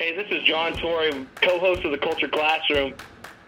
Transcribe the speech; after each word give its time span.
Hey, 0.00 0.16
this 0.16 0.28
is 0.30 0.42
John 0.44 0.72
Torrey, 0.78 1.26
co-host 1.42 1.84
of 1.84 1.90
the 1.90 1.98
Culture 1.98 2.26
Classroom, 2.26 2.94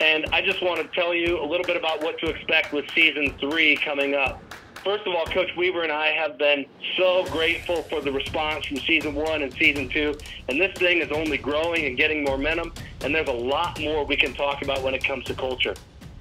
and 0.01 0.27
I 0.35 0.43
just 0.43 0.63
want 0.63 0.83
to 0.83 1.01
tell 1.01 1.15
you 1.15 1.43
a 1.43 1.47
little 1.47 1.65
bit 1.65 1.79
about 1.79 2.03
what 2.03 2.19
to 2.19 2.27
expect 2.27 2.75
with 2.75 2.85
season 2.91 3.33
three 3.41 3.75
coming 3.77 4.15
up. 4.15 4.43
First 4.85 5.07
of 5.07 5.15
all, 5.15 5.25
Coach 5.25 5.49
Weaver 5.57 5.83
and 5.83 5.91
I 5.91 6.09
have 6.09 6.37
been 6.37 6.67
so 6.99 7.25
grateful 7.31 7.85
for 7.85 8.03
the 8.03 8.13
response 8.13 8.67
from 8.67 8.77
season 8.81 9.15
one 9.15 9.41
and 9.41 9.51
season 9.55 9.89
two, 9.89 10.15
and 10.51 10.61
this 10.61 10.77
thing 10.77 10.99
is 10.99 11.11
only 11.11 11.39
growing 11.39 11.87
and 11.87 11.97
getting 11.97 12.23
momentum, 12.23 12.75
and 13.01 13.15
there's 13.15 13.31
a 13.31 13.33
lot 13.33 13.81
more 13.81 14.05
we 14.05 14.17
can 14.17 14.35
talk 14.35 14.61
about 14.61 14.83
when 14.83 14.93
it 14.93 15.03
comes 15.03 15.25
to 15.25 15.35
culture. 15.35 15.73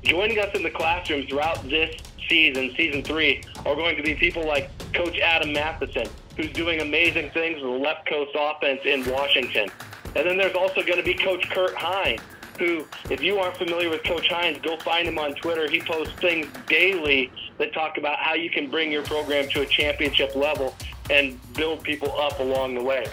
Joining 0.01 0.39
us 0.39 0.55
in 0.55 0.63
the 0.63 0.71
classroom 0.71 1.27
throughout 1.27 1.61
this 1.69 1.93
season, 2.29 2.73
season 2.77 3.03
three, 3.03 3.43
are 3.65 3.75
going 3.75 3.97
to 3.97 4.01
be 4.01 4.15
people 4.15 4.47
like 4.47 4.69
Coach 4.93 5.19
Adam 5.19 5.51
Matheson, 5.51 6.07
who's 6.37 6.53
doing 6.53 6.79
amazing 6.79 7.31
things 7.31 7.61
with 7.61 7.69
the 7.73 7.79
left 7.79 8.07
coast 8.07 8.31
offense 8.33 8.79
in 8.85 9.03
Washington. 9.11 9.69
And 10.15 10.25
then 10.25 10.37
there's 10.37 10.55
also 10.55 10.81
going 10.81 10.97
to 10.97 11.03
be 11.03 11.13
Coach 11.13 11.49
Kurt 11.49 11.75
Hines, 11.75 12.21
who, 12.59 12.85
if 13.09 13.21
you 13.21 13.39
aren't 13.39 13.57
familiar 13.57 13.89
with 13.89 14.03
Coach 14.03 14.27
Hines, 14.27 14.59
go 14.61 14.77
find 14.77 15.07
him 15.07 15.17
on 15.17 15.33
Twitter. 15.35 15.69
He 15.69 15.79
posts 15.81 16.13
things 16.19 16.47
daily 16.67 17.31
that 17.57 17.73
talk 17.73 17.97
about 17.97 18.19
how 18.19 18.33
you 18.33 18.49
can 18.49 18.69
bring 18.69 18.91
your 18.91 19.03
program 19.03 19.47
to 19.49 19.61
a 19.61 19.65
championship 19.65 20.35
level 20.35 20.75
and 21.09 21.39
build 21.53 21.83
people 21.83 22.11
up 22.19 22.39
along 22.39 22.75
the 22.75 22.83
way. 22.83 23.05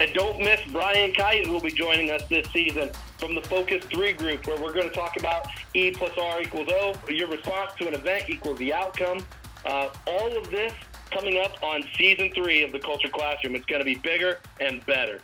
And 0.00 0.12
don't 0.14 0.38
miss 0.40 0.60
Brian 0.72 1.12
Kight, 1.12 1.46
who 1.46 1.52
will 1.52 1.60
be 1.60 1.70
joining 1.70 2.10
us 2.10 2.22
this 2.28 2.46
season 2.52 2.90
from 3.18 3.34
the 3.34 3.42
Focus 3.42 3.84
3 3.84 4.14
group, 4.14 4.46
where 4.46 4.60
we're 4.60 4.72
going 4.72 4.88
to 4.88 4.94
talk 4.94 5.18
about 5.18 5.46
E 5.74 5.90
plus 5.90 6.16
R 6.18 6.40
equals 6.40 6.68
O. 6.70 6.94
Your 7.08 7.28
response 7.28 7.72
to 7.78 7.86
an 7.86 7.94
event 7.94 8.24
equals 8.28 8.58
the 8.58 8.72
outcome. 8.72 9.24
Uh, 9.66 9.90
all 10.06 10.36
of 10.38 10.50
this 10.50 10.72
coming 11.10 11.38
up 11.38 11.62
on 11.62 11.84
season 11.98 12.30
three 12.34 12.62
of 12.62 12.72
the 12.72 12.78
Culture 12.78 13.08
Classroom. 13.08 13.54
It's 13.54 13.66
going 13.66 13.80
to 13.80 13.84
be 13.84 13.96
bigger 13.96 14.38
and 14.60 14.84
better. 14.86 15.20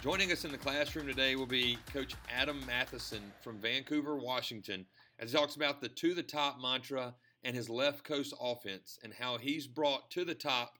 Joining 0.00 0.30
us 0.30 0.44
in 0.44 0.52
the 0.52 0.58
classroom 0.58 1.08
today 1.08 1.34
will 1.34 1.44
be 1.44 1.76
Coach 1.92 2.14
Adam 2.32 2.64
Matheson 2.64 3.32
from 3.42 3.58
Vancouver, 3.58 4.16
Washington, 4.16 4.86
as 5.18 5.32
he 5.32 5.36
talks 5.36 5.56
about 5.56 5.80
the 5.80 5.88
to 5.88 6.14
the 6.14 6.22
top 6.22 6.60
mantra 6.62 7.16
and 7.42 7.56
his 7.56 7.68
left 7.68 8.04
coast 8.04 8.32
offense 8.40 9.00
and 9.02 9.12
how 9.12 9.38
he's 9.38 9.66
brought 9.66 10.08
to 10.12 10.24
the 10.24 10.36
top 10.36 10.78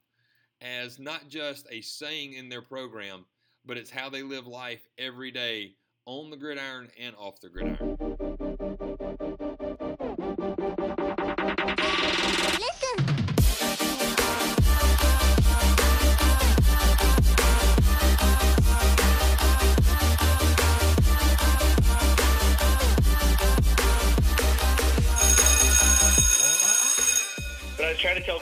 as 0.62 1.00
not 1.00 1.28
just 1.28 1.66
a 1.72 1.80
saying 1.80 2.34
in 2.34 2.48
their 2.48 2.62
program, 2.62 3.24
but 3.66 3.76
it's 3.76 3.90
how 3.90 4.08
they 4.08 4.22
live 4.22 4.46
life 4.46 4.86
every 4.98 5.32
day 5.32 5.74
on 6.06 6.30
the 6.30 6.36
gridiron 6.36 6.88
and 6.96 7.16
off 7.16 7.40
the 7.40 7.48
gridiron. 7.48 8.27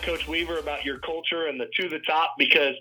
Coach 0.06 0.28
Weaver 0.28 0.58
about 0.58 0.84
your 0.84 0.98
culture 1.00 1.46
and 1.46 1.60
the 1.60 1.66
to 1.80 1.88
the 1.88 1.98
top 1.98 2.36
because 2.38 2.76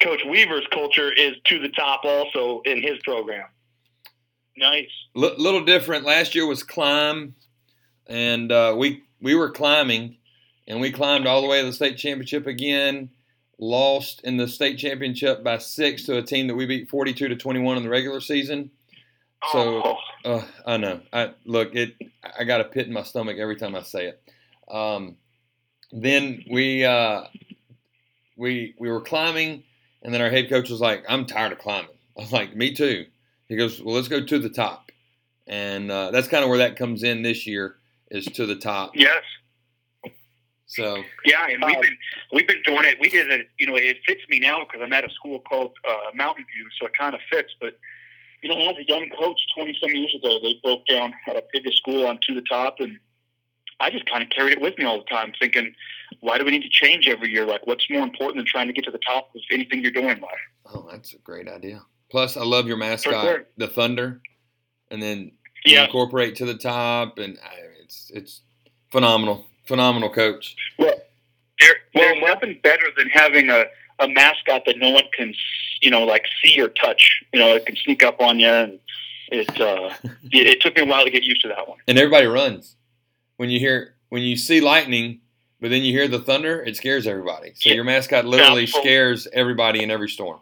Coach 0.00 0.20
Weaver's 0.26 0.66
culture 0.70 1.10
is 1.10 1.32
to 1.46 1.58
the 1.58 1.70
top 1.70 2.04
also 2.04 2.60
in 2.66 2.82
his 2.82 2.98
program. 3.02 3.46
Nice. 4.58 4.90
L- 5.16 5.34
little 5.38 5.64
different. 5.64 6.04
Last 6.04 6.34
year 6.34 6.46
was 6.46 6.62
climb, 6.62 7.34
and 8.06 8.52
uh, 8.52 8.74
we 8.76 9.02
we 9.22 9.34
were 9.34 9.50
climbing, 9.50 10.18
and 10.68 10.80
we 10.80 10.92
climbed 10.92 11.26
all 11.26 11.40
the 11.40 11.48
way 11.48 11.60
to 11.60 11.66
the 11.66 11.72
state 11.72 11.96
championship 11.96 12.46
again. 12.46 13.10
Lost 13.58 14.20
in 14.22 14.36
the 14.36 14.46
state 14.46 14.76
championship 14.76 15.42
by 15.42 15.56
six 15.56 16.04
to 16.04 16.18
a 16.18 16.22
team 16.22 16.46
that 16.48 16.56
we 16.56 16.66
beat 16.66 16.90
forty-two 16.90 17.28
to 17.28 17.36
twenty-one 17.36 17.78
in 17.78 17.82
the 17.82 17.88
regular 17.88 18.20
season. 18.20 18.70
So 19.50 19.82
Oh, 19.82 19.96
uh, 20.30 20.44
I 20.66 20.76
know. 20.76 21.00
I 21.10 21.32
look 21.46 21.74
it. 21.74 21.94
I 22.38 22.44
got 22.44 22.60
a 22.60 22.64
pit 22.64 22.86
in 22.86 22.92
my 22.92 23.02
stomach 23.02 23.38
every 23.38 23.56
time 23.56 23.74
I 23.74 23.82
say 23.82 24.08
it. 24.08 24.22
Um, 24.70 25.16
then 25.92 26.44
we 26.50 26.84
uh, 26.84 27.22
we 28.36 28.74
we 28.78 28.90
were 28.90 29.00
climbing, 29.00 29.62
and 30.02 30.12
then 30.12 30.20
our 30.20 30.30
head 30.30 30.48
coach 30.48 30.70
was 30.70 30.80
like, 30.80 31.04
"I'm 31.08 31.26
tired 31.26 31.52
of 31.52 31.58
climbing." 31.58 31.90
I 32.16 32.20
was 32.22 32.32
like, 32.32 32.54
"Me 32.56 32.74
too." 32.74 33.06
He 33.48 33.56
goes, 33.56 33.82
"Well, 33.82 33.94
let's 33.94 34.08
go 34.08 34.24
to 34.24 34.38
the 34.38 34.48
top," 34.50 34.90
and 35.46 35.90
uh, 35.90 36.10
that's 36.10 36.28
kind 36.28 36.42
of 36.42 36.50
where 36.50 36.58
that 36.58 36.76
comes 36.76 37.02
in 37.02 37.22
this 37.22 37.46
year 37.46 37.76
is 38.10 38.24
to 38.26 38.46
the 38.46 38.56
top. 38.56 38.92
Yes. 38.94 39.22
So 40.68 41.02
Yeah, 41.24 41.46
and 41.48 41.62
we've 41.64 41.76
Um, 41.76 41.82
been 41.82 41.96
we've 42.32 42.48
been 42.48 42.62
doing 42.64 42.84
it. 42.84 42.98
We 43.00 43.08
did 43.08 43.30
it. 43.30 43.48
You 43.58 43.68
know, 43.68 43.76
it 43.76 43.98
fits 44.04 44.22
me 44.28 44.40
now 44.40 44.64
because 44.64 44.80
I'm 44.82 44.92
at 44.92 45.04
a 45.04 45.10
school 45.10 45.38
called 45.40 45.72
uh, 45.88 46.10
Mountain 46.14 46.44
View, 46.54 46.68
so 46.78 46.86
it 46.86 46.92
kind 46.92 47.14
of 47.14 47.20
fits. 47.30 47.54
But 47.60 47.78
you 48.42 48.48
know, 48.48 48.58
as 48.70 48.76
a 48.76 48.84
young 48.88 49.08
coach, 49.10 49.40
twenty 49.54 49.76
some 49.80 49.94
years 49.94 50.14
ago, 50.14 50.40
they 50.42 50.58
broke 50.64 50.84
down 50.86 51.14
at 51.28 51.36
a 51.36 51.44
bigger 51.52 51.70
school 51.70 52.06
on 52.06 52.18
to 52.26 52.34
the 52.34 52.42
top, 52.42 52.76
and 52.80 52.98
I 53.80 53.90
just 53.90 54.06
kind 54.06 54.22
of 54.22 54.30
carried 54.30 54.52
it 54.54 54.60
with 54.60 54.78
me 54.78 54.84
all 54.84 54.98
the 54.98 55.04
time, 55.04 55.32
thinking, 55.38 55.74
why 56.20 56.38
do 56.38 56.44
we 56.44 56.50
need 56.50 56.62
to 56.62 56.68
change 56.70 57.08
every 57.08 57.30
year? 57.30 57.44
Like, 57.44 57.66
what's 57.66 57.88
more 57.90 58.02
important 58.02 58.36
than 58.38 58.46
trying 58.46 58.68
to 58.68 58.72
get 58.72 58.84
to 58.84 58.90
the 58.90 59.00
top 59.06 59.30
of 59.34 59.40
anything 59.50 59.82
you're 59.82 59.90
doing 59.90 60.08
in 60.08 60.20
life? 60.20 60.32
oh, 60.74 60.88
that's 60.90 61.14
a 61.14 61.18
great 61.18 61.48
idea. 61.48 61.80
Plus, 62.10 62.36
I 62.36 62.42
love 62.42 62.66
your 62.66 62.76
mascot, 62.76 63.24
sure. 63.24 63.44
the 63.56 63.68
Thunder, 63.68 64.20
and 64.90 65.02
then 65.02 65.32
you 65.64 65.74
Yeah. 65.74 65.84
incorporate 65.84 66.36
to 66.36 66.44
the 66.46 66.56
top, 66.56 67.18
and 67.18 67.38
I, 67.44 67.54
it's 67.82 68.10
it's 68.14 68.42
phenomenal, 68.90 69.46
phenomenal 69.66 70.10
coach. 70.10 70.56
Well, 70.78 70.94
there, 71.60 71.74
Well, 71.94 72.04
there's 72.14 72.22
nothing 72.22 72.58
better 72.62 72.86
than 72.96 73.08
having 73.10 73.50
a, 73.50 73.64
a 74.00 74.08
mascot 74.08 74.62
that 74.66 74.78
no 74.78 74.90
one 74.90 75.04
can, 75.12 75.34
you 75.82 75.90
know, 75.90 76.04
like 76.04 76.24
see 76.42 76.60
or 76.60 76.68
touch. 76.68 77.22
You 77.32 77.40
know, 77.40 77.54
it 77.56 77.66
can 77.66 77.76
sneak 77.76 78.02
up 78.02 78.20
on 78.20 78.38
you, 78.40 78.48
and 78.48 78.78
it, 79.30 79.60
uh, 79.60 79.90
it 80.32 80.46
it 80.46 80.60
took 80.60 80.76
me 80.76 80.82
a 80.82 80.86
while 80.86 81.04
to 81.04 81.10
get 81.10 81.22
used 81.24 81.42
to 81.42 81.48
that 81.48 81.68
one. 81.68 81.78
and 81.88 81.98
everybody 81.98 82.26
runs 82.26 82.76
when 83.36 83.50
you 83.50 83.58
hear 83.58 83.94
when 84.08 84.22
you 84.22 84.36
see 84.36 84.60
lightning 84.60 85.20
but 85.60 85.70
then 85.70 85.82
you 85.82 85.92
hear 85.92 86.08
the 86.08 86.20
thunder 86.20 86.62
it 86.62 86.76
scares 86.76 87.06
everybody 87.06 87.52
so 87.54 87.70
your 87.70 87.84
mascot 87.84 88.24
literally 88.24 88.64
Absolutely. 88.64 88.90
scares 88.90 89.28
everybody 89.32 89.82
in 89.82 89.90
every 89.90 90.08
storm 90.08 90.40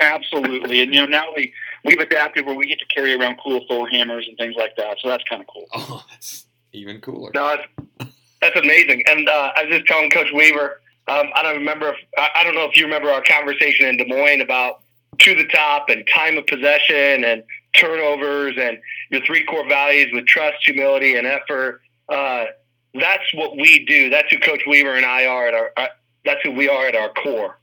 Absolutely, 0.00 0.80
and 0.80 0.94
you 0.94 1.00
know 1.00 1.06
now 1.06 1.26
we 1.36 1.52
we've 1.84 1.98
adapted 1.98 2.46
where 2.46 2.54
we 2.54 2.66
get 2.66 2.78
to 2.78 2.86
carry 2.86 3.14
around 3.14 3.38
cool 3.42 3.60
Thor 3.68 3.86
hammers 3.86 4.26
and 4.26 4.36
things 4.38 4.54
like 4.56 4.74
that. 4.76 4.96
So 5.00 5.08
that's 5.08 5.24
kind 5.24 5.42
of 5.42 5.48
cool. 5.48 5.66
oh 5.74 6.04
that's 6.10 6.46
even 6.72 7.00
cooler 7.00 7.30
no, 7.34 7.56
that's, 7.98 8.12
that's 8.40 8.56
amazing. 8.56 9.02
And 9.06 9.28
uh, 9.28 9.52
I 9.56 9.64
was 9.64 9.76
just 9.76 9.86
telling 9.86 10.08
Coach 10.08 10.28
Weaver, 10.32 10.80
um, 11.08 11.26
I 11.34 11.42
don't 11.42 11.56
remember 11.56 11.88
if 11.88 11.96
I, 12.16 12.28
I 12.36 12.44
don't 12.44 12.54
know 12.54 12.64
if 12.64 12.76
you 12.76 12.84
remember 12.84 13.10
our 13.10 13.22
conversation 13.22 13.86
in 13.86 13.98
Des 13.98 14.06
Moines 14.06 14.40
about 14.40 14.80
to 15.18 15.34
the 15.34 15.46
top 15.48 15.90
and 15.90 16.08
time 16.08 16.38
of 16.38 16.46
possession 16.46 17.24
and 17.24 17.42
turnovers 17.74 18.54
and 18.58 18.78
your 19.10 19.24
three 19.24 19.44
core 19.44 19.68
values 19.68 20.08
with 20.12 20.26
trust, 20.26 20.56
humility, 20.64 21.16
and 21.16 21.26
effort. 21.26 21.80
Uh, 22.08 22.46
that's 22.94 23.32
what 23.34 23.56
we 23.56 23.84
do. 23.86 24.10
That's 24.10 24.28
who 24.30 24.38
Coach 24.38 24.62
Weaver 24.66 24.96
and 24.96 25.06
I 25.06 25.26
are 25.26 25.46
at 25.46 25.54
our. 25.54 25.72
Uh, 25.76 25.86
that's 26.24 26.40
who 26.42 26.50
we 26.50 26.68
are 26.68 26.86
at 26.86 26.94
our 26.94 27.10
core. 27.12 27.58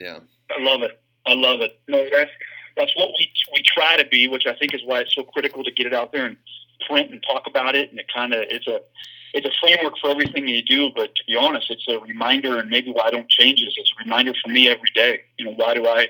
yeah 0.00 0.20
I 0.50 0.62
love 0.62 0.82
it. 0.82 1.00
I 1.26 1.34
love 1.34 1.60
it. 1.60 1.80
No, 1.88 2.06
that's 2.10 2.30
that's 2.76 2.96
what 2.96 3.10
we 3.18 3.30
we 3.52 3.62
try 3.62 3.96
to 3.96 4.06
be, 4.06 4.28
which 4.28 4.46
I 4.46 4.54
think 4.54 4.74
is 4.74 4.80
why 4.84 5.00
it's 5.00 5.14
so 5.14 5.22
critical 5.22 5.64
to 5.64 5.70
get 5.70 5.86
it 5.86 5.94
out 5.94 6.12
there 6.12 6.26
and 6.26 6.36
print 6.88 7.10
and 7.10 7.22
talk 7.22 7.44
about 7.46 7.74
it. 7.74 7.90
And 7.90 7.98
it 7.98 8.06
kind 8.14 8.32
of 8.32 8.44
it's 8.48 8.66
a 8.66 8.80
it's 9.32 9.46
a 9.46 9.50
framework 9.60 9.94
for 10.00 10.10
everything 10.10 10.48
you 10.48 10.62
do. 10.62 10.90
But 10.94 11.14
to 11.14 11.22
be 11.26 11.36
honest, 11.36 11.70
it's 11.70 11.86
a 11.88 11.98
reminder, 11.98 12.58
and 12.58 12.70
maybe 12.70 12.90
why 12.90 13.04
I 13.06 13.10
don't 13.10 13.28
change 13.28 13.60
is 13.60 13.74
it's 13.76 13.92
a 13.98 14.04
reminder 14.04 14.32
for 14.42 14.50
me 14.50 14.68
every 14.68 14.90
day. 14.94 15.20
You 15.38 15.46
know, 15.46 15.52
why 15.52 15.74
do 15.74 15.86
I 15.86 16.08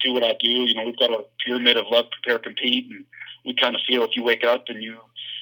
do 0.00 0.12
what 0.12 0.24
I 0.24 0.34
do? 0.38 0.48
You 0.48 0.74
know, 0.74 0.84
we've 0.84 0.98
got 0.98 1.10
a 1.10 1.24
pyramid 1.44 1.76
of 1.76 1.86
love, 1.90 2.06
prepare, 2.10 2.38
compete, 2.38 2.86
and 2.90 3.04
we 3.44 3.54
kind 3.54 3.74
of 3.74 3.80
feel 3.86 4.02
if 4.04 4.10
you 4.16 4.22
wake 4.22 4.44
up 4.44 4.64
and 4.68 4.82
you 4.82 4.98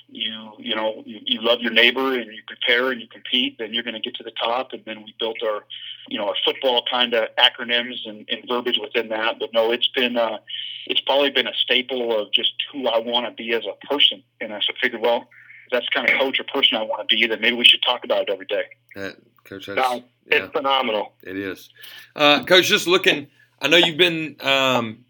you 0.08 0.52
you 0.58 0.74
know 0.76 1.02
you, 1.04 1.18
you 1.24 1.40
love 1.42 1.60
your 1.60 1.72
neighbor 1.72 2.14
and 2.14 2.26
you 2.32 2.40
prepare 2.46 2.92
and 2.92 3.00
you 3.00 3.08
compete, 3.08 3.58
then 3.58 3.74
you're 3.74 3.82
going 3.82 3.94
to 3.94 4.00
get 4.00 4.14
to 4.16 4.22
the 4.22 4.30
top. 4.32 4.72
And 4.72 4.82
then 4.84 5.02
we 5.04 5.14
built 5.18 5.38
our 5.44 5.64
you 6.08 6.18
know 6.18 6.28
our 6.28 6.36
football 6.44 6.82
kind 6.88 7.14
of 7.14 7.28
acronyms 7.36 8.06
and, 8.06 8.28
and 8.28 8.44
verbiage 8.48 8.78
within 8.80 9.08
that. 9.08 9.38
But 9.40 9.50
no, 9.52 9.72
it's 9.72 9.88
been 9.88 10.16
uh, 10.16 10.38
it's 10.86 11.00
probably 11.00 11.30
been 11.30 11.48
a 11.48 11.54
staple 11.54 12.16
of 12.18 12.32
just 12.32 12.52
who 12.72 12.86
I 12.86 12.98
want 12.98 13.26
to 13.26 13.32
be 13.32 13.52
as 13.52 13.64
a 13.64 13.86
person. 13.86 14.22
And 14.40 14.52
I 14.52 14.60
figured, 14.80 15.02
well, 15.02 15.28
if 15.66 15.72
that's 15.72 15.86
the 15.86 15.90
kind 15.92 16.08
of 16.08 16.18
coach 16.20 16.38
or 16.38 16.44
person 16.44 16.78
I 16.78 16.82
want 16.82 17.08
to 17.08 17.16
be, 17.16 17.26
then 17.26 17.40
maybe 17.40 17.56
we 17.56 17.64
should 17.64 17.82
talk 17.82 18.04
about 18.04 18.22
it 18.22 18.30
every 18.30 18.46
day. 18.46 18.64
that 18.94 19.16
coach 19.42 19.66
that's, 19.66 19.76
No, 19.76 20.04
yeah 20.30 20.44
It's 20.44 20.52
phenomenal. 20.52 21.14
it 21.24 21.36
is 21.36 21.70
uh, 22.14 22.44
coach 22.44 22.66
just 22.66 22.86
looking 22.86 23.26
i 23.60 23.68
know 23.68 23.76
you've 23.76 23.96
been 23.96 24.36
um, 24.40 25.04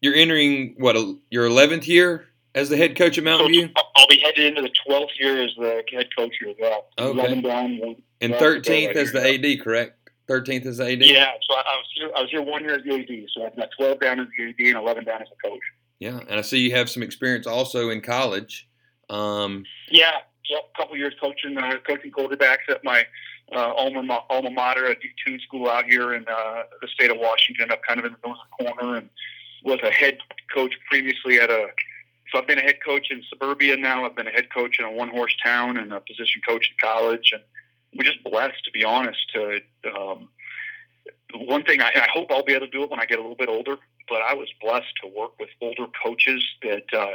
you're 0.00 0.14
entering 0.14 0.74
what 0.78 0.96
your 1.30 1.48
11th 1.48 1.86
year 1.86 2.26
as 2.54 2.68
the 2.68 2.76
head 2.76 2.96
coach 2.96 3.16
at 3.18 3.24
mountain 3.24 3.48
view 3.48 3.68
I'll- 3.76 4.06
be 4.08 4.18
headed 4.18 4.44
into 4.44 4.60
the 4.62 4.70
12th 4.86 5.06
year 5.18 5.42
as 5.42 5.50
the 5.56 5.82
head 5.90 6.08
coach 6.18 6.34
here 6.38 6.50
as 6.50 6.56
well. 6.60 6.86
Okay. 6.98 7.18
11 7.18 7.40
down, 7.42 7.96
and 8.20 8.34
13th 8.34 8.94
yeah, 8.94 9.00
as 9.00 9.12
the 9.12 9.26
ad 9.26 9.62
correct 9.64 10.10
13th 10.28 10.66
as 10.66 10.76
the 10.76 10.92
ad 10.92 11.00
Yeah, 11.02 11.32
so 11.48 11.54
I, 11.56 11.60
I 11.60 11.76
was 11.76 11.86
here. 11.94 12.10
I 12.16 12.20
was 12.20 12.30
here 12.30 12.42
one 12.42 12.62
year 12.62 12.74
as 12.74 12.82
the 12.84 12.94
AD, 12.94 13.26
so 13.34 13.46
I've 13.46 13.56
got 13.56 13.70
12 13.78 14.00
down 14.00 14.20
as 14.20 14.26
the 14.36 14.48
AD 14.50 14.54
and 14.58 14.76
11 14.76 15.04
down 15.04 15.22
as 15.22 15.28
a 15.32 15.48
coach. 15.48 15.60
yeah 15.98 16.18
and 16.28 16.38
i 16.38 16.42
see 16.42 16.58
you 16.58 16.72
have 16.74 16.90
some 16.90 17.02
experience 17.02 17.46
also 17.46 17.88
in 17.88 18.00
college 18.02 18.68
um, 19.08 19.64
Yeah, 19.90 20.10
yep. 20.50 20.60
A 20.74 20.76
couple 20.76 20.96
years 20.96 21.14
coaching 21.22 21.56
uh, 21.56 21.76
coaching 21.86 22.10
quarterbacks 22.10 22.68
at 22.68 22.82
my 22.84 23.04
uh, 23.54 23.72
alma 23.74 24.20
alma 24.30 24.50
mater, 24.50 24.86
a 24.86 24.94
D 24.94 25.08
two 25.24 25.38
school 25.40 25.68
out 25.68 25.84
here 25.84 26.14
in 26.14 26.24
uh, 26.28 26.62
the 26.80 26.88
state 26.88 27.10
of 27.10 27.18
Washington, 27.18 27.70
up 27.70 27.80
kind 27.86 28.00
of 28.00 28.06
in 28.06 28.12
the 28.12 28.28
northern 28.28 28.76
corner, 28.76 28.96
and 28.96 29.08
was 29.64 29.80
a 29.82 29.90
head 29.90 30.18
coach 30.54 30.74
previously 30.88 31.40
at 31.40 31.50
a. 31.50 31.68
So 32.30 32.38
I've 32.38 32.46
been 32.46 32.58
a 32.58 32.62
head 32.62 32.78
coach 32.84 33.10
in 33.10 33.22
suburbia 33.28 33.76
now. 33.76 34.04
I've 34.04 34.16
been 34.16 34.26
a 34.26 34.30
head 34.30 34.48
coach 34.52 34.78
in 34.78 34.86
a 34.86 34.90
one 34.90 35.10
horse 35.10 35.36
town 35.44 35.76
and 35.76 35.92
a 35.92 36.00
position 36.00 36.40
coach 36.48 36.70
in 36.70 36.76
college, 36.88 37.32
and 37.32 37.42
we're 37.94 38.04
just 38.04 38.24
blessed, 38.24 38.64
to 38.64 38.70
be 38.70 38.84
honest. 38.84 39.20
To 39.34 39.60
um, 39.94 40.28
one 41.34 41.62
thing, 41.64 41.82
I, 41.82 41.90
I 41.94 42.08
hope 42.12 42.30
I'll 42.30 42.44
be 42.44 42.54
able 42.54 42.66
to 42.66 42.72
do 42.72 42.84
it 42.84 42.90
when 42.90 43.00
I 43.00 43.06
get 43.06 43.18
a 43.18 43.22
little 43.22 43.36
bit 43.36 43.50
older. 43.50 43.76
But 44.08 44.22
I 44.22 44.34
was 44.34 44.48
blessed 44.60 44.92
to 45.02 45.08
work 45.08 45.38
with 45.38 45.50
older 45.60 45.86
coaches 46.02 46.42
that 46.62 46.84
uh, 46.92 47.14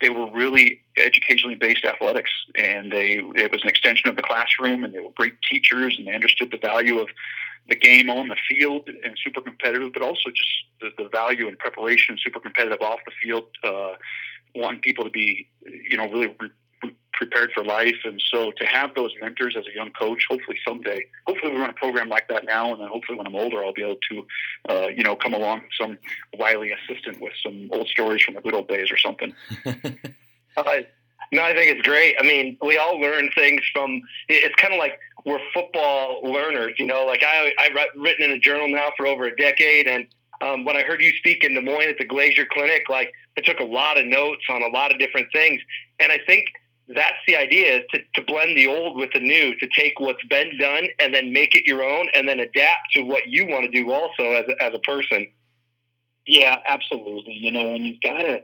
they 0.00 0.10
were 0.10 0.30
really 0.30 0.80
educationally 0.96 1.54
based 1.54 1.84
athletics, 1.84 2.30
and 2.54 2.92
they 2.92 3.22
it 3.34 3.50
was 3.50 3.62
an 3.62 3.68
extension 3.68 4.08
of 4.08 4.16
the 4.16 4.22
classroom, 4.22 4.84
and 4.84 4.94
they 4.94 5.00
were 5.00 5.10
great 5.16 5.34
teachers, 5.48 5.96
and 5.98 6.06
they 6.06 6.14
understood 6.14 6.50
the 6.50 6.58
value 6.58 6.98
of 6.98 7.08
the 7.68 7.76
game 7.76 8.08
on 8.10 8.28
the 8.28 8.36
field 8.48 8.88
and 8.88 9.18
super 9.22 9.40
competitive, 9.40 9.92
but 9.92 10.02
also 10.02 10.30
just 10.30 10.50
the, 10.80 10.90
the 11.02 11.08
value 11.08 11.48
and 11.48 11.58
preparation, 11.58 12.16
super 12.22 12.38
competitive 12.38 12.80
off 12.80 13.00
the 13.04 13.12
field, 13.22 13.44
uh, 13.64 13.94
wanting 14.54 14.80
people 14.80 15.04
to 15.04 15.10
be, 15.10 15.48
you 15.90 15.96
know, 15.96 16.08
really 16.08 16.28
re- 16.38 16.50
prepared 17.16 17.50
for 17.52 17.64
life. 17.64 17.96
And 18.04 18.22
so 18.32 18.52
to 18.52 18.66
have 18.66 18.94
those 18.94 19.10
mentors 19.20 19.56
as 19.56 19.64
a 19.66 19.74
young 19.74 19.90
coach, 19.90 20.26
hopefully 20.28 20.58
someday, 20.66 21.06
hopefully 21.26 21.52
we 21.52 21.58
run 21.58 21.70
a 21.70 21.74
program 21.74 22.08
like 22.08 22.28
that 22.28 22.44
now, 22.44 22.72
and 22.72 22.80
then 22.80 22.88
hopefully 22.88 23.18
when 23.18 23.26
I'm 23.26 23.34
older, 23.34 23.64
I'll 23.64 23.72
be 23.72 23.82
able 23.82 23.98
to, 24.10 24.26
uh, 24.68 24.88
you 24.88 25.02
know, 25.02 25.16
come 25.16 25.34
along 25.34 25.62
some 25.80 25.98
wily 26.38 26.72
assistant 26.72 27.20
with 27.20 27.32
some 27.42 27.68
old 27.72 27.88
stories 27.88 28.22
from 28.22 28.34
the 28.34 28.40
good 28.40 28.54
old 28.54 28.68
days 28.68 28.90
or 28.90 28.98
something. 28.98 29.34
uh, 29.66 30.62
no, 31.32 31.42
I 31.42 31.54
think 31.54 31.76
it's 31.76 31.86
great. 31.86 32.16
I 32.20 32.22
mean, 32.22 32.56
we 32.62 32.78
all 32.78 33.00
learn 33.00 33.30
things 33.34 33.62
from. 33.72 34.00
It's 34.28 34.54
kind 34.56 34.72
of 34.72 34.78
like 34.78 34.98
we're 35.24 35.40
football 35.52 36.20
learners, 36.22 36.74
you 36.78 36.86
know. 36.86 37.04
Like 37.04 37.24
I, 37.26 37.52
I've 37.58 37.72
written 37.96 38.26
in 38.26 38.30
a 38.32 38.38
journal 38.38 38.68
now 38.68 38.90
for 38.96 39.06
over 39.06 39.24
a 39.24 39.36
decade, 39.36 39.88
and 39.88 40.06
um, 40.40 40.64
when 40.64 40.76
I 40.76 40.82
heard 40.82 41.00
you 41.00 41.12
speak 41.16 41.42
in 41.42 41.54
Des 41.54 41.62
Moines 41.62 41.88
at 41.88 41.98
the 41.98 42.04
Glazier 42.04 42.46
Clinic, 42.46 42.88
like 42.88 43.12
I 43.36 43.40
took 43.40 43.58
a 43.58 43.64
lot 43.64 43.98
of 43.98 44.06
notes 44.06 44.44
on 44.48 44.62
a 44.62 44.68
lot 44.68 44.92
of 44.92 45.00
different 45.00 45.26
things, 45.32 45.60
and 45.98 46.12
I 46.12 46.20
think 46.26 46.46
that's 46.88 47.18
the 47.26 47.36
idea 47.36 47.82
to, 47.90 47.98
to 48.14 48.22
blend 48.22 48.56
the 48.56 48.68
old 48.68 48.96
with 48.96 49.10
the 49.12 49.20
new, 49.20 49.56
to 49.58 49.68
take 49.76 49.98
what's 49.98 50.24
been 50.26 50.56
done 50.58 50.86
and 51.00 51.12
then 51.12 51.32
make 51.32 51.54
it 51.54 51.66
your 51.66 51.82
own 51.82 52.08
and 52.14 52.28
then 52.28 52.38
adapt 52.38 52.92
to 52.92 53.02
what 53.02 53.26
you 53.26 53.46
want 53.46 53.64
to 53.64 53.70
do 53.70 53.90
also 53.90 54.22
as 54.22 54.44
a, 54.48 54.62
as 54.62 54.72
a 54.74 54.78
person. 54.80 55.26
Yeah, 56.26 56.58
absolutely. 56.66 57.34
You 57.34 57.50
know, 57.52 57.74
and 57.74 57.86
you've 57.86 58.00
got 58.00 58.18
to, 58.18 58.42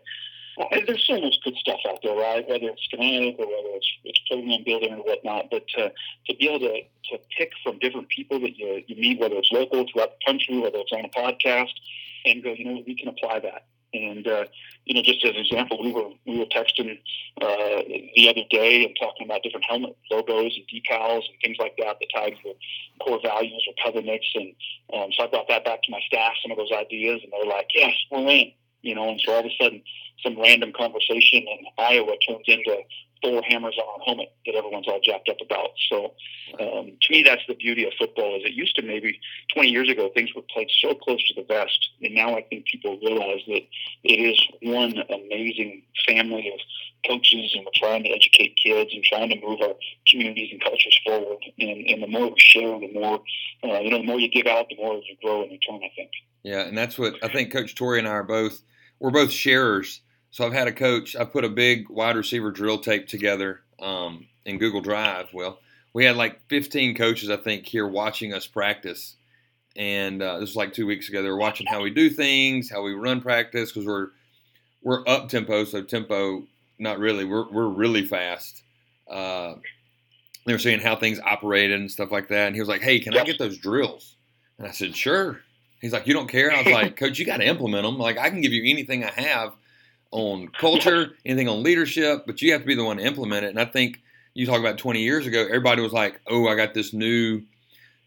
there's 0.87 1.07
so 1.07 1.21
much 1.21 1.35
good 1.45 1.55
stuff 1.57 1.81
out 1.89 2.01
there, 2.03 2.15
right? 2.15 2.47
Whether 2.49 2.69
it's 2.69 2.83
schematic 2.85 3.37
or 3.39 3.47
whether 3.47 3.77
it's, 3.77 3.89
it's 4.05 4.21
program 4.29 4.63
building 4.65 4.93
or 4.93 4.99
whatnot, 4.99 5.47
but 5.51 5.67
to, 5.77 5.93
to 6.27 6.37
be 6.37 6.49
able 6.49 6.61
to, 6.61 6.83
to 6.83 7.19
pick 7.37 7.53
from 7.63 7.79
different 7.79 8.09
people 8.09 8.41
that 8.41 8.59
you, 8.59 8.83
you 8.87 8.97
meet, 8.97 9.21
whether 9.21 9.37
it's 9.37 9.53
local 9.53 9.87
throughout 9.93 10.11
the 10.19 10.25
country, 10.27 10.59
whether 10.59 10.79
it's 10.79 10.93
on 10.93 11.05
a 11.05 11.09
podcast, 11.09 11.73
and 12.25 12.43
go, 12.43 12.53
you 12.53 12.65
know, 12.65 12.83
we 12.87 12.95
can 12.97 13.09
apply 13.09 13.41
that. 13.41 13.67
And 13.95 14.27
uh, 14.27 14.45
you 14.85 14.95
know, 14.95 15.03
just 15.03 15.25
as 15.25 15.33
an 15.33 15.37
example, 15.37 15.83
we 15.83 15.93
were 15.93 16.11
we 16.27 16.39
were 16.39 16.47
texting 16.47 16.99
uh, 17.41 17.83
the 18.17 18.29
other 18.29 18.43
day 18.51 18.85
and 18.85 18.97
talking 18.99 19.27
about 19.27 19.43
different 19.43 19.67
helmet 19.69 19.97
logos 20.11 20.57
and 20.57 20.67
decals 20.69 21.23
and 21.29 21.39
things 21.43 21.57
like 21.59 21.75
that 21.79 21.99
that 22.01 22.09
tied 22.15 22.35
to 22.43 22.55
core 23.01 23.21
values 23.23 23.65
or 23.69 23.75
covenants. 23.85 24.27
And 24.35 24.55
um, 24.95 25.11
so 25.13 25.25
I 25.25 25.27
brought 25.27 25.49
that 25.49 25.65
back 25.65 25.83
to 25.83 25.91
my 25.91 26.01
staff, 26.07 26.33
some 26.43 26.51
of 26.51 26.59
those 26.59 26.73
ideas, 26.73 27.21
and 27.23 27.33
they're 27.33 27.45
like, 27.45 27.69
"Yes, 27.75 27.95
we're 28.11 28.27
in." 28.29 28.53
You 28.81 28.95
know, 28.95 29.11
and 29.11 29.21
so 29.21 29.33
all 29.33 29.41
of 29.41 29.47
a 29.47 29.57
sudden, 29.61 29.83
some 30.25 30.41
random 30.41 30.73
conversation 30.73 31.41
in 31.47 31.59
Iowa 31.79 32.15
turns 32.27 32.45
into 32.47 32.79
Thor 33.23 33.43
hammers 33.49 33.77
on 33.79 34.01
helmet 34.05 34.33
that 34.47 34.55
everyone's 34.55 34.89
all 34.89 35.01
jacked 35.01 35.29
up 35.29 35.37
about. 35.41 35.71
So 35.91 36.13
um, 36.61 36.97
to 37.01 37.13
me, 37.13 37.23
that's 37.23 37.43
the 37.47 37.55
beauty 37.55 37.85
of 37.85 37.93
football. 37.99 38.37
Is 38.37 38.45
it 38.45 38.53
used 38.53 38.77
to 38.77 38.83
maybe 38.83 39.19
20 39.55 39.69
years 39.69 39.89
ago 39.89 40.11
things 40.15 40.31
were 40.35 40.43
played 40.53 40.69
so 40.81 40.95
close 40.95 41.23
to 41.29 41.35
the 41.35 41.47
vest, 41.47 41.91
and 42.03 42.15
now 42.15 42.37
I 42.37 42.43
think 42.43 42.67
people 42.67 42.99
realize 43.03 43.41
that 43.47 43.63
it 44.05 44.17
is 44.19 44.41
one 44.63 44.95
amazing 45.09 45.83
family 46.07 46.53
of 46.53 46.61
coaches, 47.09 47.53
and 47.55 47.65
we're 47.65 47.73
trying 47.75 48.05
to 48.05 48.11
educate 48.11 48.57
kids 48.63 48.91
and 48.93 49.03
trying 49.05 49.29
to 49.31 49.41
move 49.41 49.61
our 49.61 49.75
communities 50.09 50.51
and 50.53 50.63
cultures 50.63 50.99
forward. 51.05 51.39
And, 51.59 51.87
and 51.89 52.03
the 52.03 52.07
more 52.07 52.29
we 52.29 52.35
share, 52.39 52.79
the 52.79 52.93
more 52.93 53.21
uh, 53.65 53.81
you 53.81 53.91
know, 53.91 53.99
the 53.99 54.05
more 54.05 54.19
you 54.19 54.29
give 54.29 54.47
out, 54.47 54.69
the 54.69 54.77
more 54.77 54.95
you 54.95 55.17
grow 55.23 55.45
in 55.45 55.51
return. 55.51 55.81
I 55.85 55.91
think. 55.95 56.11
Yeah, 56.43 56.63
and 56.63 56.77
that's 56.77 56.99
what 56.99 57.15
I 57.23 57.29
think. 57.29 57.53
Coach 57.53 57.75
Torrey 57.75 57.99
and 57.99 58.09
I 58.09 58.13
are 58.13 58.25
both. 58.25 58.63
We're 58.99 59.11
both 59.11 59.31
sharers 59.31 60.01
so 60.33 60.47
I've 60.47 60.53
had 60.53 60.67
a 60.67 60.73
coach. 60.73 61.15
I 61.15 61.25
put 61.25 61.45
a 61.45 61.49
big 61.49 61.89
wide 61.89 62.17
receiver 62.17 62.51
drill 62.51 62.79
tape 62.79 63.07
together 63.07 63.61
um, 63.79 64.27
in 64.47 64.59
Google 64.59 64.81
Drive. 64.81 65.29
Well, 65.33 65.59
we 65.93 66.07
had 66.07 66.17
like 66.17 66.41
15 66.49 66.97
coaches, 66.97 67.31
I 67.31 67.37
think, 67.37 67.67
here 67.67 67.87
watching 67.87 68.33
us 68.33 68.47
practice, 68.47 69.17
and 69.77 70.23
uh, 70.23 70.41
this 70.41 70.49
was 70.51 70.57
like 70.57 70.73
two 70.73 70.87
weeks 70.87 71.09
ago. 71.09 71.23
They 71.23 71.29
were 71.29 71.37
watching 71.37 71.67
how 71.67 71.83
we 71.83 71.91
do 71.91 72.09
things, 72.09 72.71
how 72.71 72.83
we 72.83 72.95
run 72.95 73.21
practice, 73.21 73.71
because 73.71 73.87
we're 73.87 74.09
we're 74.83 75.07
up 75.07 75.29
tempo, 75.29 75.65
so 75.65 75.83
tempo 75.83 76.45
not 76.79 76.99
really. 76.99 77.27
We're 77.27 77.51
we're 77.51 77.69
really 77.69 78.07
fast. 78.07 78.63
Uh, 79.09 79.57
they 80.47 80.55
were 80.55 80.59
seeing 80.59 80.81
how 80.81 80.97
things 80.97 81.21
operated 81.21 81.79
and 81.79 81.91
stuff 81.91 82.11
like 82.11 82.29
that, 82.29 82.47
and 82.47 82.57
he 82.57 82.61
was 82.63 82.71
like, 82.71 82.81
"Hey, 82.81 83.01
can 83.01 83.15
I 83.17 83.25
get 83.25 83.39
those 83.39 83.59
drills?" 83.59 84.17
And 84.59 84.67
I 84.67 84.71
said, 84.71 84.97
"Sure." 84.97 85.41
He's 85.83 85.93
like, 85.93 86.07
"You 86.07 86.15
don't 86.15 86.29
care?" 86.29 86.51
I 86.51 86.63
was 86.63 86.73
like, 86.73 86.97
"Coach, 86.97 87.19
you 87.19 87.27
got 87.27 87.37
to 87.37 87.47
implement 87.47 87.85
them. 87.85 87.99
Like, 87.99 88.17
I 88.17 88.31
can 88.31 88.41
give 88.41 88.53
you 88.53 88.65
anything 88.71 89.05
I 89.05 89.11
have." 89.11 89.53
On 90.13 90.49
culture, 90.49 91.13
anything 91.27 91.49
on 91.49 91.63
leadership, 91.63 92.25
but 92.27 92.41
you 92.41 92.53
have 92.53 92.61
to 92.61 92.67
be 92.67 92.75
the 92.75 92.85
one 92.85 92.99
to 92.99 93.05
implement 93.05 93.45
it. 93.45 93.49
And 93.49 93.61
I 93.61 93.65
think 93.65 94.01
you 94.35 94.47
talk 94.47 94.61
about 94.61 94.79
20 94.79 95.03
years 95.03 95.27
ago, 95.27 95.45
everybody 95.45 95.83
was 95.83 95.93
like, 95.93 96.21
"Oh, 96.27 96.47
I 96.47 96.55
got 96.55 96.75
this 96.75 96.93
new 96.93 97.43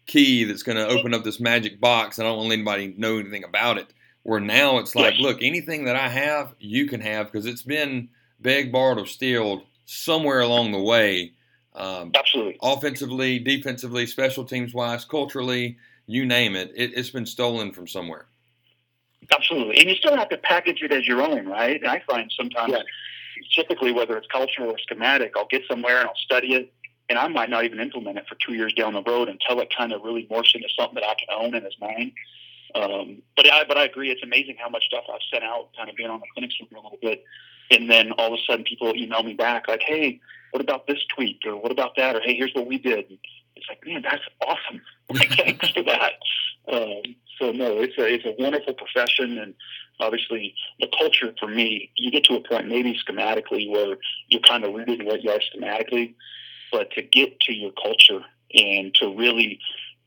key 0.06 0.44
that's 0.44 0.62
going 0.62 0.78
to 0.78 0.86
open 0.86 1.12
up 1.14 1.24
this 1.24 1.40
magic 1.40 1.80
box. 1.80 2.18
I 2.18 2.22
don't 2.22 2.38
want 2.38 2.52
anybody 2.52 2.92
to 2.92 3.00
know 3.00 3.18
anything 3.18 3.44
about 3.44 3.78
it." 3.78 3.92
Where 4.22 4.40
now 4.40 4.78
it's 4.78 4.96
like, 4.96 5.14
yes. 5.14 5.22
"Look, 5.22 5.42
anything 5.42 5.84
that 5.84 5.96
I 5.96 6.08
have, 6.08 6.54
you 6.58 6.86
can 6.86 7.00
have 7.00 7.30
because 7.30 7.46
it's 7.46 7.62
been 7.62 8.08
begged, 8.40 8.72
borrowed, 8.72 8.98
or 8.98 9.06
stealed 9.06 9.62
somewhere 9.84 10.40
along 10.40 10.72
the 10.72 10.82
way." 10.82 11.32
Um, 11.74 12.12
Absolutely. 12.14 12.56
Offensively, 12.62 13.38
defensively, 13.38 14.06
special 14.06 14.44
teams 14.44 14.72
wise, 14.72 15.04
culturally, 15.04 15.76
you 16.06 16.24
name 16.24 16.56
it, 16.56 16.72
it 16.74 16.92
it's 16.94 17.10
been 17.10 17.26
stolen 17.26 17.72
from 17.72 17.86
somewhere. 17.86 18.26
Absolutely. 19.34 19.78
And 19.78 19.88
you 19.90 19.96
still 19.96 20.16
have 20.16 20.28
to 20.30 20.38
package 20.38 20.82
it 20.82 20.92
as 20.92 21.06
your 21.06 21.22
own, 21.22 21.46
right? 21.46 21.80
And 21.80 21.90
I 21.90 22.02
find 22.08 22.30
sometimes, 22.36 22.72
yeah. 22.72 22.82
typically, 23.54 23.92
whether 23.92 24.16
it's 24.16 24.26
cultural 24.28 24.70
or 24.70 24.78
schematic, 24.78 25.32
I'll 25.36 25.46
get 25.46 25.62
somewhere 25.68 25.98
and 25.98 26.08
I'll 26.08 26.16
study 26.16 26.54
it, 26.54 26.72
and 27.08 27.18
I 27.18 27.28
might 27.28 27.50
not 27.50 27.64
even 27.64 27.80
implement 27.80 28.18
it 28.18 28.26
for 28.28 28.36
two 28.36 28.54
years 28.54 28.72
down 28.72 28.94
the 28.94 29.02
road 29.02 29.28
until 29.28 29.60
it 29.60 29.72
kind 29.76 29.92
of 29.92 30.02
really 30.02 30.26
morphs 30.30 30.54
into 30.54 30.68
something 30.78 30.94
that 30.96 31.04
I 31.04 31.14
can 31.14 31.28
own 31.30 31.54
and 31.54 31.66
is 31.66 31.76
mine. 31.80 32.12
Um, 32.74 33.22
but 33.36 33.50
I, 33.50 33.64
but 33.64 33.78
I 33.78 33.84
agree. 33.84 34.10
It's 34.10 34.22
amazing 34.22 34.56
how 34.58 34.68
much 34.68 34.84
stuff 34.84 35.04
I've 35.12 35.20
sent 35.32 35.44
out, 35.44 35.68
kind 35.76 35.88
of 35.88 35.96
being 35.96 36.10
on 36.10 36.20
the 36.20 36.26
clinic 36.34 36.50
for 36.58 36.76
a 36.76 36.80
little 36.80 36.98
bit, 37.00 37.24
and 37.70 37.90
then 37.90 38.12
all 38.12 38.32
of 38.32 38.34
a 38.34 38.42
sudden 38.46 38.64
people 38.64 38.94
email 38.94 39.22
me 39.22 39.34
back 39.34 39.68
like, 39.68 39.82
"Hey, 39.82 40.20
what 40.50 40.60
about 40.60 40.86
this 40.86 40.98
tweet? 41.14 41.38
Or 41.46 41.56
what 41.56 41.72
about 41.72 41.96
that? 41.96 42.16
Or 42.16 42.20
hey, 42.20 42.34
here's 42.34 42.52
what 42.54 42.66
we 42.66 42.78
did." 42.78 43.06
It's 43.54 43.66
like, 43.68 43.86
man, 43.86 44.02
that's 44.02 44.22
awesome. 44.42 44.82
Thanks 45.36 45.70
for 45.70 45.82
that. 45.84 46.12
Um, 46.68 47.14
so 47.38 47.52
no, 47.52 47.78
it's 47.78 47.96
a 47.98 48.06
it's 48.06 48.24
a 48.24 48.34
wonderful 48.38 48.74
profession, 48.74 49.38
and 49.38 49.54
obviously 50.00 50.54
the 50.80 50.88
culture 50.98 51.34
for 51.38 51.48
me, 51.48 51.90
you 51.96 52.10
get 52.10 52.24
to 52.24 52.36
a 52.36 52.40
point 52.40 52.68
maybe 52.68 52.98
schematically 52.98 53.70
where 53.70 53.96
you're 54.28 54.40
kind 54.40 54.64
of 54.64 54.74
rooted 54.74 55.00
in 55.00 55.06
what 55.06 55.22
you 55.22 55.30
are 55.30 55.38
schematically, 55.38 56.14
but 56.72 56.90
to 56.92 57.02
get 57.02 57.38
to 57.40 57.52
your 57.52 57.72
culture 57.72 58.22
and 58.54 58.94
to 58.94 59.14
really 59.14 59.60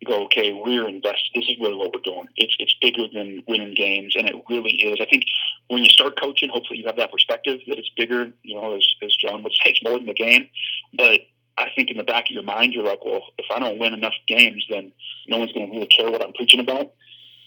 go, 0.05 0.23
okay, 0.25 0.53
we're 0.53 0.87
invested. 0.87 1.31
This 1.35 1.49
is 1.49 1.57
really 1.59 1.75
what 1.75 1.93
we're 1.93 2.01
doing. 2.01 2.27
It's 2.35 2.55
it's 2.59 2.75
bigger 2.81 3.05
than 3.13 3.43
winning 3.47 3.73
games, 3.73 4.15
and 4.15 4.27
it 4.27 4.35
really 4.49 4.71
is. 4.71 4.99
I 5.01 5.05
think 5.05 5.23
when 5.67 5.83
you 5.83 5.89
start 5.89 6.19
coaching, 6.19 6.49
hopefully 6.49 6.79
you 6.79 6.85
have 6.87 6.97
that 6.97 7.11
perspective 7.11 7.59
that 7.67 7.77
it's 7.77 7.91
bigger. 7.95 8.31
You 8.43 8.55
know, 8.55 8.75
as 8.75 8.87
as 9.03 9.15
John 9.15 9.43
would 9.43 9.53
say, 9.53 9.71
it's 9.71 9.83
more 9.83 9.97
than 9.97 10.07
the 10.07 10.13
game. 10.13 10.49
But 10.95 11.21
I 11.59 11.67
think 11.75 11.91
in 11.91 11.97
the 11.97 12.03
back 12.03 12.25
of 12.25 12.31
your 12.31 12.43
mind, 12.43 12.73
you're 12.73 12.85
like, 12.85 13.05
well, 13.05 13.21
if 13.37 13.45
I 13.53 13.59
don't 13.59 13.77
win 13.77 13.93
enough 13.93 14.13
games, 14.27 14.65
then 14.69 14.91
no 15.27 15.37
one's 15.37 15.51
going 15.51 15.67
to 15.67 15.73
really 15.73 15.87
care 15.87 16.09
what 16.09 16.23
I'm 16.23 16.33
preaching 16.33 16.59
about 16.59 16.93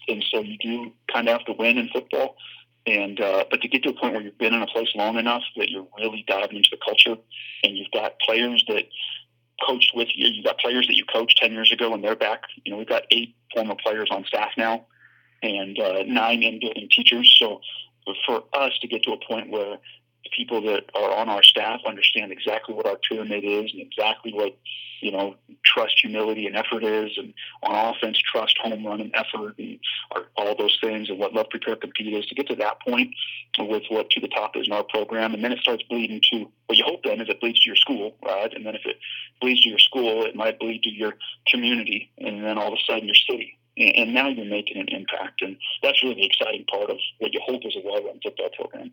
and 0.08 0.24
so 0.30 0.40
you 0.40 0.58
do 0.58 0.92
kind 1.12 1.28
of 1.28 1.38
have 1.38 1.46
to 1.46 1.52
win 1.52 1.78
in 1.78 1.88
football. 1.88 2.36
And 2.86 3.20
uh, 3.20 3.44
but 3.48 3.60
to 3.62 3.68
get 3.68 3.84
to 3.84 3.90
a 3.90 3.92
point 3.92 4.14
where 4.14 4.22
you've 4.22 4.38
been 4.38 4.54
in 4.54 4.62
a 4.62 4.66
place 4.66 4.88
long 4.96 5.16
enough 5.16 5.42
that 5.56 5.68
you're 5.68 5.86
really 5.98 6.24
diving 6.26 6.56
into 6.56 6.70
the 6.72 6.78
culture, 6.84 7.16
and 7.62 7.76
you've 7.76 7.92
got 7.92 8.18
players 8.18 8.64
that 8.66 8.84
coached 9.64 9.92
with 9.94 10.08
you. 10.16 10.26
You've 10.26 10.44
got 10.44 10.58
players 10.58 10.88
that 10.88 10.96
you 10.96 11.04
coached 11.04 11.38
ten 11.38 11.52
years 11.52 11.70
ago, 11.72 11.94
and 11.94 12.02
they're 12.02 12.16
back. 12.16 12.42
You 12.64 12.72
know, 12.72 12.78
we've 12.78 12.88
got 12.88 13.04
eight 13.12 13.36
former 13.54 13.76
players 13.76 14.08
on 14.10 14.24
staff 14.24 14.50
now, 14.58 14.86
and 15.44 15.78
uh, 15.78 16.02
nine 16.08 16.42
in 16.42 16.58
building 16.58 16.88
teachers. 16.90 17.32
So 17.38 17.60
for 18.26 18.42
us 18.52 18.72
to 18.80 18.88
get 18.88 19.04
to 19.04 19.12
a 19.12 19.26
point 19.28 19.48
where 19.48 19.78
people 20.36 20.62
that 20.62 20.84
are 20.94 21.12
on 21.12 21.28
our 21.28 21.42
staff 21.42 21.80
understand 21.86 22.32
exactly 22.32 22.74
what 22.74 22.86
our 22.86 22.98
pyramid 23.08 23.44
is 23.44 23.70
and 23.72 23.80
exactly 23.80 24.32
what 24.32 24.56
you 25.00 25.10
know 25.10 25.34
trust, 25.64 26.00
humility, 26.00 26.46
and 26.46 26.56
effort 26.56 26.84
is, 26.84 27.10
and 27.16 27.34
on 27.62 27.94
offense, 27.94 28.18
trust, 28.18 28.56
home 28.58 28.86
run, 28.86 29.00
and 29.00 29.14
effort, 29.14 29.54
and 29.58 29.78
all 30.36 30.56
those 30.56 30.78
things, 30.80 31.10
and 31.10 31.18
what 31.18 31.34
love, 31.34 31.50
prepare, 31.50 31.76
compete 31.76 32.14
is. 32.14 32.26
To 32.26 32.34
get 32.34 32.48
to 32.48 32.56
that 32.56 32.80
point 32.80 33.10
with 33.58 33.82
what 33.88 34.10
to 34.10 34.20
the 34.20 34.28
top 34.28 34.56
is 34.56 34.66
in 34.66 34.72
our 34.72 34.84
program, 34.84 35.34
and 35.34 35.44
then 35.44 35.52
it 35.52 35.58
starts 35.58 35.82
bleeding 35.88 36.20
to 36.32 36.46
what 36.66 36.78
you 36.78 36.84
hope 36.84 37.02
then 37.04 37.20
is 37.20 37.28
it 37.28 37.40
bleeds 37.40 37.60
to 37.60 37.68
your 37.68 37.76
school, 37.76 38.16
right? 38.24 38.52
And 38.54 38.64
then 38.64 38.74
if 38.74 38.82
it 38.84 38.96
bleeds 39.40 39.62
to 39.62 39.68
your 39.68 39.78
school, 39.78 40.24
it 40.24 40.34
might 40.36 40.58
bleed 40.58 40.82
to 40.84 40.90
your 40.90 41.14
community, 41.46 42.10
and 42.18 42.44
then 42.44 42.58
all 42.58 42.68
of 42.68 42.74
a 42.74 42.92
sudden 42.92 43.06
your 43.06 43.14
city. 43.14 43.58
and, 43.76 44.14
now 44.14 44.28
you're 44.28 44.44
making 44.44 44.78
an 44.78 44.88
impact, 44.88 45.42
and 45.42 45.56
that's 45.82 46.02
really 46.02 46.14
the 46.14 46.26
exciting 46.26 46.64
part 46.70 46.90
of 46.90 46.98
what 47.18 47.32
you 47.32 47.40
hope 47.44 47.62
is 47.64 47.76
a 47.76 47.82
well-run 47.84 48.20
football 48.22 48.50
program. 48.56 48.92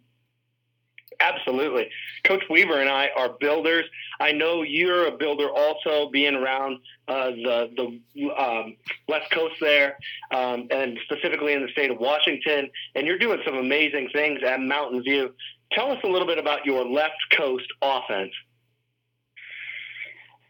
Absolutely. 1.20 1.90
Coach 2.24 2.44
Weaver 2.50 2.80
and 2.80 2.90
I 2.90 3.10
are 3.16 3.30
builders. 3.40 3.86
I 4.22 4.32
know 4.32 4.62
you're 4.62 5.08
a 5.08 5.12
builder 5.12 5.50
also, 5.50 6.10
being 6.10 6.36
around 6.36 6.80
uh, 7.08 7.32
the, 7.32 8.00
the 8.16 8.30
um, 8.32 8.78
West 9.08 9.30
Coast 9.32 9.56
there, 9.60 9.98
um, 10.32 10.68
and 10.72 10.98
specifically 11.04 11.54
in 11.54 11.62
the 11.62 11.72
state 11.72 11.92
of 11.92 12.00
Washington. 12.00 12.70
And 12.96 13.06
you're 13.06 13.18
doing 13.18 13.42
some 13.46 13.56
amazing 13.56 14.10
things 14.14 14.40
at 14.46 14.62
Mountain 14.62 15.04
View. 15.04 15.34
Tell 15.74 15.92
us 15.92 16.00
a 16.04 16.08
little 16.08 16.28
bit 16.28 16.38
about 16.38 16.66
your 16.66 16.86
left 16.86 17.20
coast 17.36 17.68
offense. 17.82 18.34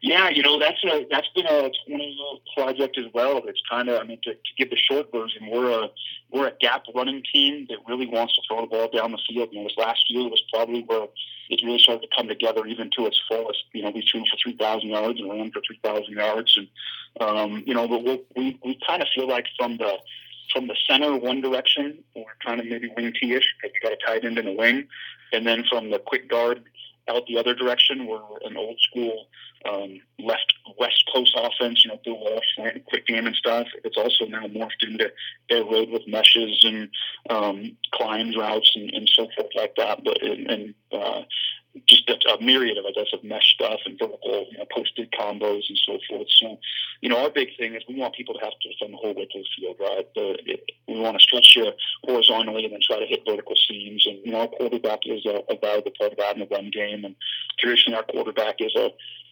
Yeah, 0.01 0.29
you 0.29 0.43
know 0.43 0.57
that's 0.57 0.81
a 0.85 1.05
that's 1.11 1.27
been 1.35 1.45
a 1.45 1.69
twenty 1.85 2.17
year 2.17 2.39
project 2.55 2.97
as 2.97 3.05
well. 3.13 3.41
It's 3.45 3.61
kind 3.69 3.89
of 3.89 4.01
I 4.01 4.05
mean 4.05 4.19
to, 4.23 4.33
to 4.33 4.51
give 4.57 4.69
the 4.69 4.77
short 4.77 5.11
version, 5.11 5.49
we're 5.51 5.71
a 5.71 5.89
we're 6.31 6.47
a 6.47 6.53
gap 6.61 6.83
running 6.95 7.21
team 7.33 7.65
that 7.69 7.79
really 7.85 8.07
wants 8.07 8.33
to 8.35 8.41
throw 8.47 8.61
the 8.61 8.67
ball 8.67 8.89
down 8.89 9.11
the 9.11 9.19
field. 9.27 9.49
You 9.51 9.59
know, 9.59 9.67
this 9.67 9.77
last 9.77 10.09
year 10.09 10.29
was 10.29 10.41
probably 10.53 10.83
where 10.83 11.07
it 11.49 11.59
really 11.65 11.79
started 11.79 12.03
to 12.03 12.15
come 12.15 12.29
together, 12.29 12.65
even 12.65 12.89
to 12.97 13.07
its 13.07 13.19
fullest. 13.27 13.59
You 13.73 13.83
know, 13.83 13.89
we 13.89 14.01
threw 14.09 14.21
for 14.21 14.37
three 14.41 14.55
thousand 14.55 14.89
yards 14.89 15.19
and 15.19 15.29
ran 15.29 15.51
for 15.51 15.61
three 15.67 15.79
thousand 15.83 16.13
yards, 16.13 16.57
and 16.57 16.67
um, 17.19 17.63
you 17.67 17.73
know, 17.73 17.85
but 17.85 18.01
we 18.03 18.21
we, 18.37 18.59
we 18.63 18.79
kind 18.87 19.01
of 19.01 19.09
feel 19.13 19.27
like 19.27 19.47
from 19.57 19.75
the 19.77 19.97
from 20.53 20.67
the 20.67 20.77
center 20.89 21.13
one 21.17 21.41
direction, 21.41 22.01
we're 22.15 22.23
kind 22.45 22.61
of 22.61 22.67
maybe 22.67 22.89
wing 22.95 23.13
T-ish 23.19 23.53
because 23.61 23.73
we 23.73 23.89
got 23.89 23.91
a 23.91 23.97
tight 24.05 24.23
end 24.23 24.37
in 24.37 24.45
the 24.45 24.53
wing, 24.53 24.87
and 25.33 25.45
then 25.45 25.65
from 25.69 25.91
the 25.91 25.99
quick 25.99 26.29
guard 26.29 26.63
out 27.09 27.25
the 27.27 27.37
other 27.37 27.53
direction, 27.53 28.07
we're 28.07 28.21
an 28.45 28.57
old 28.57 28.79
school 28.79 29.27
um, 29.65 29.99
left 30.19 30.53
West 30.77 31.03
Coast 31.13 31.35
offense, 31.35 31.83
you 31.83 31.91
know, 31.91 31.99
Bill 32.03 32.17
Walsh, 32.17 32.45
slant, 32.55 32.85
quick 32.85 33.05
game 33.07 33.27
and 33.27 33.35
stuff. 33.35 33.67
It's 33.83 33.97
also 33.97 34.25
now 34.25 34.47
morphed 34.47 34.83
into 34.83 35.11
air 35.49 35.65
raid 35.65 35.89
with 35.91 36.07
meshes 36.07 36.63
and 36.63 36.89
um, 37.29 37.77
climbs 37.93 38.37
routes 38.37 38.71
and, 38.75 38.89
and 38.91 39.09
so 39.09 39.27
forth 39.35 39.51
like 39.55 39.75
that. 39.75 40.03
But 40.03 40.21
and, 40.21 40.49
and 40.49 40.75
uh, 40.91 41.21
just 41.87 42.09
a, 42.09 42.15
a 42.33 42.41
myriad 42.41 42.77
of, 42.77 42.85
I 42.85 42.91
guess, 42.91 43.13
of 43.13 43.23
mesh 43.23 43.53
stuff 43.53 43.79
and 43.85 43.97
vertical, 43.97 44.47
you 44.51 44.57
know, 44.57 44.65
posted 44.75 45.11
combos 45.11 45.63
and 45.69 45.79
so 45.85 45.99
forth. 46.09 46.27
So, 46.29 46.59
you 47.01 47.09
know, 47.09 47.23
our 47.23 47.29
big 47.29 47.49
thing 47.57 47.75
is 47.75 47.83
we 47.87 47.95
want 47.95 48.15
people 48.15 48.33
to 48.33 48.43
have 48.43 48.53
to 48.59 48.69
defend 48.69 48.93
the 48.93 48.97
whole 48.97 49.13
width 49.13 49.35
of 49.35 49.41
the 49.41 49.47
field, 49.55 49.75
right? 49.79 50.07
The, 50.15 50.37
it, 50.45 50.63
we 50.87 50.99
want 50.99 51.17
to 51.17 51.23
stretch 51.23 51.55
you 51.55 51.71
horizontally 52.03 52.65
and 52.65 52.73
then 52.73 52.81
try 52.81 52.99
to 52.99 53.05
hit 53.05 53.23
vertical 53.27 53.55
seams. 53.67 54.05
And, 54.07 54.19
you 54.25 54.31
know, 54.31 54.41
our 54.41 54.47
quarterback 54.47 54.99
is 55.05 55.25
a, 55.25 55.41
a 55.49 55.57
valuable 55.59 55.91
part 55.97 56.11
of 56.11 56.17
that 56.17 56.35
in 56.35 56.41
the 56.41 56.47
run 56.47 56.71
game. 56.71 57.05
And 57.05 57.15
traditionally, 57.59 57.97
our 57.97 58.03
quarterback 58.03 58.55
is 58.59 58.75
a 58.75 58.89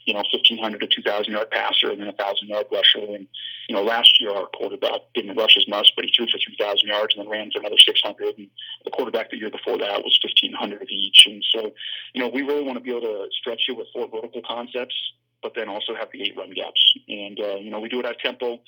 you 0.08 0.14
know, 0.14 0.24
1,500 0.32 0.80
to 0.80 0.88
2,000 0.88 1.34
yard 1.34 1.52
passer 1.52 1.92
and 1.92 2.00
then 2.00 2.08
a 2.08 2.16
1,000 2.16 2.48
yard 2.48 2.66
rusher. 2.72 3.04
And, 3.04 3.28
you 3.68 3.76
know, 3.76 3.84
last 3.84 4.22
year 4.22 4.32
our 4.32 4.48
quarterback 4.48 5.02
didn't 5.14 5.36
rush 5.36 5.58
as 5.58 5.68
much, 5.68 5.92
but 5.96 6.06
he 6.06 6.12
threw 6.16 6.28
for 6.28 6.40
3,000 6.40 6.88
yards 6.88 7.14
and 7.14 7.26
then 7.26 7.30
ran 7.30 7.52
for 7.52 7.60
another 7.60 7.78
600. 7.78 8.38
And 8.38 8.48
the 8.86 8.92
quarterback 8.92 9.30
the 9.30 9.38
year 9.38 9.52
before 9.52 9.78
that 9.78 10.02
was 10.02 10.18
1,500 10.24 10.88
each. 10.90 11.28
And 11.28 11.44
so, 11.54 11.72
you 12.14 12.22
know, 12.22 12.30
we 12.30 12.42
really 12.42 12.64
want 12.64 12.78
to 12.78 12.84
be 12.84 12.92
able 12.92 13.02
to 13.02 13.28
stretch 13.38 13.66
you 13.68 13.76
with 13.76 13.88
four 13.94 14.08
vertical 14.08 14.42
concepts, 14.48 14.96
but 15.44 15.52
then 15.56 15.68
also 15.68 15.94
have 15.94 16.08
the 16.14 16.24
eight 16.24 16.38
run 16.38 16.54
gaps. 16.54 16.82
And, 17.10 17.38
uh, 17.40 17.58
you 17.58 17.70
know, 17.70 17.82
we 17.82 17.90
do 17.90 18.00
it 18.00 18.06
at 18.06 18.20
tempo, 18.20 18.62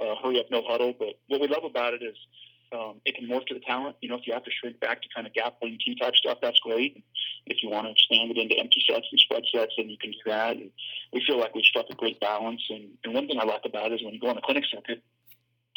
uh, 0.00 0.14
hurry 0.24 0.40
up, 0.40 0.46
no 0.50 0.62
huddle. 0.66 0.94
But 0.98 1.20
what 1.28 1.42
we 1.42 1.48
love 1.48 1.64
about 1.64 1.92
it 1.92 2.02
is, 2.02 2.16
um, 2.72 3.00
it 3.04 3.14
can 3.14 3.28
morph 3.28 3.46
to 3.46 3.54
the 3.54 3.60
talent. 3.60 3.96
You 4.00 4.08
know, 4.08 4.16
if 4.16 4.26
you 4.26 4.32
have 4.32 4.44
to 4.44 4.50
shrink 4.50 4.80
back 4.80 5.02
to 5.02 5.08
kind 5.14 5.26
of 5.26 5.34
gap 5.34 5.56
wing 5.62 5.78
T 5.84 5.96
type 6.00 6.14
stuff, 6.16 6.38
that's 6.42 6.58
great. 6.60 7.02
If 7.46 7.62
you 7.62 7.70
want 7.70 7.86
to 7.86 7.92
expand 7.92 8.30
it 8.30 8.38
into 8.38 8.56
empty 8.58 8.82
sets 8.88 9.06
and 9.10 9.20
spread 9.20 9.42
sets, 9.54 9.72
then 9.76 9.88
you 9.88 9.98
can 9.98 10.10
do 10.10 10.18
that. 10.26 10.56
And 10.56 10.70
we 11.12 11.22
feel 11.26 11.38
like 11.38 11.54
we've 11.54 11.64
struck 11.64 11.86
a 11.90 11.94
great 11.94 12.20
balance. 12.20 12.62
And, 12.70 12.90
and 13.04 13.14
one 13.14 13.26
thing 13.26 13.38
I 13.40 13.44
like 13.44 13.62
about 13.64 13.92
it 13.92 13.96
is 13.96 14.04
when 14.04 14.14
you 14.14 14.20
go 14.20 14.28
on 14.28 14.36
the 14.36 14.42
clinic 14.42 14.64
circuit, 14.70 15.02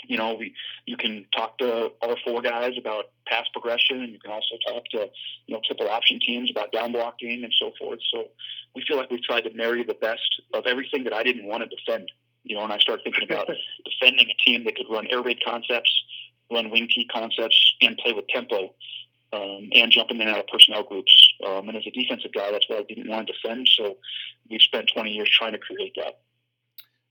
you 0.08 0.18
know, 0.18 0.36
we 0.36 0.54
you 0.86 0.98
can 0.98 1.26
talk 1.36 1.58
to 1.60 1.92
our 2.02 2.16
four 2.26 2.42
guys 2.42 2.74
about 2.78 3.06
pass 3.28 3.46
progression, 3.54 4.02
and 4.02 4.12
you 4.12 4.20
can 4.20 4.32
also 4.32 4.56
talk 4.68 4.86
to 4.92 5.10
you 5.46 5.56
know 5.56 5.62
triple 5.66 5.90
option 5.90 6.20
teams 6.20 6.50
about 6.52 6.72
down 6.72 6.92
blocking 6.92 7.44
and 7.44 7.54
so 7.60 7.72
forth. 7.78 8.00
So 8.14 8.26
we 8.76 8.84
feel 8.88 8.98
like 8.98 9.12
we've 9.12 9.24
tried 9.24 9.42
to 9.42 9.54
marry 9.54 9.84
the 9.84 9.94
best 9.96 10.42
of 10.54 10.66
everything 10.66 11.04
that 11.04 11.14
I 11.14 11.24
didn't 11.24 11.46
want 11.46 11.64
to 11.64 11.76
defend. 11.76 12.12
You 12.44 12.56
know, 12.56 12.64
and 12.64 12.72
I 12.72 12.80
start 12.80 13.02
thinking 13.04 13.24
about 13.30 13.48
defending 13.86 14.28
a 14.30 14.50
team 14.50 14.64
that 14.64 14.76
could 14.76 14.88
run 14.90 15.08
air 15.12 15.22
raid 15.22 15.44
concepts, 15.46 15.92
run 16.52 16.70
wing 16.70 16.88
T 16.94 17.08
concepts, 17.12 17.76
and 17.82 17.98
play 17.98 18.14
with 18.14 18.28
tempo, 18.28 18.74
um, 19.34 19.70
and 19.74 19.92
jumping 19.92 20.18
in 20.18 20.28
and 20.28 20.32
out 20.32 20.40
of 20.40 20.48
personnel 20.48 20.84
groups. 20.84 21.34
Um, 21.46 21.70
and 21.70 21.78
as 21.78 21.86
a 21.88 21.92
defensive 21.92 22.34
guy, 22.34 22.52
that's 22.52 22.68
what 22.70 22.80
I 22.80 22.84
didn't 22.84 23.10
want 23.10 23.28
to 23.28 23.34
defend. 23.34 23.68
So 23.68 23.98
we've 24.50 24.62
spent 24.62 24.90
20 24.94 25.12
years 25.12 25.30
trying 25.30 25.54
to 25.54 25.60
create 25.60 25.94
that. 25.96 26.20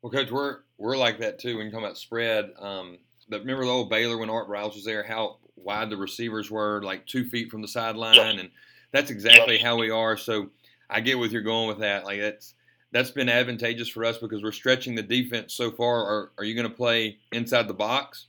Well, 0.02 0.12
coach, 0.12 0.30
we're 0.30 0.59
we're 0.76 0.97
like 0.97 1.18
that 1.21 1.38
too 1.38 1.57
when 1.57 1.66
you 1.66 1.73
talk 1.73 1.80
about 1.80 1.99
spread. 1.99 2.52
Um, 2.59 2.99
but 3.28 3.40
remember 3.40 3.64
the 3.64 3.71
old 3.71 3.90
Baylor 3.90 4.16
when 4.16 4.30
Art 4.30 4.49
Briles 4.49 4.75
was 4.75 4.85
there, 4.85 5.02
how 5.02 5.38
wide 5.57 5.90
the 5.90 5.97
receivers 5.97 6.50
were, 6.50 6.83
like 6.83 7.07
two 7.07 7.25
feet 7.25 7.50
from 7.50 7.62
the 7.62 7.68
sideline, 7.68 8.38
and 8.38 8.50
that's 8.92 9.11
exactly 9.11 9.59
how 9.59 9.76
we 9.76 9.90
are. 9.90 10.16
So 10.16 10.50
I 10.88 11.00
get 11.00 11.18
what 11.18 11.30
you're 11.30 11.42
going 11.42 11.68
with 11.68 11.80
that. 11.80 12.04
Like 12.04 12.21
that's 12.21 12.54
that's 12.92 13.11
been 13.11 13.28
advantageous 13.28 13.88
for 13.88 14.04
us 14.04 14.18
because 14.18 14.42
we're 14.42 14.52
stretching 14.52 14.95
the 14.95 15.02
defense 15.02 15.52
so 15.54 15.71
far. 15.71 16.00
Are 16.04 16.33
are 16.38 16.45
you 16.45 16.54
going 16.54 16.68
to 16.68 16.75
play 16.75 17.18
inside 17.33 17.68
the 17.68 17.75
box, 17.75 18.28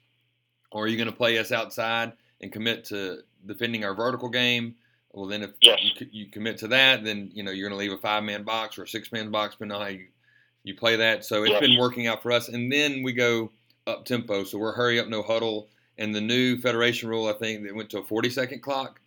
or 0.72 0.84
are 0.84 0.88
you 0.88 0.98
going 0.98 1.10
to 1.10 1.16
play 1.16 1.38
us 1.38 1.52
outside 1.52 2.14
and 2.42 2.52
commit 2.52 2.86
to 2.86 3.20
defending 3.46 3.84
our 3.84 3.94
vertical 3.94 4.30
game? 4.30 4.76
Well, 5.12 5.28
then 5.28 5.42
if 5.44 5.52
yes. 5.62 5.80
you, 5.82 6.08
you 6.12 6.26
commit 6.28 6.60
to 6.60 6.68
that, 6.68 7.04
then 7.04 7.32
you 7.34 7.44
know 7.44 7.52
you're 7.52 7.68
going 7.68 7.78
to 7.78 7.84
leave 7.84 7.98
a 7.98 8.02
five 8.02 8.24
man 8.24 8.44
box 8.44 8.78
or 8.78 8.84
a 8.84 8.88
six 8.88 9.12
man 9.12 9.32
box, 9.32 9.56
depending 9.56 9.76
on 9.76 9.82
how 9.82 9.88
you 9.90 10.08
you 10.64 10.76
play 10.76 10.98
that. 10.98 11.26
So 11.26 11.44
it's 11.44 11.60
been 11.60 11.80
working 11.80 12.08
out 12.08 12.22
for 12.22 12.32
us. 12.32 12.50
And 12.50 12.72
then 12.72 13.04
we 13.04 13.14
go 13.14 13.52
up 13.88 14.06
tempo. 14.06 14.44
So 14.44 14.58
we're 14.58 14.74
hurry 14.74 15.00
up, 15.00 15.08
no 15.08 15.24
huddle. 15.24 15.70
And 15.98 16.14
the 16.14 16.22
new 16.22 16.58
federation 16.58 17.10
rule, 17.10 17.28
I 17.28 17.34
think, 17.34 17.64
that 17.64 17.76
went 17.76 17.90
to 17.92 18.00
a 18.00 18.04
40 18.04 18.30
second 18.30 18.62
clock. 18.62 19.00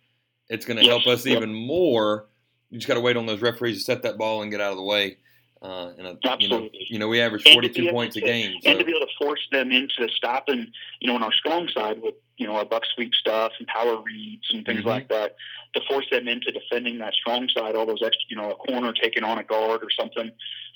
It's 0.49 0.65
going 0.65 0.77
to 0.77 0.85
help 0.85 1.07
us 1.07 1.25
even 1.25 1.53
more. 1.53 2.25
You 2.69 2.77
just 2.77 2.87
got 2.87 2.95
to 2.95 3.01
wait 3.01 3.17
on 3.17 3.25
those 3.25 3.41
referees 3.41 3.77
to 3.77 3.83
set 3.83 4.03
that 4.03 4.17
ball 4.17 4.41
and 4.41 4.51
get 4.51 4.61
out 4.61 4.71
of 4.71 4.77
the 4.77 4.83
way. 4.83 5.17
Uh, 5.63 5.93
and 5.97 6.07
a, 6.07 6.17
you 6.39 6.49
know, 6.49 6.69
you 6.89 6.99
know, 6.99 7.07
we 7.07 7.21
average 7.21 7.43
42 7.43 7.89
points 7.89 8.15
to, 8.15 8.21
a 8.21 8.25
game. 8.25 8.59
So. 8.61 8.69
And 8.69 8.79
to 8.79 8.85
be 8.85 8.91
able 8.91 9.07
to 9.07 9.13
force 9.17 9.47
them 9.49 9.71
into 9.71 10.09
stopping, 10.13 10.67
you 10.99 11.07
know, 11.07 11.15
on 11.15 11.23
our 11.23 11.31
strong 11.31 11.69
side 11.69 12.01
with, 12.01 12.15
you 12.35 12.45
know, 12.45 12.57
our 12.57 12.65
buck 12.65 12.83
sweep 12.93 13.13
stuff 13.15 13.53
and 13.57 13.67
power 13.67 14.01
reads 14.01 14.43
and 14.53 14.65
things 14.65 14.79
mm-hmm. 14.79 14.89
like 14.89 15.07
that, 15.07 15.37
to 15.75 15.81
force 15.87 16.05
them 16.11 16.27
into 16.27 16.51
defending 16.51 16.97
that 16.97 17.13
strong 17.13 17.47
side, 17.47 17.75
all 17.77 17.85
those 17.85 18.01
extra, 18.03 18.25
you 18.29 18.35
know, 18.35 18.51
a 18.51 18.55
corner 18.55 18.91
taking 18.91 19.23
on 19.23 19.37
a 19.37 19.43
guard 19.43 19.81
or 19.83 19.89
something. 19.97 20.31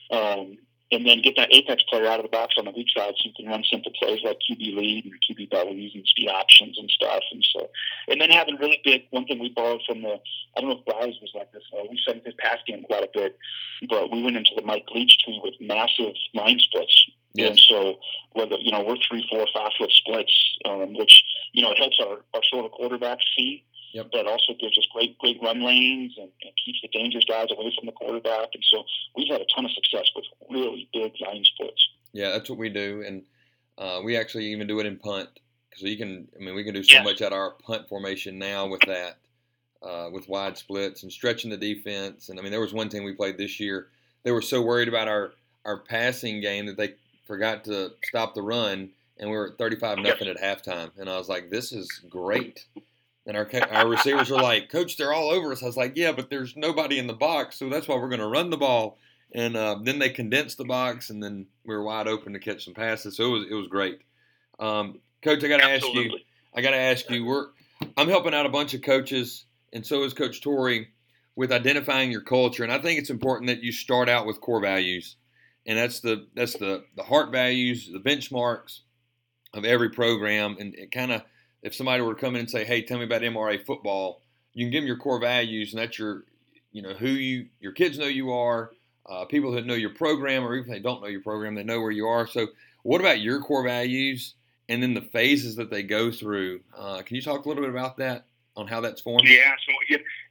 Um, 0.10 0.58
and 0.92 1.06
then 1.06 1.22
get 1.22 1.36
that 1.36 1.54
apex 1.54 1.84
player 1.84 2.08
out 2.08 2.20
of 2.20 2.24
the 2.24 2.30
box 2.30 2.56
on 2.58 2.66
the 2.66 2.72
weak 2.72 2.88
side 2.96 3.14
so 3.18 3.28
you 3.28 3.34
can 3.36 3.48
run 3.48 3.64
simple 3.70 3.92
plays 4.02 4.22
like 4.24 4.38
QB 4.50 4.76
lead 4.76 5.06
and 5.06 5.14
QB 5.30 5.50
bellies 5.50 5.92
and 5.94 6.08
speed 6.08 6.30
options 6.30 6.78
and 6.78 6.90
stuff. 6.90 7.24
And 7.32 7.46
so, 7.54 7.70
and 8.08 8.22
then 8.22 8.30
having 8.30 8.56
really 8.56 8.80
big, 8.86 9.04
one 9.10 9.26
thing 9.26 9.40
we 9.40 9.50
borrowed 9.50 9.82
from 9.86 10.02
the, 10.02 10.20
I 10.56 10.62
don't 10.62 10.70
know 10.70 10.78
if 10.78 10.86
Briles 10.86 11.22
was 11.22 11.32
like 11.36 11.52
this, 11.52 11.64
uh, 11.74 11.84
we 11.90 11.98
studied 12.02 12.24
his 12.26 12.36
pass 12.40 12.60
game 12.66 12.84
quite 12.84 13.04
a 13.04 13.10
bit, 13.14 13.38
but 13.90 14.12
we 14.12 14.24
went 14.24 14.38
into 14.38 14.52
the 14.56 14.62
Mike 14.62 14.86
Leach 14.94 15.18
tree 15.24 15.42
with 15.44 15.56
massive 15.60 16.14
line 16.34 16.60
splits. 16.60 17.06
Yes. 17.34 17.50
And 17.50 17.60
so, 17.60 17.96
whether, 18.32 18.56
you 18.58 18.72
know, 18.72 18.84
we're 18.84 18.96
three, 19.08 19.28
four, 19.30 19.46
five 19.54 19.72
foot 19.78 19.92
splits, 19.92 20.58
um, 20.66 20.94
which, 20.94 21.22
you 21.52 21.62
know, 21.62 21.72
it 21.72 21.78
helps 21.78 21.98
our, 22.02 22.24
our 22.34 22.42
sort 22.50 22.66
of 22.66 22.72
quarterbacks 22.72 23.24
see 23.38 23.64
Yep. 23.98 24.12
That 24.14 24.28
also 24.28 24.54
gives 24.60 24.78
us 24.78 24.88
great, 24.94 25.18
great 25.18 25.38
run 25.42 25.66
lanes 25.66 26.14
and, 26.18 26.30
and, 26.44 26.52
keeps 26.64 26.80
the 26.84 26.88
dangerous 26.90 27.26
guys 27.26 27.48
away 27.50 27.74
from 27.76 27.88
the 27.88 27.92
quarterback. 27.94 28.50
And 28.54 28.64
so 28.72 28.84
we've 29.16 29.28
had 29.28 29.42
a 29.42 29.46
ton 29.56 29.66
of 29.66 29.72
success 29.72 30.06
with 30.16 30.26
really 30.52 30.88
big 30.94 31.14
line 31.20 31.44
splits. 31.44 31.88
Yeah, 32.14 32.30
that's 32.30 32.48
what 32.48 32.60
we 32.60 32.70
do, 32.70 33.04
and 33.06 33.24
uh, 33.78 34.02
we 34.04 34.16
actually 34.16 34.46
even 34.52 34.68
do 34.68 34.80
it 34.80 34.86
in 34.86 34.98
punt 34.98 35.30
So 35.76 35.88
you 35.88 35.98
can. 35.98 36.28
I 36.36 36.44
mean, 36.44 36.54
we 36.54 36.64
can 36.64 36.76
do 36.76 36.84
so 36.84 36.96
yeah. 36.96 37.04
much 37.04 37.22
out 37.22 37.32
of 37.32 37.38
our 37.38 37.52
punt 37.52 37.90
formation 37.90 38.38
now 38.38 38.68
with 38.68 38.82
that, 38.82 39.18
uh, 39.82 40.10
with 40.12 40.30
wide 40.30 40.58
splits 40.58 41.04
and 41.04 41.12
stretching 41.12 41.50
the 41.50 41.58
defense. 41.58 42.30
And 42.30 42.40
I 42.40 42.44
mean, 42.44 42.52
there 42.52 42.62
was 42.62 42.74
one 42.74 42.90
team 42.90 43.04
we 43.04 43.14
played 43.14 43.38
this 43.38 43.60
year. 43.60 43.88
They 44.24 44.32
were 44.32 44.42
so 44.42 44.62
worried 44.62 44.88
about 44.88 45.08
our 45.08 45.32
our 45.66 45.80
passing 45.80 46.40
game 46.40 46.68
that 46.68 46.78
they 46.78 46.94
forgot 47.26 47.64
to 47.66 47.94
stop 48.04 48.36
the 48.36 48.42
run, 48.44 48.92
and 49.18 49.30
we 49.30 49.36
were 49.36 49.50
at 49.50 49.58
thirty-five 49.58 50.00
nothing 50.00 50.28
at 50.28 50.38
halftime. 50.38 50.92
And 50.98 51.10
I 51.10 51.18
was 51.18 51.30
like, 51.30 51.50
"This 51.50 51.72
is 51.72 52.02
great." 52.10 52.66
And 53.28 53.36
our 53.36 53.48
our 53.72 53.88
receivers 53.88 54.32
are 54.32 54.42
like, 54.42 54.70
Coach, 54.70 54.96
they're 54.96 55.14
all 55.14 55.30
over 55.30 55.52
us. 55.52 55.62
I 55.62 55.66
was 55.66 55.76
like, 55.76 55.94
Yeah, 55.96 56.14
but 56.14 56.30
there's 56.30 56.56
nobody 56.56 56.98
in 56.98 57.08
the 57.08 57.14
box, 57.14 57.58
so 57.58 57.70
that's 57.70 57.88
why 57.88 57.96
we're 57.98 58.10
going 58.10 58.22
to 58.22 58.28
run 58.28 58.50
the 58.50 58.58
ball. 58.58 58.98
And 59.36 59.58
uh, 59.58 59.80
then 59.84 60.00
they 60.00 60.10
condensed 60.10 60.58
the 60.58 60.64
box, 60.64 61.10
and 61.10 61.22
then 61.22 61.48
we 61.66 61.76
were 61.76 61.84
wide 61.84 62.08
open 62.08 62.32
to 62.34 62.40
catch 62.40 62.64
some 62.64 62.74
passes. 62.74 63.18
So 63.18 63.26
it 63.26 63.30
was 63.30 63.46
it 63.52 63.54
was 63.54 63.68
great. 63.68 64.00
Um, 64.60 65.02
Coach, 65.22 65.44
I 65.44 65.50
got 65.50 65.58
to 65.58 65.70
ask 65.70 65.86
you. 65.86 66.18
I 66.56 66.62
got 66.62 66.72
to 66.72 66.78
ask 66.78 67.10
you. 67.10 67.26
We're 67.26 67.48
I'm 67.98 68.08
helping 68.08 68.34
out 68.34 68.46
a 68.46 68.50
bunch 68.50 68.74
of 68.74 68.82
coaches, 68.82 69.46
and 69.74 69.86
so 69.86 70.04
is 70.04 70.14
Coach 70.14 70.42
Torrey, 70.42 70.88
with 71.36 71.52
identifying 71.52 72.12
your 72.12 72.22
culture. 72.22 72.64
And 72.64 72.72
I 72.72 72.80
think 72.80 72.98
it's 72.98 73.10
important 73.10 73.48
that 73.50 73.62
you 73.62 73.74
start 73.74 74.08
out 74.08 74.26
with 74.26 74.40
core 74.40 74.62
values, 74.62 75.18
and 75.66 75.78
that's 75.78 76.00
the 76.00 76.28
that's 76.34 76.54
the 76.54 76.86
the 76.96 77.04
heart 77.04 77.32
values, 77.32 77.90
the 77.92 78.00
benchmarks 78.00 78.80
of 79.54 79.66
every 79.66 79.90
program, 79.90 80.56
and 80.60 80.74
it 80.76 80.92
kind 80.92 81.12
of 81.12 81.24
if 81.68 81.76
somebody 81.76 82.02
were 82.02 82.16
to 82.16 82.20
come 82.20 82.36
in 82.36 82.42
and 82.42 82.50
say, 82.50 82.64
"Hey, 82.64 82.82
tell 82.82 82.98
me 82.98 83.04
about 83.04 83.22
MRA 83.22 83.64
football," 83.64 84.22
you 84.54 84.66
can 84.66 84.72
give 84.72 84.84
them 84.84 84.88
your 84.88 84.98
core 84.98 85.20
values, 85.20 85.74
and 85.74 85.82
that's 85.82 86.00
your, 86.00 86.24
you 86.72 86.82
know, 86.82 86.94
who 86.94 87.10
you 87.10 87.48
your 87.60 87.74
kids 87.74 87.98
know 87.98 88.08
you 88.08 88.32
are, 88.32 88.72
uh, 89.06 89.26
people 89.26 89.52
that 89.52 89.66
know 89.66 89.74
your 89.74 89.90
program, 89.92 90.44
or 90.44 90.56
even 90.56 90.70
if 90.70 90.74
they 90.74 90.82
don't 90.82 91.02
know 91.02 91.08
your 91.08 91.22
program, 91.22 91.56
they 91.56 91.64
know 91.64 91.82
where 91.82 91.92
you 91.92 92.08
are. 92.08 92.26
So, 92.26 92.48
what 92.84 93.02
about 93.02 93.20
your 93.20 93.42
core 93.42 93.64
values, 93.64 94.36
and 94.70 94.82
then 94.82 94.94
the 94.94 95.02
phases 95.02 95.58
that 95.58 95.70
they 95.70 95.84
go 95.84 96.10
through. 96.10 96.62
Uh, 96.76 97.02
can 97.02 97.18
you 97.18 97.22
talk 97.22 97.46
a 97.46 97.48
little 97.50 97.64
bit 97.64 97.70
about 97.70 97.98
that 97.98 98.26
on 98.56 98.68
how 98.68 98.80
that's 98.80 99.02
formed? 99.02 99.28
Yeah, 99.28 99.54
so 99.66 99.74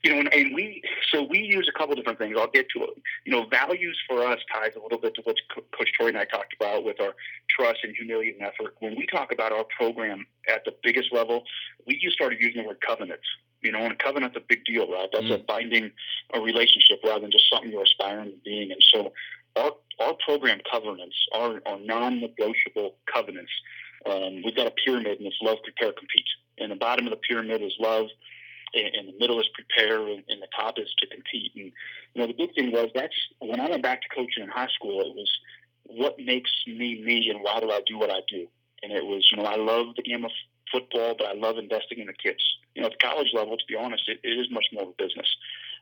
you 0.02 0.12
know, 0.12 0.20
and, 0.20 0.32
and, 0.32 0.54
we 0.54 0.82
so 1.12 1.22
we 1.22 1.40
use 1.40 1.68
a 1.68 1.78
couple 1.78 1.94
different 1.94 2.18
things. 2.18 2.36
I'll 2.38 2.50
get 2.50 2.66
to 2.76 2.84
it. 2.84 2.90
You 3.24 3.32
know, 3.32 3.46
values 3.46 3.98
for 4.08 4.24
us 4.24 4.38
ties 4.52 4.72
a 4.76 4.82
little 4.82 4.98
bit 4.98 5.14
to 5.14 5.22
what 5.22 5.36
Coach 5.76 5.90
Torrey 5.98 6.10
and 6.10 6.18
I 6.18 6.24
talked 6.24 6.54
about 6.58 6.84
with 6.84 7.00
our 7.00 7.14
trust 7.48 7.80
and 7.82 7.94
humility 7.96 8.30
and 8.38 8.42
effort. 8.42 8.76
When 8.80 8.96
we 8.96 9.06
talk 9.06 9.32
about 9.32 9.52
our 9.52 9.64
program 9.76 10.26
at 10.48 10.64
the 10.64 10.74
biggest 10.82 11.12
level, 11.12 11.44
we 11.86 11.98
just 11.98 12.14
started 12.14 12.40
using 12.40 12.62
the 12.62 12.68
word 12.68 12.80
covenants. 12.80 13.26
You 13.62 13.72
know, 13.72 13.78
and 13.78 13.92
a 13.92 13.96
covenant's 13.96 14.36
a 14.36 14.42
big 14.46 14.64
deal, 14.64 14.90
right? 14.90 15.08
That's 15.12 15.26
mm. 15.26 15.34
a 15.34 15.38
binding 15.38 15.90
a 16.34 16.40
relationship 16.40 17.00
rather 17.04 17.20
than 17.20 17.32
just 17.32 17.50
something 17.50 17.72
you're 17.72 17.82
aspiring 17.82 18.30
to 18.30 18.36
being. 18.44 18.70
And 18.70 18.82
so 18.94 19.12
our 19.56 19.72
our 19.98 20.14
program 20.24 20.60
covenants 20.70 21.16
are, 21.34 21.62
are 21.64 21.80
non-negotiable 21.80 22.96
covenants 23.12 23.50
um, 24.08 24.42
we've 24.44 24.56
got 24.56 24.66
a 24.66 24.72
pyramid, 24.84 25.18
and 25.18 25.26
it's 25.26 25.36
love, 25.42 25.58
prepare, 25.64 25.92
compete. 25.92 26.26
And 26.58 26.70
the 26.70 26.76
bottom 26.76 27.06
of 27.06 27.10
the 27.10 27.20
pyramid 27.28 27.62
is 27.62 27.74
love, 27.78 28.06
and, 28.74 29.08
the 29.08 29.18
middle 29.18 29.40
is 29.40 29.48
prepare, 29.54 30.00
and, 30.00 30.22
and 30.28 30.42
the 30.42 30.48
top 30.56 30.78
is 30.78 30.92
to 30.98 31.06
compete. 31.06 31.52
And 31.54 31.72
you 32.14 32.20
know, 32.20 32.26
the 32.26 32.34
big 32.34 32.54
thing 32.54 32.72
was 32.72 32.90
that's 32.94 33.14
when 33.40 33.60
I 33.60 33.70
went 33.70 33.82
back 33.82 34.02
to 34.02 34.08
coaching 34.08 34.44
in 34.44 34.48
high 34.48 34.68
school. 34.74 35.00
It 35.00 35.14
was 35.14 35.30
what 35.84 36.18
makes 36.18 36.50
me 36.66 37.02
me, 37.02 37.30
and 37.30 37.42
why 37.42 37.60
do 37.60 37.70
I 37.70 37.80
do 37.86 37.98
what 37.98 38.10
I 38.10 38.20
do? 38.28 38.46
And 38.82 38.92
it 38.92 39.04
was, 39.04 39.28
you 39.30 39.38
know, 39.38 39.48
I 39.48 39.56
love 39.56 39.96
the 39.96 40.02
game 40.02 40.24
of 40.24 40.30
football, 40.70 41.14
but 41.18 41.28
I 41.28 41.32
love 41.32 41.58
investing 41.58 41.98
in 41.98 42.06
the 42.06 42.12
kids. 42.12 42.42
You 42.74 42.82
know, 42.82 42.86
at 42.86 42.92
the 42.98 43.06
college 43.06 43.28
level, 43.32 43.56
to 43.56 43.64
be 43.68 43.76
honest, 43.76 44.08
it, 44.08 44.20
it 44.22 44.38
is 44.38 44.50
much 44.50 44.66
more 44.72 44.82
of 44.82 44.88
a 44.90 45.02
business. 45.02 45.28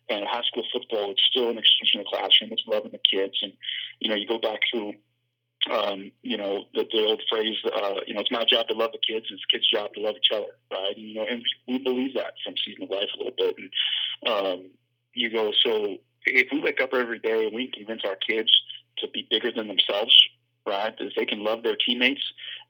And 0.08 0.26
high 0.26 0.42
school 0.42 0.64
football, 0.72 1.10
it's 1.10 1.22
still 1.30 1.48
an 1.48 1.58
extension 1.58 2.00
of 2.00 2.06
the 2.06 2.16
classroom. 2.16 2.52
It's 2.52 2.62
loving 2.66 2.92
the 2.92 3.00
kids, 3.10 3.38
and 3.42 3.52
you 4.00 4.10
know, 4.10 4.16
you 4.16 4.28
go 4.28 4.38
back 4.38 4.60
through 4.70 4.94
um, 5.70 6.10
you 6.22 6.36
know, 6.36 6.64
the, 6.74 6.86
the 6.92 7.04
old 7.04 7.22
phrase, 7.30 7.56
uh, 7.64 7.94
you 8.06 8.14
know, 8.14 8.20
it's 8.20 8.30
my 8.30 8.44
job 8.44 8.68
to 8.68 8.74
love 8.74 8.92
the 8.92 8.98
kids, 8.98 9.26
it's 9.30 9.44
kids' 9.46 9.70
job 9.70 9.92
to 9.94 10.00
love 10.00 10.16
each 10.16 10.30
other, 10.32 10.52
right? 10.70 10.94
And, 10.96 11.08
you 11.08 11.14
know, 11.14 11.26
and 11.28 11.42
we 11.66 11.78
believe 11.78 12.14
that 12.14 12.34
from 12.44 12.54
season 12.64 12.84
of 12.84 12.90
life 12.90 13.08
a 13.14 13.18
little 13.18 13.32
bit. 13.36 13.56
And 13.56 14.46
um, 14.46 14.70
you 15.14 15.30
go, 15.30 15.52
so 15.64 15.96
if 16.26 16.48
we 16.52 16.60
wake 16.60 16.80
up 16.80 16.92
every 16.92 17.18
day 17.18 17.46
and 17.46 17.54
we 17.54 17.70
convince 17.72 18.02
our 18.04 18.16
kids 18.16 18.50
to 18.98 19.08
be 19.08 19.26
bigger 19.30 19.50
than 19.52 19.68
themselves, 19.68 20.16
right, 20.66 20.96
that 20.98 21.12
they 21.16 21.24
can 21.24 21.42
love 21.42 21.62
their 21.62 21.76
teammates, 21.76 22.22